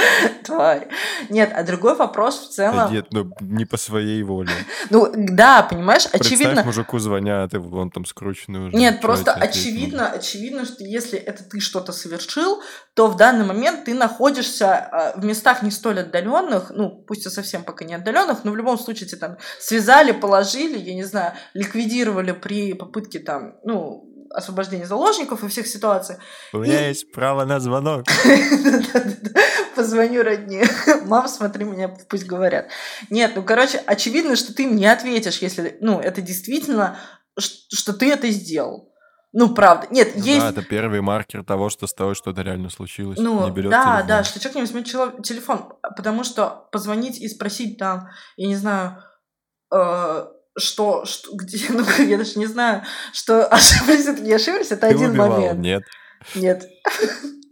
тварь. 0.44 0.88
Нет, 1.28 1.52
а 1.54 1.62
другой 1.62 1.94
вопрос 1.94 2.38
в 2.38 2.46
Да 2.48 2.52
целом... 2.52 2.92
Нет, 2.92 3.06
ну 3.10 3.30
не 3.40 3.64
по 3.64 3.76
своей 3.76 4.22
воле. 4.22 4.50
Ну, 4.90 5.08
да, 5.14 5.62
понимаешь, 5.62 6.06
очевидно... 6.06 6.46
Представь, 6.46 6.66
мужику 6.66 6.98
звонят, 6.98 7.54
и 7.54 7.58
вон 7.58 7.90
там 7.90 8.04
скрученный 8.04 8.68
уже. 8.68 8.76
Нет, 8.76 9.00
просто 9.00 9.32
ответить 9.32 9.70
очевидно, 9.70 10.10
очевидно, 10.10 10.64
что 10.64 10.84
если 10.84 11.18
это 11.18 11.44
ты 11.44 11.60
что-то 11.60 11.92
совершил, 11.92 12.62
то 12.94 13.06
в 13.06 13.16
данный 13.16 13.44
момент 13.44 13.84
ты 13.84 13.94
находишься 13.94 14.74
а, 14.74 15.12
в 15.18 15.24
местах 15.24 15.62
не 15.62 15.70
столь 15.70 16.00
отдаленных, 16.00 16.70
ну, 16.70 16.90
пусть 17.06 17.26
и 17.26 17.30
совсем 17.30 17.62
пока 17.62 17.84
не 17.84 17.94
отдаленных, 17.94 18.44
но 18.44 18.50
в 18.50 18.56
любом 18.56 18.78
случае 18.78 19.08
тебя 19.08 19.28
там 19.28 19.36
связали, 19.60 20.12
положили, 20.12 20.78
я 20.78 20.94
не 20.94 21.04
знаю, 21.04 21.34
ликвидировали 21.54 22.32
при 22.32 22.74
попытке 22.74 23.20
там, 23.20 23.54
ну, 23.64 24.09
освобождения 24.30 24.86
заложников 24.86 25.42
и 25.42 25.48
всех 25.48 25.66
ситуаций. 25.66 26.16
У 26.52 26.58
меня 26.58 26.88
есть 26.88 27.12
право 27.12 27.44
на 27.44 27.60
звонок. 27.60 28.06
Позвоню 29.76 30.22
родне. 30.22 30.64
Мам, 31.06 31.28
смотри, 31.28 31.64
меня 31.64 31.88
пусть 31.88 32.26
говорят. 32.26 32.68
Нет, 33.08 33.32
ну, 33.34 33.42
короче, 33.42 33.78
очевидно, 33.78 34.36
что 34.36 34.54
ты 34.54 34.64
им 34.64 34.76
не 34.76 34.86
ответишь, 34.86 35.38
если, 35.38 35.76
ну, 35.80 36.00
это 36.00 36.20
действительно, 36.20 36.98
что 37.38 37.92
ты 37.92 38.10
это 38.10 38.28
сделал. 38.30 38.90
Ну, 39.32 39.54
правда. 39.54 39.86
Нет, 39.90 40.12
Ну 40.16 40.24
есть... 40.24 40.40
Да, 40.40 40.50
это 40.50 40.62
первый 40.62 41.00
маркер 41.00 41.44
того, 41.44 41.68
что 41.70 41.86
с 41.86 41.94
тобой 41.94 42.14
что-то 42.14 42.42
реально 42.42 42.68
случилось. 42.68 43.18
Ну, 43.18 43.44
Не 43.44 43.52
берет 43.52 43.70
да, 43.70 43.84
телефон. 43.84 44.06
да, 44.08 44.24
что 44.24 44.40
человек 44.40 44.54
не 44.56 44.62
возьмет 44.62 45.22
телефон, 45.24 45.72
потому 45.96 46.24
что 46.24 46.68
позвонить 46.72 47.20
и 47.20 47.28
спросить 47.28 47.78
там, 47.78 48.08
я 48.36 48.48
не 48.48 48.56
знаю, 48.56 49.04
э, 49.72 50.26
что, 50.58 51.04
что, 51.04 51.34
где, 51.34 51.66
ну, 51.70 51.84
я 51.98 52.18
даже 52.18 52.38
не 52.38 52.46
знаю, 52.46 52.82
что 53.12 53.46
ошиблись, 53.46 54.06
это 54.06 54.20
не 54.22 54.32
ошиблись, 54.32 54.70
это 54.70 54.88
Ты 54.88 54.94
один 54.94 55.10
убивал? 55.10 55.30
момент. 55.30 55.60
Нет. 55.60 55.82
Нет, 56.34 56.64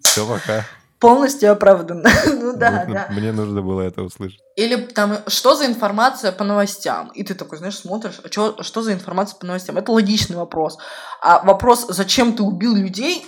Все, 0.02 0.26
пока. 0.26 0.64
полностью 0.98 1.50
оправданно. 1.50 2.10
ну 2.26 2.54
да, 2.56 2.84
да. 2.86 3.06
Мне 3.10 3.32
нужно 3.32 3.62
было 3.62 3.80
это 3.80 4.02
услышать. 4.02 4.40
Или 4.56 4.76
там, 4.76 5.18
что 5.26 5.54
за 5.54 5.64
информация 5.66 6.32
по 6.32 6.44
новостям? 6.44 7.08
И 7.14 7.22
ты 7.22 7.34
такой, 7.34 7.58
знаешь, 7.58 7.78
смотришь, 7.78 8.20
а 8.22 8.28
чё, 8.28 8.56
что 8.62 8.82
за 8.82 8.92
информация 8.92 9.38
по 9.38 9.46
новостям? 9.46 9.78
Это 9.78 9.90
логичный 9.92 10.36
вопрос. 10.36 10.76
А 11.22 11.42
вопрос, 11.44 11.86
зачем 11.88 12.34
ты 12.34 12.42
убил 12.42 12.74
людей, 12.74 13.24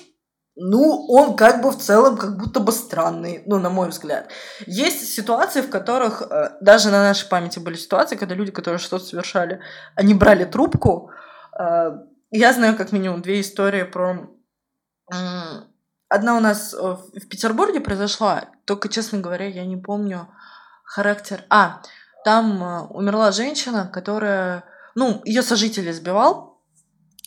ну, 0.56 1.06
он 1.08 1.36
как 1.36 1.62
бы 1.62 1.70
в 1.70 1.78
целом 1.78 2.16
как 2.16 2.36
будто 2.36 2.60
бы 2.60 2.72
странный, 2.72 3.42
ну, 3.46 3.58
на 3.58 3.70
мой 3.70 3.88
взгляд. 3.88 4.30
Есть 4.66 5.14
ситуации, 5.14 5.62
в 5.62 5.70
которых, 5.70 6.22
э, 6.22 6.50
даже 6.60 6.90
на 6.90 7.02
нашей 7.02 7.28
памяти 7.28 7.60
были 7.60 7.76
ситуации, 7.76 8.16
когда 8.16 8.34
люди, 8.34 8.50
которые 8.50 8.78
что-то 8.78 9.04
совершали, 9.04 9.60
они 9.94 10.14
брали 10.14 10.44
трубку. 10.44 11.10
Э, 11.58 11.92
Я 12.30 12.52
знаю 12.52 12.76
как 12.76 12.92
минимум 12.92 13.22
две 13.22 13.40
истории 13.40 13.84
про... 13.84 14.28
Одна 16.08 16.36
у 16.36 16.40
нас 16.40 16.74
э, 16.74 16.78
в 16.78 17.28
Петербурге 17.28 17.80
произошла, 17.80 18.44
только, 18.64 18.88
честно 18.88 19.18
говоря, 19.18 19.46
я 19.46 19.64
не 19.64 19.76
помню 19.76 20.28
характер. 20.84 21.44
А, 21.48 21.80
там 22.24 22.90
умерла 22.90 23.30
женщина, 23.32 23.88
которая, 23.92 24.64
ну, 24.94 25.22
ее 25.24 25.42
сожитель 25.42 25.88
избивал. 25.90 26.49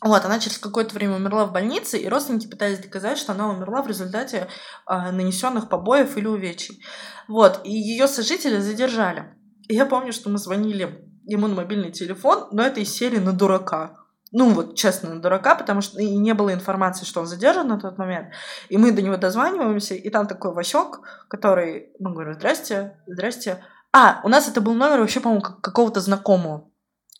Вот, 0.03 0.25
она 0.25 0.37
через 0.39 0.57
какое-то 0.57 0.93
время 0.93 1.15
умерла 1.15 1.45
в 1.45 1.53
больнице, 1.53 1.97
и 1.97 2.09
родственники 2.09 2.47
пытались 2.47 2.79
доказать, 2.79 3.17
что 3.17 3.31
она 3.31 3.49
умерла 3.49 3.81
в 3.81 3.87
результате 3.87 4.49
э, 4.85 5.11
нанесенных 5.11 5.69
побоев 5.69 6.17
или 6.17 6.27
увечий. 6.27 6.83
Вот, 7.29 7.61
и 7.63 7.71
ее 7.71 8.09
сожители 8.09 8.57
задержали. 8.57 9.33
И 9.69 9.75
я 9.75 9.85
помню, 9.85 10.11
что 10.11 10.29
мы 10.29 10.37
звонили 10.39 11.07
ему 11.23 11.47
на 11.47 11.55
мобильный 11.55 11.91
телефон, 11.91 12.49
но 12.51 12.63
это 12.63 12.81
из 12.81 12.93
серии 12.93 13.19
на 13.19 13.31
дурака. 13.31 13.95
Ну, 14.33 14.49
вот, 14.49 14.75
честно, 14.75 15.13
на 15.13 15.21
дурака, 15.21 15.55
потому 15.55 15.79
что 15.79 16.01
и 16.01 16.17
не 16.17 16.33
было 16.33 16.53
информации, 16.53 17.05
что 17.05 17.21
он 17.21 17.27
задержан 17.27 17.69
на 17.69 17.79
тот 17.79 17.97
момент. 17.97 18.33
И 18.67 18.77
мы 18.77 18.91
до 18.91 19.01
него 19.01 19.15
дозваниваемся, 19.15 19.95
и 19.95 20.09
там 20.09 20.27
такой 20.27 20.53
Васек, 20.53 20.99
который, 21.29 21.91
мы 21.99 22.11
говорим, 22.11 22.33
здрасте, 22.33 22.99
здрасте. 23.07 23.63
А, 23.93 24.19
у 24.25 24.27
нас 24.27 24.49
это 24.49 24.59
был 24.59 24.73
номер 24.73 24.99
вообще, 24.99 25.21
по-моему, 25.21 25.43
как- 25.43 25.61
какого-то 25.61 26.01
знакомого. 26.01 26.72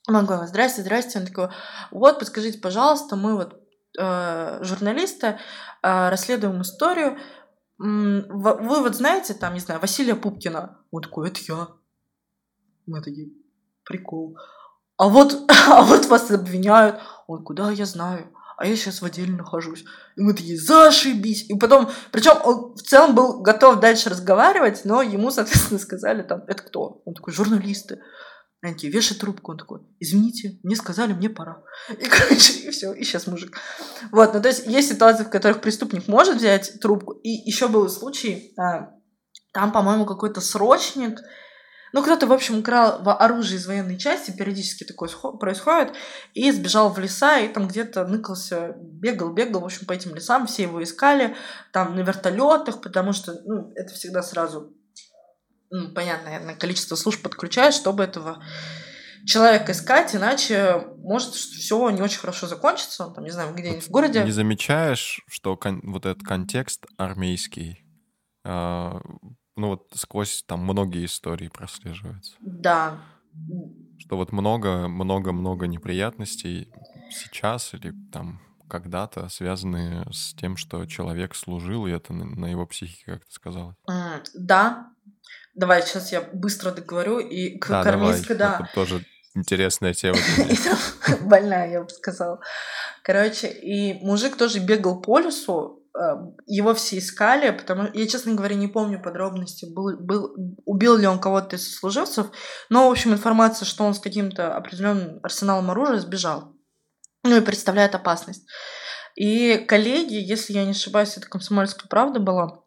Мы 0.08 0.24
говорим, 0.24 0.48
здрасте, 0.48 0.82
здрасте. 0.82 1.20
Он 1.20 1.26
такой, 1.26 1.50
вот, 1.92 2.20
подскажите, 2.20 2.60
пожалуйста, 2.60 3.16
мы 3.16 3.36
вот 3.36 3.62
э, 3.98 4.64
журналисты, 4.64 5.40
э, 5.82 6.10
расследуем 6.10 6.62
историю. 6.62 7.18
Вы 7.78 8.82
вот 8.82 8.96
знаете, 8.96 9.34
там, 9.34 9.54
не 9.54 9.60
знаю, 9.60 9.80
Василия 9.80 10.16
Пупкина? 10.16 10.78
Он 10.92 11.02
такой, 11.02 11.30
это 11.30 11.40
я. 11.48 11.68
Мы 12.86 13.02
такие, 13.02 13.32
прикол. 13.86 14.38
А 14.98 15.08
вот, 15.08 15.50
а 15.70 15.84
вот 15.84 16.06
вас 16.08 16.30
обвиняют. 16.32 17.00
Он, 17.28 17.44
куда 17.44 17.72
я 17.72 17.86
знаю? 17.86 18.30
А 18.58 18.66
я 18.68 18.76
сейчас 18.76 19.02
в 19.02 19.06
отделе 19.06 19.34
нахожусь. 19.34 19.84
И 20.16 20.22
мы 20.22 20.34
такие, 20.34 20.60
зашибись. 20.60 21.50
И 21.50 21.58
потом, 21.58 21.90
причем 22.12 22.34
он 22.44 22.76
в 22.76 22.82
целом 22.82 23.16
был 23.16 23.42
готов 23.42 23.80
дальше 23.80 24.10
разговаривать, 24.10 24.86
но 24.86 25.02
ему, 25.02 25.32
соответственно, 25.32 25.80
сказали 25.80 26.24
там, 26.24 26.44
это 26.48 26.62
кто? 26.62 27.02
Он 27.06 27.14
такой, 27.14 27.34
журналисты. 27.34 28.02
Такие, 28.64 28.94
вешай 28.94 29.18
трубку. 29.18 29.52
Он 29.52 29.58
такой, 29.58 29.82
извините, 30.00 30.58
мне 30.64 30.78
сказали, 30.78 31.12
мне 31.12 31.30
пора. 31.30 31.64
И, 31.90 32.06
короче, 32.10 32.54
и 32.54 32.70
все, 32.70 32.94
и 32.94 33.04
сейчас 33.04 33.28
мужик. 33.28 33.58
Вот, 34.10 34.34
ну 34.34 34.42
то 34.42 34.48
есть 34.48 34.66
есть 34.68 34.88
ситуации, 34.88 35.26
в 35.26 35.30
которых 35.30 35.60
преступник 35.60 36.08
может 36.08 36.38
взять 36.38 36.80
трубку. 36.80 37.12
И 37.12 37.30
еще 37.30 37.68
был 37.68 37.90
случай, 37.90 38.54
а, 38.58 38.94
там, 39.52 39.74
по-моему, 39.74 40.06
какой-то 40.06 40.40
срочник, 40.40 41.20
ну, 41.92 42.02
кто-то, 42.02 42.26
в 42.26 42.32
общем, 42.32 42.60
украл 42.60 43.02
оружие 43.06 43.58
из 43.58 43.68
военной 43.68 43.98
части, 43.98 44.32
периодически 44.32 44.86
такое 44.86 45.10
схо- 45.10 45.38
происходит, 45.38 45.94
и 46.34 46.50
сбежал 46.50 46.90
в 46.90 46.98
леса, 46.98 47.40
и 47.40 47.50
там 47.50 47.68
где-то 47.68 48.08
ныкался, 48.08 48.76
бегал, 48.80 49.34
бегал, 49.34 49.60
в 49.60 49.66
общем, 49.66 49.86
по 49.86 49.92
этим 49.92 50.16
лесам, 50.16 50.48
все 50.48 50.64
его 50.64 50.82
искали, 50.82 51.36
там, 51.74 51.96
на 51.96 52.00
вертолетах, 52.00 52.82
потому 52.82 53.12
что, 53.12 53.40
ну, 53.44 53.74
это 53.76 53.94
всегда 53.94 54.24
сразу, 54.24 54.74
ну, 55.74 55.90
понятно, 55.92 56.26
наверное, 56.30 56.56
количество 56.56 56.96
служб 56.96 57.24
подключаешь, 57.24 57.74
чтобы 57.74 58.04
этого 58.04 58.44
человека 59.26 59.72
искать, 59.72 60.16
иначе 60.16 60.86
может 61.04 61.34
все 61.34 61.90
не 61.90 62.02
очень 62.02 62.20
хорошо 62.20 62.46
закончиться, 62.46 63.08
он 63.08 63.16
там, 63.16 63.24
не 63.24 63.32
знаю, 63.32 63.56
где-нибудь 63.56 63.84
в 63.84 63.90
городе. 63.90 64.24
Не 64.24 64.30
замечаешь, 64.32 65.22
что 65.28 65.58
кон- 65.58 65.82
вот 65.84 66.06
этот 66.06 66.22
контекст 66.22 66.86
армейский, 66.98 67.84
а, 68.46 69.02
ну 69.56 69.70
вот 69.70 69.88
сквозь 69.96 70.44
там 70.44 70.60
многие 70.62 71.06
истории 71.06 71.48
прослеживается. 71.48 72.34
Да. 72.40 73.00
Что 73.98 74.18
вот 74.18 74.32
много, 74.32 74.88
много, 74.88 75.32
много 75.32 75.66
неприятностей 75.66 76.72
сейчас 77.10 77.74
или 77.74 77.94
там 78.12 78.42
когда-то 78.68 79.28
связанные 79.30 80.06
с 80.12 80.36
тем, 80.36 80.56
что 80.56 80.86
человек 80.86 81.34
служил, 81.34 81.88
и 81.88 81.92
это 81.92 82.14
на, 82.14 82.46
его 82.46 82.68
психике, 82.68 83.06
как 83.06 83.26
ты 83.26 83.32
сказала. 83.32 83.76
М, 83.90 84.22
Да. 84.36 84.94
Давай, 85.54 85.84
сейчас 85.84 86.12
я 86.12 86.22
быстро 86.22 86.72
договорю. 86.72 87.20
И 87.20 87.58
к 87.58 87.70
Да, 87.70 87.84
давай. 87.84 88.10
армейской, 88.10 88.36
да. 88.36 88.60
Это 88.60 88.70
тоже 88.74 89.06
интересная 89.36 89.94
тема. 89.94 90.18
Больная, 91.22 91.72
я 91.72 91.82
бы 91.84 91.90
сказала. 91.90 92.40
Короче, 93.04 93.48
и 93.48 93.94
мужик 94.06 94.36
тоже 94.36 94.60
бегал 94.60 95.02
по 95.02 95.20
лесу, 95.20 95.84
э, 95.96 96.00
его 96.48 96.74
все 96.74 96.98
искали, 96.98 97.52
потому 97.52 97.90
я, 97.94 98.08
честно 98.08 98.34
говоря, 98.34 98.56
не 98.56 98.68
помню 98.68 99.02
подробности, 99.02 99.66
был, 99.66 99.98
был, 100.00 100.34
убил 100.66 100.98
ли 100.98 101.06
он 101.06 101.20
кого-то 101.20 101.56
из 101.56 101.68
сослуживцев, 101.68 102.28
но, 102.70 102.88
в 102.88 102.92
общем, 102.92 103.14
информация, 103.14 103.66
что 103.66 103.84
он 103.84 103.94
с 103.94 104.00
каким-то 104.00 104.56
определенным 104.56 105.20
арсеналом 105.22 105.70
оружия 105.72 106.00
сбежал. 106.00 106.54
Ну 107.24 107.38
и 107.38 107.42
представляет 107.42 107.96
опасность. 107.96 108.46
И 109.16 109.58
коллеги, 109.68 110.16
если 110.16 110.54
я 110.54 110.66
не 110.66 110.72
ошибаюсь, 110.72 111.18
это 111.18 111.28
комсомольская 111.28 111.88
правда 111.88 112.20
была, 112.20 112.64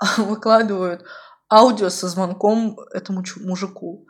выкладывают 0.18 1.04
аудио 1.52 1.90
со 1.90 2.08
звонком 2.08 2.78
этому 2.92 3.22
мужику. 3.44 4.06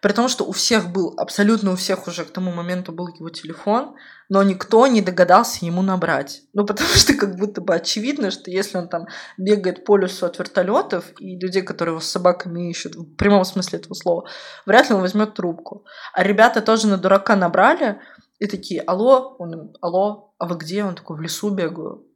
При 0.00 0.12
том, 0.12 0.28
что 0.28 0.44
у 0.44 0.52
всех 0.52 0.92
был, 0.92 1.14
абсолютно 1.16 1.72
у 1.72 1.76
всех 1.76 2.06
уже 2.06 2.24
к 2.24 2.30
тому 2.30 2.52
моменту 2.52 2.92
был 2.92 3.08
его 3.08 3.30
телефон, 3.30 3.96
но 4.28 4.42
никто 4.44 4.86
не 4.86 5.02
догадался 5.02 5.66
ему 5.66 5.82
набрать. 5.82 6.42
Ну, 6.52 6.64
потому 6.64 6.88
что 6.90 7.14
как 7.14 7.36
будто 7.36 7.60
бы 7.60 7.74
очевидно, 7.74 8.30
что 8.30 8.50
если 8.50 8.78
он 8.78 8.88
там 8.88 9.08
бегает 9.36 9.84
по 9.84 9.96
лесу 9.96 10.26
от 10.26 10.38
вертолетов 10.38 11.04
и 11.18 11.36
людей, 11.38 11.62
которые 11.62 11.94
его 11.94 12.00
с 12.00 12.08
собаками 12.08 12.70
ищут, 12.70 12.94
в 12.94 13.16
прямом 13.16 13.44
смысле 13.44 13.80
этого 13.80 13.94
слова, 13.94 14.28
вряд 14.66 14.88
ли 14.88 14.94
он 14.94 15.00
возьмет 15.00 15.34
трубку. 15.34 15.84
А 16.14 16.22
ребята 16.22 16.62
тоже 16.62 16.86
на 16.86 16.96
дурака 16.96 17.34
набрали 17.34 18.00
и 18.38 18.46
такие, 18.46 18.82
алло, 18.82 19.34
он 19.40 19.74
алло, 19.80 20.32
а 20.38 20.46
вы 20.46 20.56
где? 20.58 20.84
Он 20.84 20.94
такой, 20.94 21.16
в 21.16 21.20
лесу 21.20 21.50
бегаю. 21.50 22.06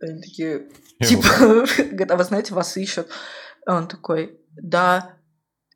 Они 0.00 0.20
такие, 0.22 0.68
Типа, 1.02 1.28
а 2.08 2.16
вы 2.16 2.24
знаете, 2.24 2.54
вас 2.54 2.76
ищут. 2.76 3.08
А 3.66 3.76
Он 3.76 3.88
такой, 3.88 4.40
да. 4.52 5.16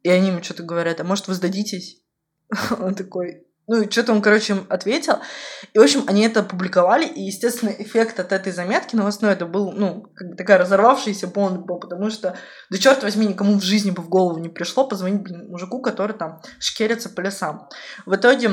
И 0.03 0.09
они 0.09 0.29
ему 0.29 0.43
что-то 0.43 0.63
говорят, 0.63 1.01
а 1.01 1.05
может, 1.05 1.29
вы 1.29 1.35
сдадитесь? 1.35 2.03
Он 2.79 2.95
такой, 2.95 3.47
ну, 3.67 3.81
и 3.81 3.91
что-то 3.91 4.13
он, 4.13 4.21
короче, 4.21 4.53
им 4.53 4.67
ответил. 4.69 5.15
И, 5.73 5.79
в 5.79 5.83
общем, 5.83 6.05
они 6.07 6.23
это 6.23 6.41
опубликовали, 6.41 7.07
и, 7.07 7.23
естественно, 7.23 7.71
эффект 7.71 8.21
от 8.21 8.33
этой 8.33 8.53
заметки 8.53 8.95
новостной, 8.95 9.33
это 9.33 9.47
был, 9.47 9.73
ну, 9.73 10.03
как 10.15 10.29
бы 10.29 10.37
такая 10.37 10.59
разорвавшаяся 10.59 11.29
бомба, 11.29 11.79
потому 11.79 12.11
что, 12.11 12.37
да 12.69 12.79
черт 12.79 13.03
возьми, 13.03 13.27
никому 13.27 13.59
в 13.59 13.63
жизни 13.63 13.91
бы 13.91 14.03
в 14.03 14.09
голову 14.11 14.39
не 14.39 14.51
пришло 14.51 14.87
позвонить, 14.87 15.23
блин, 15.23 15.49
мужику, 15.49 15.81
который 15.81 16.15
там 16.15 16.43
шкерится 16.59 17.09
по 17.09 17.23
лесам. 17.23 17.69
В 18.05 18.15
итоге 18.15 18.51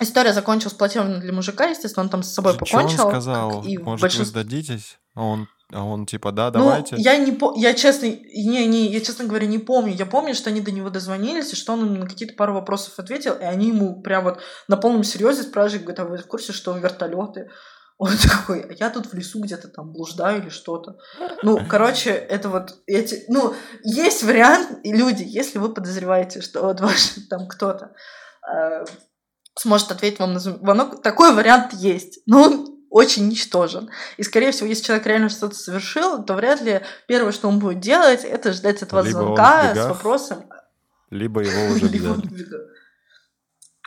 история 0.00 0.32
закончилась 0.32 0.74
платежно 0.74 1.18
для 1.18 1.32
мужика, 1.32 1.66
естественно, 1.66 2.04
он 2.04 2.10
там 2.10 2.24
с 2.24 2.32
собой 2.34 2.52
он 2.54 2.58
покончил. 2.58 3.08
сказал? 3.08 3.60
как 3.60 3.70
и 3.70 3.78
Может, 3.78 4.00
вы 4.00 4.04
большинство- 4.04 4.40
сдадитесь? 4.40 4.98
А 5.14 5.24
он 5.24 5.48
А 5.72 5.84
он 5.84 6.06
типа, 6.06 6.32
да, 6.32 6.46
Ну, 6.46 6.60
давайте. 6.60 6.96
я 6.98 7.16
не 7.16 7.32
по... 7.32 7.54
я 7.56 7.74
честно, 7.74 8.06
не, 8.06 8.66
не, 8.66 8.86
я, 8.88 9.00
честно 9.00 9.24
говоря, 9.24 9.46
не 9.46 9.58
помню. 9.58 9.94
Я 9.94 10.06
помню, 10.06 10.34
что 10.34 10.50
они 10.50 10.60
до 10.60 10.72
него 10.72 10.90
дозвонились, 10.90 11.52
и 11.52 11.56
что 11.56 11.74
он 11.74 11.86
им 11.86 12.00
на 12.00 12.06
какие-то 12.08 12.34
пару 12.34 12.54
вопросов 12.54 12.98
ответил, 12.98 13.34
и 13.34 13.44
они 13.44 13.68
ему 13.68 14.02
прям 14.02 14.24
вот 14.24 14.40
на 14.68 14.76
полном 14.76 15.04
серьезе 15.04 15.42
спрашивают, 15.42 15.84
говорят, 15.84 16.00
а 16.00 16.04
вы 16.04 16.18
в 16.18 16.26
курсе, 16.26 16.52
что 16.52 16.76
вертолеты? 16.76 17.50
Он 18.00 18.12
такой, 18.16 18.62
а 18.62 18.72
я 18.72 18.88
тут 18.88 19.12
в 19.12 19.14
лесу 19.14 19.42
где-то 19.42 19.68
там 19.68 19.92
блуждаю 19.92 20.40
или 20.40 20.48
что-то. 20.48 20.96
Ну, 21.42 21.58
короче, 21.68 22.08
это 22.08 22.48
вот 22.48 22.78
эти... 22.86 23.24
Ну, 23.28 23.54
есть 23.84 24.22
вариант, 24.22 24.78
и 24.84 24.90
люди, 24.90 25.22
если 25.22 25.58
вы 25.58 25.74
подозреваете, 25.74 26.40
что 26.40 26.62
вот 26.62 26.80
ваш 26.80 27.16
там 27.28 27.46
кто-то 27.46 27.92
э, 28.50 28.86
сможет 29.58 29.90
ответить 29.92 30.18
вам 30.18 30.32
на 30.32 30.38
звонок, 30.40 31.02
такой 31.02 31.34
вариант 31.34 31.74
есть. 31.74 32.20
Но 32.24 32.44
он 32.44 32.79
очень 32.90 33.28
ничтожен. 33.28 33.88
И, 34.16 34.22
скорее 34.22 34.50
всего, 34.50 34.66
если 34.66 34.84
человек 34.84 35.06
реально 35.06 35.28
что-то 35.28 35.54
совершил, 35.54 36.22
то 36.24 36.34
вряд 36.34 36.60
ли 36.60 36.82
первое, 37.06 37.32
что 37.32 37.48
он 37.48 37.60
будет 37.60 37.80
делать, 37.80 38.24
это 38.24 38.52
ждать 38.52 38.82
от 38.82 38.92
вас 38.92 39.06
Либо 39.06 39.18
звонка 39.18 39.70
с 39.70 39.74
бегах, 39.74 39.88
вопросом... 39.88 40.44
Либо 41.10 41.40
его 41.40 41.74
уже 41.74 41.86
взяли. 41.86 42.30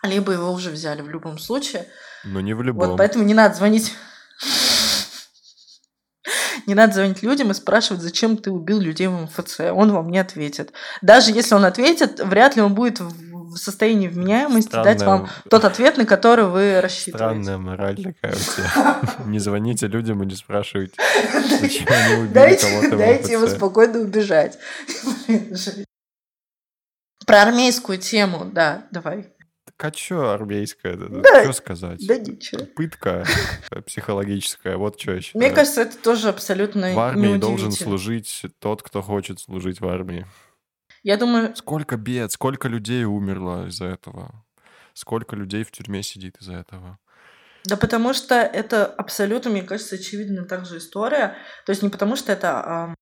Либо 0.04 0.34
его 0.34 0.51
уже 0.51 0.72
взяли 0.72 1.01
в 1.01 1.10
любом 1.10 1.38
случае. 1.38 1.88
Но 2.24 2.41
не 2.41 2.54
в 2.54 2.62
любом. 2.62 2.89
Вот 2.89 2.97
поэтому 2.97 3.24
не 3.24 3.34
надо 3.34 3.56
звонить. 3.56 3.93
Не 6.66 6.76
надо 6.76 6.93
звонить 6.93 7.22
людям 7.24 7.51
и 7.51 7.54
спрашивать, 7.54 8.01
зачем 8.01 8.38
ты 8.38 8.51
убил 8.51 8.80
людей 8.80 9.08
в 9.08 9.12
МФЦ. 9.12 9.62
Он 9.74 9.91
вам 9.91 10.10
не 10.10 10.20
ответит. 10.20 10.72
Даже 11.01 11.32
если 11.32 11.56
он 11.56 11.66
ответит, 11.66 12.22
вряд 12.22 12.56
ли 12.56 12.62
он 12.62 12.74
будет 12.74 13.01
в 13.54 13.58
состоянии 13.58 14.08
вменяемости 14.08 14.72
дать 14.72 15.01
вам 15.01 15.28
Странная- 15.28 15.49
тот 15.49 15.66
ответ, 15.66 15.97
на 15.97 16.06
который 16.06 16.45
вы 16.45 16.82
рассчитываете. 16.82 17.18
Странная 17.18 17.58
мораль 17.58 17.95
такая 17.97 18.34
у 18.34 18.36
тебя. 18.36 18.99
Не 19.26 19.39
звоните 19.39 19.88
людям 19.88 20.22
и 20.24 20.26
не 20.26 20.36
спрашивайте, 20.36 20.95
зачем 21.62 21.88
они 21.89 22.16
убили 22.22 22.34
Дайте, 22.34 22.68
кого-то 22.68 22.95
в 22.95 22.97
дайте 22.97 23.34
ему 23.34 23.45
МФЦ. 23.45 23.56
спокойно 23.56 23.99
убежать. 23.99 24.58
Про 27.26 27.43
армейскую 27.43 27.97
тему, 27.99 28.45
да, 28.51 28.86
давай. 28.91 29.30
Так 29.66 29.86
а 29.86 29.91
чё 29.91 30.30
армейская? 30.30 30.97
Да. 30.97 31.43
Что 31.43 31.54
сказать? 31.54 32.06
Да 32.06 32.18
ничего. 32.18 32.66
Пытка 32.66 33.26
психологическая, 33.86 34.78
вот 34.78 34.99
что 34.99 35.20
считаю. 35.22 35.43
Мне 35.45 35.54
кажется, 35.54 35.82
это 35.84 35.97
тоже 35.97 36.30
абсолютно 36.30 36.93
в 36.93 36.99
армии 36.99 37.38
должен 37.38 37.72
служить 37.72 38.45
тот, 38.60 38.84
кто 38.84 39.01
хочет 39.01 39.39
служить 39.39 39.80
в 39.80 39.88
армии. 39.88 40.28
Я 41.04 41.18
думаю, 41.18 41.56
Сколько 41.56 41.97
бед, 41.97 42.32
сколько 42.32 42.68
людей 42.68 43.04
умерло 43.04 43.68
из-за 43.68 43.86
этого. 43.86 44.45
Сколько 44.93 45.36
людей 45.36 45.64
в 45.64 45.72
тюрьме 45.72 46.01
сидит 46.01 46.38
из-за 46.39 46.54
этого. 46.54 46.99
Да 47.66 47.78
потому 47.78 48.14
что 48.14 48.36
это 48.36 48.86
абсолютно, 48.86 49.51
мне 49.51 49.64
кажется, 49.64 49.95
очевидная 49.95 50.45
также 50.45 50.78
история. 50.78 51.36
То 51.66 51.72
есть 51.72 51.82
не 51.82 51.89
потому 51.89 52.16
что 52.16 52.32
это 52.32 52.64
ам, 52.66 52.95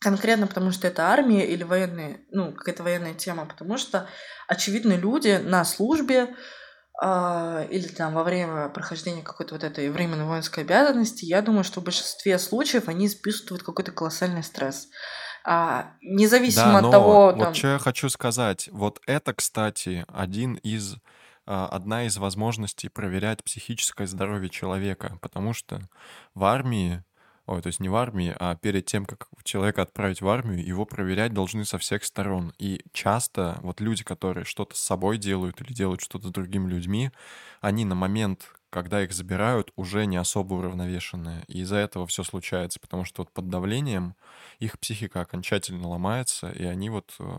конкретно 0.00 0.46
потому 0.46 0.72
что 0.72 0.86
это 0.88 1.08
армия 1.08 1.46
или 1.46 1.62
военные, 1.62 2.20
ну, 2.30 2.52
какая-то 2.52 2.82
военная 2.82 3.14
тема, 3.14 3.42
а 3.42 3.46
потому 3.46 3.78
что, 3.78 4.08
очевидно, 4.48 4.94
люди 4.94 5.40
на 5.42 5.64
службе 5.64 6.34
а, 7.00 7.66
или 7.70 7.86
там 7.86 8.14
во 8.14 8.24
время 8.24 8.68
прохождения 8.68 9.22
какой-то 9.22 9.54
вот 9.54 9.64
этой 9.64 9.90
временной 9.90 10.26
воинской 10.26 10.64
обязанности, 10.64 11.24
я 11.24 11.42
думаю, 11.42 11.64
что 11.64 11.80
в 11.80 11.84
большинстве 11.84 12.38
случаев 12.38 12.88
они 12.88 13.06
испытывают 13.06 13.62
какой-то 13.62 13.92
колоссальный 13.92 14.42
стресс. 14.42 14.88
А, 15.44 15.92
независимо 16.02 16.80
Да, 16.80 16.86
от 16.86 16.92
того, 16.92 17.32
вот 17.32 17.38
там, 17.38 17.54
что 17.54 17.68
я 17.68 17.78
хочу 17.78 18.08
сказать. 18.08 18.68
Вот 18.72 19.00
это, 19.06 19.34
кстати, 19.34 20.04
один 20.08 20.54
из 20.54 20.96
а, 21.46 21.66
одна 21.66 22.04
из 22.04 22.16
возможностей 22.18 22.88
проверять 22.88 23.42
психическое 23.42 24.06
здоровье 24.06 24.48
человека, 24.48 25.18
потому 25.20 25.52
что 25.52 25.80
в 26.34 26.44
армии, 26.44 27.02
ой, 27.46 27.60
то 27.62 27.66
есть 27.66 27.80
не 27.80 27.88
в 27.88 27.96
армии, 27.96 28.34
а 28.38 28.54
перед 28.56 28.86
тем, 28.86 29.04
как 29.06 29.28
человека 29.42 29.82
отправить 29.82 30.22
в 30.22 30.28
армию, 30.28 30.64
его 30.64 30.84
проверять 30.86 31.34
должны 31.34 31.64
со 31.64 31.78
всех 31.78 32.04
сторон. 32.04 32.52
И 32.58 32.82
часто 32.92 33.58
вот 33.62 33.80
люди, 33.80 34.04
которые 34.04 34.44
что-то 34.44 34.76
с 34.76 34.80
собой 34.80 35.18
делают 35.18 35.60
или 35.60 35.72
делают 35.72 36.00
что-то 36.00 36.28
с 36.28 36.30
другими 36.30 36.68
людьми, 36.70 37.10
они 37.60 37.84
на 37.84 37.94
момент, 37.96 38.52
когда 38.72 39.04
их 39.04 39.12
забирают, 39.12 39.70
уже 39.76 40.06
не 40.06 40.16
особо 40.16 40.54
уравновешенные. 40.54 41.44
И 41.46 41.60
из-за 41.60 41.76
этого 41.76 42.06
все 42.06 42.24
случается, 42.24 42.80
потому 42.80 43.04
что 43.04 43.22
вот 43.22 43.30
под 43.30 43.50
давлением 43.50 44.16
их 44.60 44.78
психика 44.80 45.20
окончательно 45.20 45.88
ломается, 45.88 46.50
и 46.50 46.64
они 46.64 46.88
вот 46.88 47.14
э, 47.20 47.38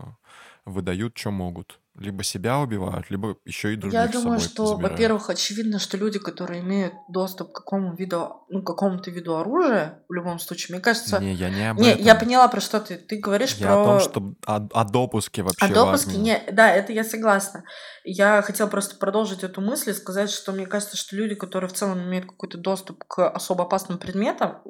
выдают, 0.66 1.18
что 1.18 1.32
могут. 1.32 1.80
Либо 1.95 2.24
себя 2.24 2.57
убивают, 2.57 3.11
либо 3.11 3.38
еще 3.45 3.74
и 3.74 3.76
других 3.76 3.93
Я 3.93 4.07
думаю, 4.07 4.39
что, 4.39 4.66
забирают. 4.66 4.91
во-первых, 4.93 5.30
очевидно, 5.30 5.78
что 5.78 5.95
люди, 5.95 6.18
которые 6.18 6.61
имеют 6.61 6.95
доступ 7.07 7.51
к 7.51 7.55
какому 7.55 7.93
виду, 7.95 8.45
ну, 8.49 8.64
какому-то 8.64 9.11
виду 9.11 9.38
оружия, 9.38 10.03
в 10.09 10.14
любом 10.14 10.39
случае, 10.39 10.74
мне 10.76 10.84
кажется... 10.84 11.20
Не, 11.20 11.36
я 11.36 11.51
не 11.51 11.70
об 11.70 11.78
Не, 11.78 11.91
этом. 11.91 12.03
я 12.03 12.16
поняла, 12.16 12.47
про 12.47 12.61
что 12.61 12.80
ты. 12.80 12.97
Ты 12.97 13.20
говоришь 13.20 13.53
Я 13.57 13.68
про... 13.68 13.82
о 13.82 13.86
том, 13.86 13.99
что 13.99 14.34
о, 14.47 14.55
о 14.74 14.84
допуске 14.86 15.43
вообще 15.43 15.66
О 15.66 15.68
допуске? 15.68 16.18
Не, 16.18 16.41
да, 16.51 16.72
это 16.72 16.91
я 16.93 17.03
согласна. 17.03 17.64
Я 18.03 18.41
хотела 18.41 18.68
просто 18.68 18.95
продолжить 18.95 19.43
эту 19.43 19.61
мысль 19.61 19.91
и 19.91 19.93
сказать, 19.93 20.32
что 20.32 20.51
мне 20.51 20.66
кажется, 20.66 20.97
что 20.97 21.16
люди, 21.16 21.36
которые 21.36 21.70
в 21.70 21.74
целом 21.74 22.01
имеют 22.01 22.26
какой-то 22.26 22.57
доступ 22.57 23.03
к 23.03 23.30
особо 23.30 23.66
опасным 23.66 23.99
предметам 23.99 24.64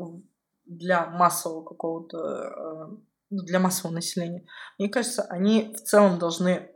для 0.66 1.06
массового 1.06 1.64
какого-то, 1.64 2.18
э, 2.18 2.98
для 3.30 3.60
массового 3.60 3.96
населения, 3.96 4.46
мне 4.78 4.90
кажется, 4.90 5.24
они 5.30 5.74
в 5.76 5.82
целом 5.82 6.20
должны 6.20 6.70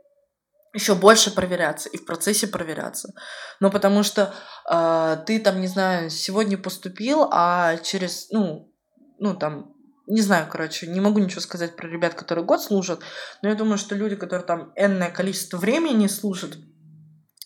еще 0.74 0.94
больше 0.94 1.34
проверяться 1.34 1.88
и 1.88 1.96
в 1.96 2.04
процессе 2.04 2.46
проверяться. 2.46 3.12
Ну, 3.60 3.70
потому 3.70 4.02
что 4.02 4.34
э, 4.70 5.16
ты 5.26 5.40
там, 5.40 5.60
не 5.60 5.66
знаю, 5.66 6.10
сегодня 6.10 6.58
поступил, 6.58 7.28
а 7.30 7.76
через, 7.78 8.30
ну, 8.30 8.72
ну, 9.18 9.34
там, 9.34 9.74
не 10.06 10.20
знаю, 10.20 10.48
короче, 10.50 10.86
не 10.86 11.00
могу 11.00 11.18
ничего 11.18 11.40
сказать 11.40 11.76
про 11.76 11.88
ребят, 11.88 12.14
которые 12.14 12.44
год 12.44 12.62
служат, 12.62 13.00
но 13.42 13.48
я 13.48 13.54
думаю, 13.54 13.78
что 13.78 13.94
люди, 13.94 14.16
которые 14.16 14.46
там 14.46 14.72
энное 14.76 15.10
количество 15.10 15.58
времени 15.58 16.06
служат, 16.06 16.56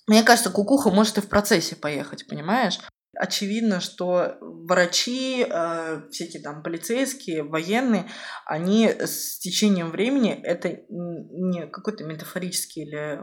мне 0.06 0.22
кажется, 0.22 0.50
кукуха 0.50 0.90
может 0.90 1.18
и 1.18 1.20
в 1.20 1.28
процессе 1.28 1.76
поехать, 1.76 2.26
понимаешь? 2.26 2.78
Очевидно, 3.14 3.80
что 3.80 4.38
врачи, 4.40 5.44
э, 5.46 6.02
всякие 6.10 6.42
там 6.42 6.62
полицейские, 6.62 7.42
военные, 7.42 8.08
они 8.46 8.88
с 8.88 9.38
течением 9.38 9.90
времени, 9.90 10.32
это 10.32 10.80
не 10.88 11.66
какой-то 11.66 12.04
метафорический 12.04 12.84
или, 12.84 13.20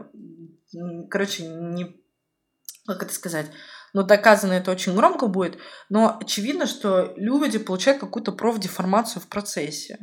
короче, 1.08 1.48
не, 1.48 1.96
как 2.86 3.02
это 3.02 3.12
сказать, 3.12 3.46
но 3.92 4.04
доказано 4.04 4.52
это 4.52 4.70
очень 4.70 4.94
громко 4.94 5.26
будет, 5.26 5.58
но 5.88 6.16
очевидно, 6.20 6.66
что 6.66 7.12
люди 7.16 7.58
получают 7.58 8.00
какую-то 8.00 8.30
профдеформацию 8.30 9.20
в 9.20 9.26
процессе. 9.26 9.98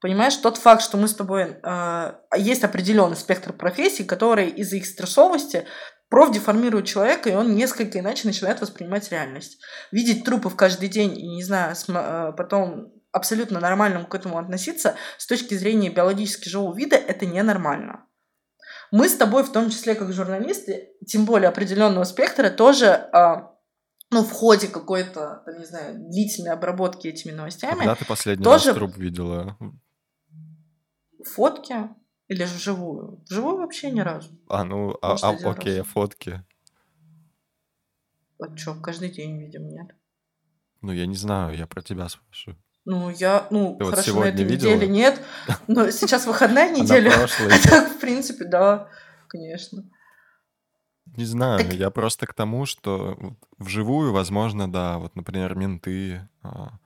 Понимаешь, 0.00 0.36
тот 0.36 0.58
факт, 0.58 0.82
что 0.82 0.98
мы 0.98 1.08
с 1.08 1.14
тобой... 1.14 1.56
э, 1.62 2.12
есть 2.36 2.62
определенный 2.62 3.16
спектр 3.16 3.52
профессий, 3.52 4.04
которые 4.04 4.50
из-за 4.50 4.76
их 4.76 4.86
стрессовости 4.86 5.66
профдеформируют 6.08 6.86
человека, 6.86 7.28
и 7.30 7.34
он 7.34 7.54
несколько 7.54 7.98
иначе 7.98 8.26
начинает 8.28 8.60
воспринимать 8.60 9.10
реальность. 9.10 9.58
Видеть 9.90 10.24
трупов 10.24 10.54
каждый 10.56 10.88
день 10.88 11.18
и, 11.18 11.26
не 11.36 11.42
знаю, 11.42 11.74
э, 11.88 12.32
потом 12.36 12.92
абсолютно 13.12 13.60
нормальным 13.60 14.06
к 14.06 14.14
этому 14.14 14.38
относиться 14.38 14.94
с 15.18 15.26
точки 15.26 15.54
зрения 15.54 15.90
биологически 15.90 16.48
живого 16.48 16.76
вида, 16.76 16.96
это 16.96 17.26
ненормально. 17.26 18.04
Мы 18.92 19.08
с 19.08 19.16
тобой, 19.16 19.42
в 19.42 19.50
том 19.50 19.70
числе 19.70 19.94
как 19.94 20.12
журналисты, 20.12 20.90
тем 21.06 21.24
более 21.24 21.48
определенного 21.48 22.04
спектра, 22.04 22.50
тоже 22.50 22.86
а, 22.86 23.52
ну, 24.10 24.22
в 24.22 24.30
ходе 24.30 24.68
какой-то, 24.68 25.42
там, 25.44 25.58
не 25.58 25.64
знаю, 25.64 25.94
длительной 26.08 26.52
обработки 26.52 27.08
этими 27.08 27.32
новостями, 27.32 27.78
Когда 27.78 27.96
ты 27.96 28.04
последний 28.04 28.44
тоже- 28.44 28.68
раз 28.68 28.76
труп 28.76 28.96
видела? 28.96 29.56
фотки 31.34 31.74
или 32.28 32.44
же 32.44 32.54
вживую. 32.54 33.22
Вживую 33.28 33.58
вообще 33.58 33.90
ни 33.90 34.00
разу. 34.00 34.30
А, 34.48 34.64
ну, 34.64 34.96
а, 35.02 35.10
Может, 35.10 35.24
а, 35.24 35.50
окей, 35.50 35.80
а 35.80 35.82
раз. 35.84 35.92
фотки? 35.92 36.44
Вот 38.38 38.58
что, 38.58 38.74
каждый 38.74 39.10
день 39.10 39.38
видим, 39.40 39.68
нет? 39.68 39.94
Ну, 40.82 40.92
я 40.92 41.06
не 41.06 41.16
знаю, 41.16 41.56
я 41.56 41.66
про 41.66 41.82
тебя 41.82 42.08
спрашиваю. 42.08 42.58
Ну, 42.84 43.10
я, 43.10 43.48
ну, 43.50 43.76
Ты 43.78 43.84
вот 43.84 43.90
хорошо, 43.90 43.96
на 43.96 44.02
сегодня 44.14 44.30
этой 44.42 44.44
видела? 44.44 44.70
неделе 44.74 44.88
нет, 44.88 45.20
но 45.66 45.90
сейчас 45.90 46.26
выходная 46.26 46.68
А 46.68 46.72
на 46.72 46.76
неделя, 46.76 47.12
а 47.12 47.68
так, 47.68 47.90
в 47.90 47.98
принципе, 47.98 48.44
да, 48.44 48.88
конечно. 49.28 49.82
Не 51.16 51.24
знаю, 51.24 51.58
Так- 51.64 51.74
я 51.74 51.90
просто 51.90 52.26
к 52.26 52.34
тому, 52.34 52.66
что 52.66 53.16
вот 53.18 53.34
вживую, 53.58 54.12
возможно, 54.12 54.70
да, 54.70 54.98
вот, 54.98 55.16
например, 55.16 55.56
менты, 55.56 56.28
а, 56.42 56.78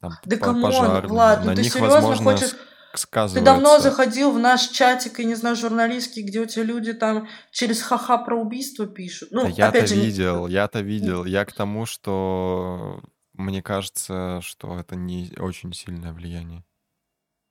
там, 0.00 0.12
Да 0.24 0.36
камон, 0.36 0.62
пожарные, 0.62 1.08
Влад, 1.08 1.40
ну 1.40 1.46
на 1.46 1.54
ты 1.54 1.62
них, 1.62 1.72
серьезно 1.72 1.94
возможно, 1.94 2.32
хочешь... 2.32 2.56
с- 2.98 3.06
Ты 3.06 3.40
давно 3.40 3.78
сказывается. 3.78 3.90
заходил 3.90 4.30
в 4.32 4.38
наш 4.38 4.68
чатик, 4.68 5.20
и 5.20 5.24
не 5.24 5.34
знаю, 5.34 5.56
журналистский, 5.56 6.22
где 6.22 6.40
у 6.40 6.46
тебя 6.46 6.64
люди 6.64 6.92
там 6.92 7.28
через 7.50 7.82
ха-ха 7.82 8.18
про 8.18 8.36
убийство 8.40 8.86
пишут. 8.86 9.28
Ну, 9.32 9.42
Да 9.42 9.48
я-то 9.48 9.86
же, 9.86 9.94
видел, 9.96 10.46
я-то 10.46 10.80
видел. 10.80 11.24
Я 11.24 11.44
к 11.44 11.52
тому, 11.52 11.86
что 11.86 13.00
мне 13.34 13.62
кажется, 13.62 14.40
что 14.42 14.78
это 14.78 14.96
не 14.96 15.32
очень 15.38 15.72
сильное 15.72 16.12
влияние. 16.12 16.64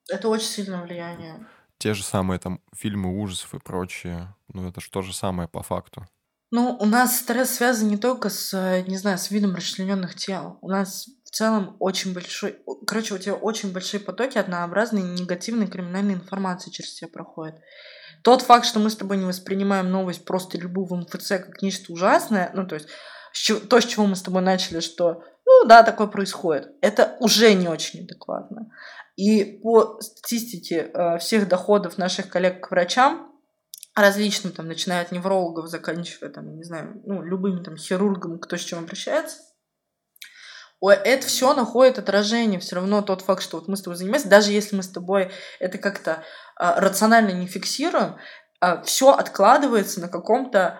это 0.09 0.29
очень 0.29 0.47
сильное 0.47 0.81
влияние. 0.83 1.47
Те 1.77 1.93
же 1.93 2.03
самые 2.03 2.39
там 2.39 2.61
фильмы 2.75 3.19
ужасов 3.21 3.53
и 3.53 3.59
прочее, 3.59 4.33
ну 4.53 4.69
это 4.69 4.79
же 4.81 4.89
то 4.89 5.01
же 5.01 5.13
самое 5.13 5.49
по 5.49 5.61
факту. 5.63 6.07
Ну, 6.51 6.77
у 6.79 6.85
нас 6.85 7.17
стресс 7.19 7.49
связан 7.55 7.89
не 7.89 7.97
только 7.97 8.29
с, 8.29 8.53
э, 8.53 8.83
не 8.87 8.97
знаю, 8.97 9.17
с 9.17 9.29
видом 9.31 9.55
расчлененных 9.55 10.15
тел. 10.15 10.57
У 10.61 10.69
нас 10.69 11.07
целом 11.35 11.75
очень 11.79 12.13
большой... 12.13 12.57
Короче, 12.87 13.13
у 13.13 13.17
тебя 13.17 13.35
очень 13.35 13.73
большие 13.73 13.99
потоки 13.99 14.37
однообразной 14.37 15.01
негативной 15.01 15.67
криминальной 15.67 16.13
информации 16.13 16.71
через 16.71 16.93
тебя 16.93 17.09
проходят. 17.09 17.55
Тот 18.23 18.41
факт, 18.41 18.65
что 18.65 18.79
мы 18.79 18.89
с 18.89 18.95
тобой 18.95 19.17
не 19.17 19.25
воспринимаем 19.25 19.91
новость 19.91 20.25
просто 20.25 20.57
любую 20.57 20.85
в 20.87 20.95
МФЦ 20.95 21.27
как 21.27 21.61
нечто 21.61 21.91
ужасное, 21.91 22.51
ну, 22.53 22.65
то 22.65 22.75
есть 22.75 22.87
то, 23.69 23.81
с 23.81 23.85
чего 23.85 24.05
мы 24.05 24.15
с 24.15 24.21
тобой 24.21 24.41
начали, 24.41 24.79
что, 24.79 25.23
ну, 25.45 25.65
да, 25.65 25.83
такое 25.83 26.07
происходит, 26.07 26.71
это 26.81 27.17
уже 27.19 27.53
не 27.53 27.67
очень 27.67 28.05
адекватно. 28.05 28.71
И 29.17 29.59
по 29.61 29.99
статистике 30.01 30.89
э, 30.93 31.17
всех 31.19 31.47
доходов 31.47 31.97
наших 31.97 32.29
коллег 32.29 32.65
к 32.65 32.71
врачам, 32.71 33.31
различным, 33.93 34.53
там, 34.53 34.67
начиная 34.67 35.01
от 35.01 35.11
неврологов, 35.11 35.67
заканчивая, 35.67 36.29
там, 36.29 36.55
не 36.55 36.63
знаю, 36.63 37.01
ну, 37.05 37.21
любым 37.21 37.63
там 37.63 37.77
хирургом, 37.77 38.39
кто 38.39 38.57
с 38.57 38.61
чем 38.61 38.79
обращается, 38.79 39.39
это 40.93 41.27
все 41.27 41.53
находит 41.53 41.97
отражение. 41.97 42.59
Все 42.59 42.75
равно 42.75 43.01
тот 43.01 43.21
факт, 43.21 43.41
что 43.41 43.57
вот 43.57 43.67
мы 43.67 43.77
с 43.77 43.81
тобой 43.81 43.97
занимаемся, 43.97 44.29
даже 44.29 44.51
если 44.51 44.75
мы 44.75 44.83
с 44.83 44.89
тобой 44.89 45.31
это 45.59 45.77
как-то 45.77 46.23
а, 46.55 46.79
рационально 46.79 47.31
не 47.31 47.47
фиксируем, 47.47 48.17
а, 48.59 48.81
все 48.83 49.11
откладывается 49.11 50.01
на 50.01 50.09
каком-то 50.09 50.79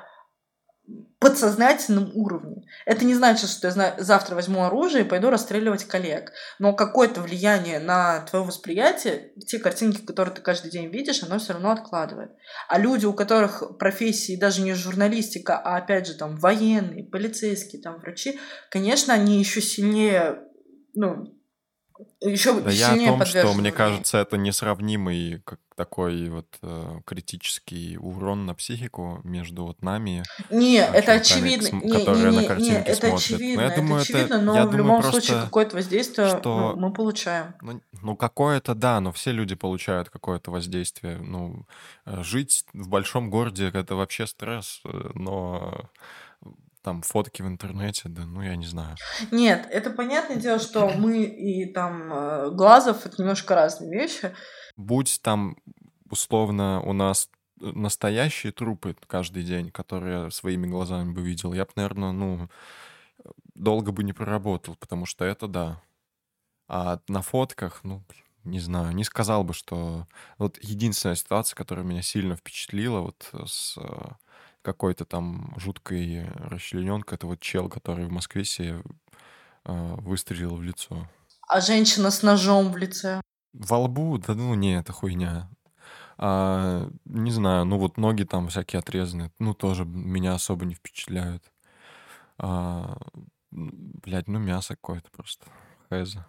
подсознательном 1.19 2.11
уровне. 2.13 2.63
Это 2.85 3.03
не 3.05 3.15
значит, 3.15 3.49
что 3.49 3.67
я 3.67 3.95
завтра 3.97 4.35
возьму 4.35 4.63
оружие 4.63 5.03
и 5.03 5.07
пойду 5.07 5.29
расстреливать 5.29 5.85
коллег. 5.85 6.31
Но 6.59 6.73
какое-то 6.73 7.21
влияние 7.21 7.79
на 7.79 8.21
твое 8.21 8.45
восприятие, 8.45 9.31
те 9.47 9.57
картинки, 9.57 10.05
которые 10.05 10.35
ты 10.35 10.41
каждый 10.41 10.69
день 10.69 10.91
видишь, 10.91 11.23
оно 11.23 11.39
все 11.39 11.53
равно 11.53 11.71
откладывает. 11.71 12.31
А 12.67 12.77
люди, 12.77 13.05
у 13.05 13.13
которых 13.13 13.77
профессии 13.79 14.35
даже 14.35 14.61
не 14.61 14.73
журналистика, 14.73 15.57
а 15.57 15.77
опять 15.77 16.05
же 16.05 16.13
там 16.13 16.37
военные, 16.37 17.03
полицейские, 17.03 17.81
там 17.81 17.99
врачи, 17.99 18.39
конечно, 18.69 19.13
они 19.13 19.39
еще 19.39 19.61
сильнее 19.61 20.41
ну, 20.95 21.34
еще 22.19 22.59
да 22.59 22.71
я 22.71 22.93
о 22.93 22.97
том, 22.97 23.25
что 23.25 23.53
мне 23.53 23.71
кажется, 23.71 24.17
это 24.17 24.37
несравнимый 24.37 25.41
как 25.45 25.59
такой 25.75 26.29
вот 26.29 26.47
э, 26.61 26.99
критический 27.05 27.97
урон 27.97 28.45
на 28.45 28.55
психику 28.55 29.19
между 29.23 29.65
вот 29.65 29.81
нами. 29.81 30.23
Не, 30.49 30.77
это 30.77 31.13
очевидно. 31.13 31.67
С, 31.67 31.71
не, 31.73 31.91
которые 31.91 32.25
не, 32.25 32.31
не, 32.31 32.41
на 32.41 32.47
картинке 32.47 32.71
не, 32.71 32.77
это 32.77 32.95
смотрят. 32.95 33.19
очевидно. 33.19 33.55
Но 33.55 33.61
я 33.61 33.67
это 33.67 33.81
думаю, 33.81 34.01
очевидно, 34.01 34.33
это, 34.35 34.41
но 34.41 34.55
я 34.55 34.65
в 34.65 34.75
любом 34.75 35.01
просто, 35.01 35.21
случае 35.21 35.43
какое-то 35.43 35.75
воздействие 35.75 36.27
что, 36.29 36.73
мы 36.77 36.93
получаем. 36.93 37.53
Ну, 37.61 37.81
ну 38.01 38.15
какое-то 38.15 38.73
да, 38.73 38.99
но 39.01 39.11
все 39.11 39.31
люди 39.31 39.55
получают 39.55 40.09
какое-то 40.09 40.51
воздействие. 40.51 41.17
Ну 41.17 41.65
э, 42.05 42.23
жить 42.23 42.65
в 42.73 42.87
большом 42.87 43.29
городе 43.29 43.69
это 43.73 43.95
вообще 43.95 44.27
стресс, 44.27 44.81
э, 44.85 45.11
но 45.13 45.89
там 46.85 47.01
фотки 47.01 47.41
в 47.41 47.47
интернете, 47.47 48.09
да, 48.09 48.25
ну 48.25 48.43
я 48.43 48.55
не 48.55 48.67
знаю. 48.67 48.95
Нет, 49.31 49.67
это 49.71 49.89
понятное 49.89 50.37
дело, 50.37 50.59
что 50.59 50.87
мы 50.89 51.23
и 51.23 51.65
там 51.65 52.13
э, 52.13 52.51
Глазов 52.51 53.07
это 53.07 53.15
немножко 53.19 53.55
разные 53.55 53.91
вещи. 53.91 54.35
Будь 54.77 55.19
там 55.23 55.57
условно 56.11 56.81
у 56.81 56.93
нас 56.93 57.27
настоящие 57.59 58.51
трупы 58.51 58.95
каждый 59.07 59.43
день, 59.43 59.71
которые 59.71 60.29
своими 60.29 60.67
глазами 60.67 61.11
бы 61.11 61.23
видел, 61.23 61.53
я 61.53 61.65
бы, 61.65 61.71
наверное, 61.75 62.11
ну, 62.11 62.49
долго 63.55 63.91
бы 63.91 64.03
не 64.03 64.13
проработал, 64.13 64.75
потому 64.75 65.07
что 65.07 65.25
это 65.25 65.47
да. 65.47 65.81
А 66.67 66.99
на 67.07 67.23
фотках, 67.23 67.79
ну, 67.83 68.03
не 68.43 68.59
знаю, 68.59 68.93
не 68.93 69.03
сказал 69.03 69.43
бы, 69.43 69.55
что... 69.55 70.05
Вот 70.37 70.59
единственная 70.61 71.15
ситуация, 71.15 71.55
которая 71.55 71.83
меня 71.83 72.03
сильно 72.03 72.35
впечатлила, 72.35 72.99
вот 72.99 73.31
с 73.47 73.75
э, 73.77 74.11
какой-то 74.65 75.05
там 75.05 75.53
жуткой 75.57 76.25
расчлененкой. 76.35 77.15
Это 77.15 77.27
вот 77.27 77.39
чел, 77.39 77.69
который 77.69 78.07
в 78.07 78.11
Москве 78.11 78.43
себе 78.43 78.81
э, 79.63 79.95
выстрелил 79.99 80.55
в 80.55 80.63
лицо. 80.63 81.07
А 81.47 81.61
женщина 81.61 82.09
с 82.09 82.23
ножом 82.23 82.71
в 82.71 82.77
лице? 82.77 83.21
Во 83.53 83.77
лбу? 83.77 84.17
Да 84.17 84.33
ну 84.33 84.55
не, 84.55 84.79
это 84.79 84.91
хуйня. 84.91 85.49
А, 86.17 86.89
не 87.05 87.31
знаю, 87.31 87.65
ну 87.65 87.77
вот 87.77 87.97
ноги 87.97 88.23
там 88.23 88.47
всякие 88.47 88.79
отрезаны. 88.79 89.31
Ну 89.39 89.53
тоже 89.53 89.85
меня 89.85 90.33
особо 90.33 90.65
не 90.65 90.73
впечатляют. 90.73 91.51
А, 92.37 92.97
блядь, 93.51 94.27
ну 94.27 94.39
мясо 94.39 94.75
какое-то 94.75 95.09
просто. 95.11 95.45
Хэза. 95.89 96.25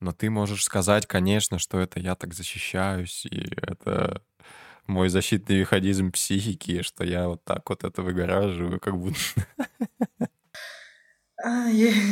Но 0.00 0.12
ты 0.12 0.30
можешь 0.30 0.64
сказать, 0.64 1.06
конечно, 1.06 1.58
что 1.58 1.78
это 1.78 2.00
я 2.00 2.14
так 2.14 2.32
защищаюсь, 2.32 3.26
и 3.26 3.52
это 3.60 4.22
мой 4.86 5.08
защитный 5.08 5.60
механизм 5.60 6.12
психики, 6.12 6.82
что 6.82 7.04
я 7.04 7.28
вот 7.28 7.44
так 7.44 7.68
вот 7.68 7.84
это 7.84 8.02
выгораживаю, 8.02 8.80
как 8.80 8.96
будто... 8.96 9.16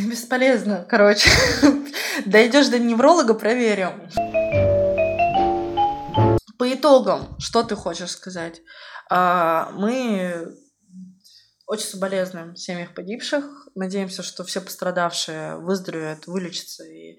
Бесполезно, 0.09 0.87
короче. 0.89 1.29
Дойдешь 2.27 2.69
до 2.69 2.79
невролога, 2.79 3.35
проверим. 3.35 4.09
По 6.59 6.73
итогам, 6.73 7.37
что 7.39 7.63
ты 7.63 7.77
хочешь 7.77 8.11
сказать? 8.11 8.61
А, 9.11 9.71
мы 9.73 10.57
очень 11.67 11.87
соболезнуем 11.87 12.57
семьях 12.57 12.95
погибших. 12.95 13.45
Надеемся, 13.75 14.23
что 14.23 14.43
все 14.45 14.61
пострадавшие 14.61 15.57
выздоровеют, 15.59 16.27
вылечатся 16.27 16.85
и 16.85 17.19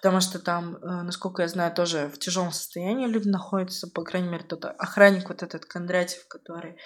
потому 0.00 0.22
что 0.22 0.38
там, 0.38 0.76
э, 0.76 1.02
насколько 1.02 1.42
я 1.42 1.48
знаю, 1.48 1.74
тоже 1.74 2.08
в 2.08 2.18
тяжелом 2.18 2.52
состоянии 2.52 3.06
люди 3.06 3.28
находятся, 3.28 3.86
по 3.86 4.02
крайней 4.02 4.30
мере, 4.30 4.44
тот 4.44 4.64
охранник 4.64 5.28
вот 5.28 5.42
этот 5.42 5.66
Кондратьев, 5.66 6.26
который, 6.26 6.78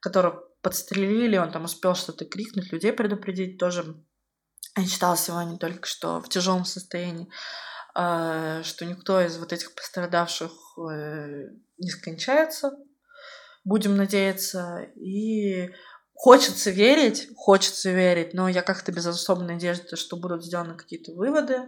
которого 0.00 0.42
подстрелили, 0.62 1.36
он 1.36 1.52
там 1.52 1.64
успел 1.64 1.94
что-то 1.94 2.24
крикнуть, 2.24 2.72
людей 2.72 2.92
предупредить 2.92 3.58
тоже. 3.58 3.94
Я 4.76 4.84
читала 4.84 5.16
сегодня 5.16 5.58
только 5.58 5.86
что 5.86 6.20
в 6.20 6.28
тяжелом 6.28 6.64
состоянии, 6.64 7.28
э, 7.94 8.62
что 8.64 8.84
никто 8.84 9.20
из 9.20 9.38
вот 9.38 9.52
этих 9.52 9.72
пострадавших 9.72 10.50
э, 10.90 11.44
не 11.78 11.90
скончается, 11.90 12.72
будем 13.62 13.96
надеяться, 13.96 14.88
и 14.96 15.70
хочется 16.14 16.72
верить, 16.72 17.28
хочется 17.36 17.92
верить, 17.92 18.34
но 18.34 18.48
я 18.48 18.62
как-то 18.62 18.90
без 18.90 19.06
особой 19.06 19.46
надежды, 19.46 19.94
что 19.94 20.16
будут 20.16 20.44
сделаны 20.44 20.76
какие-то 20.76 21.12
выводы, 21.12 21.60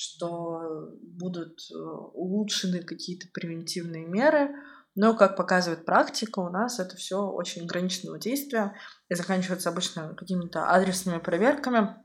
что 0.00 0.88
будут 1.02 1.58
э, 1.70 1.74
улучшены 1.76 2.82
какие-то 2.82 3.26
превентивные 3.34 4.06
меры, 4.06 4.50
но, 4.94 5.14
как 5.14 5.36
показывает 5.36 5.84
практика, 5.84 6.38
у 6.38 6.48
нас 6.48 6.80
это 6.80 6.96
все 6.96 7.18
очень 7.18 7.64
ограниченного 7.64 8.18
действия 8.18 8.74
и 9.10 9.14
заканчивается 9.14 9.68
обычно 9.68 10.14
какими-то 10.14 10.70
адресными 10.70 11.18
проверками, 11.18 11.96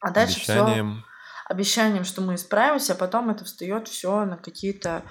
а 0.00 0.10
дальше 0.10 0.38
обещанием. 0.38 0.96
все 0.96 1.10
обещанием, 1.50 2.02
что 2.04 2.20
мы 2.20 2.34
исправимся, 2.34 2.94
а 2.94 2.96
потом 2.96 3.30
это 3.30 3.44
встает 3.44 3.86
все 3.86 4.24
на 4.24 4.36
какие-то 4.36 5.04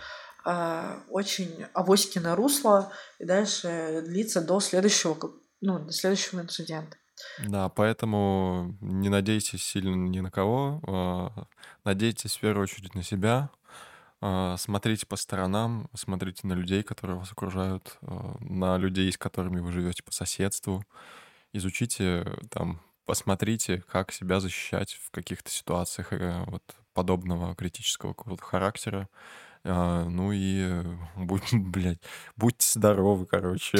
э, 0.46 1.00
очень 1.10 1.68
авоськи 1.74 2.20
на 2.20 2.36
русло 2.36 2.92
и 3.18 3.26
дальше 3.26 4.04
длится 4.06 4.42
до 4.42 4.60
следующего, 4.60 5.18
ну, 5.62 5.80
до 5.80 5.94
следующего 5.94 6.42
инцидента. 6.42 6.98
Да, 7.38 7.70
поэтому 7.70 8.76
не 8.82 9.10
надейтесь 9.10 9.64
сильно 9.64 9.96
ни 9.96 10.20
на 10.20 10.30
кого, 10.32 10.82
а, 10.88 11.46
надейтесь 11.86 12.36
в 12.36 12.42
первую 12.42 12.64
очередь 12.64 12.96
на 12.96 13.04
себя, 13.04 13.50
а, 14.22 14.58
смотрите 14.58 15.08
по 15.08 15.16
сторонам, 15.18 15.90
смотрите 15.96 16.48
на 16.48 16.54
людей, 16.54 16.84
которые 16.84 17.20
вас 17.20 17.32
окружают, 17.32 17.98
а, 18.02 18.38
на 18.42 18.78
людей, 18.78 19.12
с 19.12 19.18
которыми 19.18 19.62
вы 19.62 19.72
живете 19.72 20.04
по 20.04 20.12
соседству, 20.14 20.84
изучите 21.54 22.26
там, 22.52 22.82
посмотрите, 23.06 23.84
как 23.92 24.12
себя 24.14 24.40
защищать 24.40 24.94
в 24.94 25.12
каких-то 25.12 25.52
ситуациях 25.52 26.14
э, 26.14 26.44
вот 26.48 26.64
подобного 26.94 27.56
критического 27.56 28.16
характера. 28.40 29.10
Ну 29.64 30.32
и 30.32 30.84
будь, 31.16 31.44
блядь, 31.54 32.00
будьте 32.38 32.68
здоровы, 32.74 33.26
короче. 33.26 33.78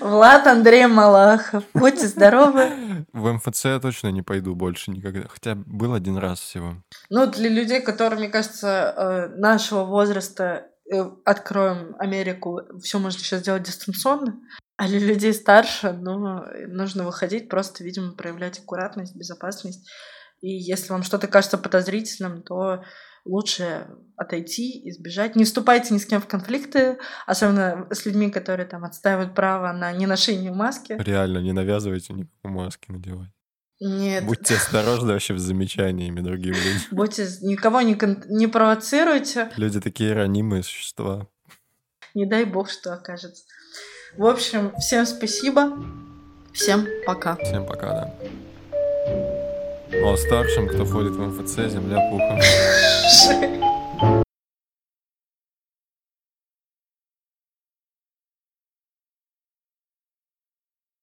Влад 0.00 0.46
Андрей 0.46 0.86
Малахов. 0.86 1.64
Будьте 1.74 2.06
здоровы. 2.06 3.06
В 3.12 3.32
МФЦ 3.32 3.64
я 3.66 3.80
точно 3.80 4.08
не 4.08 4.22
пойду 4.22 4.54
больше 4.54 4.90
никогда. 4.90 5.28
Хотя 5.28 5.54
был 5.54 5.94
один 5.94 6.16
раз 6.16 6.40
всего. 6.40 6.76
Ну, 7.10 7.26
для 7.26 7.48
людей, 7.48 7.80
которые, 7.80 8.18
мне 8.18 8.28
кажется, 8.28 8.94
э, 8.96 9.28
нашего 9.38 9.84
возраста, 9.84 10.66
э, 10.92 11.04
откроем 11.24 11.94
Америку, 11.98 12.60
все 12.82 12.98
можно 12.98 13.18
сейчас 13.18 13.40
сделать 13.40 13.62
дистанционно. 13.62 14.40
А 14.76 14.88
для 14.88 14.98
людей 14.98 15.32
старше, 15.32 15.92
ну, 15.92 16.42
нужно 16.68 17.04
выходить, 17.04 17.48
просто, 17.48 17.84
видимо, 17.84 18.12
проявлять 18.12 18.58
аккуратность, 18.58 19.14
безопасность. 19.14 19.88
И 20.40 20.48
если 20.50 20.92
вам 20.92 21.04
что-то 21.04 21.28
кажется 21.28 21.56
подозрительным, 21.56 22.42
то 22.42 22.82
лучше 23.24 23.88
отойти, 24.16 24.88
избежать. 24.88 25.36
Не 25.36 25.44
вступайте 25.44 25.94
ни 25.94 25.98
с 25.98 26.06
кем 26.06 26.20
в 26.20 26.26
конфликты, 26.26 26.98
особенно 27.26 27.86
с 27.90 28.06
людьми, 28.06 28.30
которые 28.30 28.66
там 28.66 28.84
отстаивают 28.84 29.34
право 29.34 29.72
на 29.72 29.92
неношение 29.92 30.52
маски. 30.52 30.96
Реально, 30.98 31.38
не 31.38 31.52
навязывайте 31.52 32.12
никакой 32.12 32.50
маски 32.50 32.90
надевать. 32.90 33.30
Нет. 33.80 34.24
Будьте 34.24 34.54
осторожны 34.54 35.12
вообще 35.12 35.36
с 35.36 35.42
замечаниями 35.42 36.20
другим 36.20 36.54
людям. 36.54 36.80
Будьте, 36.92 37.26
никого 37.40 37.80
не, 37.80 37.96
кон... 37.96 38.22
не 38.28 38.46
провоцируйте. 38.46 39.50
Люди 39.56 39.80
такие 39.80 40.12
ранимые 40.12 40.62
существа. 40.62 41.26
Не 42.14 42.26
дай 42.26 42.44
бог, 42.44 42.70
что 42.70 42.92
окажется. 42.92 43.44
В 44.16 44.24
общем, 44.24 44.72
всем 44.78 45.04
спасибо. 45.04 45.76
Всем 46.52 46.86
пока. 47.06 47.36
Всем 47.36 47.66
пока, 47.66 47.88
да. 47.88 48.14
Ну 50.02 50.12
а 50.12 50.16
старшим, 50.16 50.66
кто 50.66 50.84
ходит 50.84 51.12
в 51.12 51.20
МФЦ, 51.20 51.70
земля 51.70 52.00
пухом. 52.10 52.40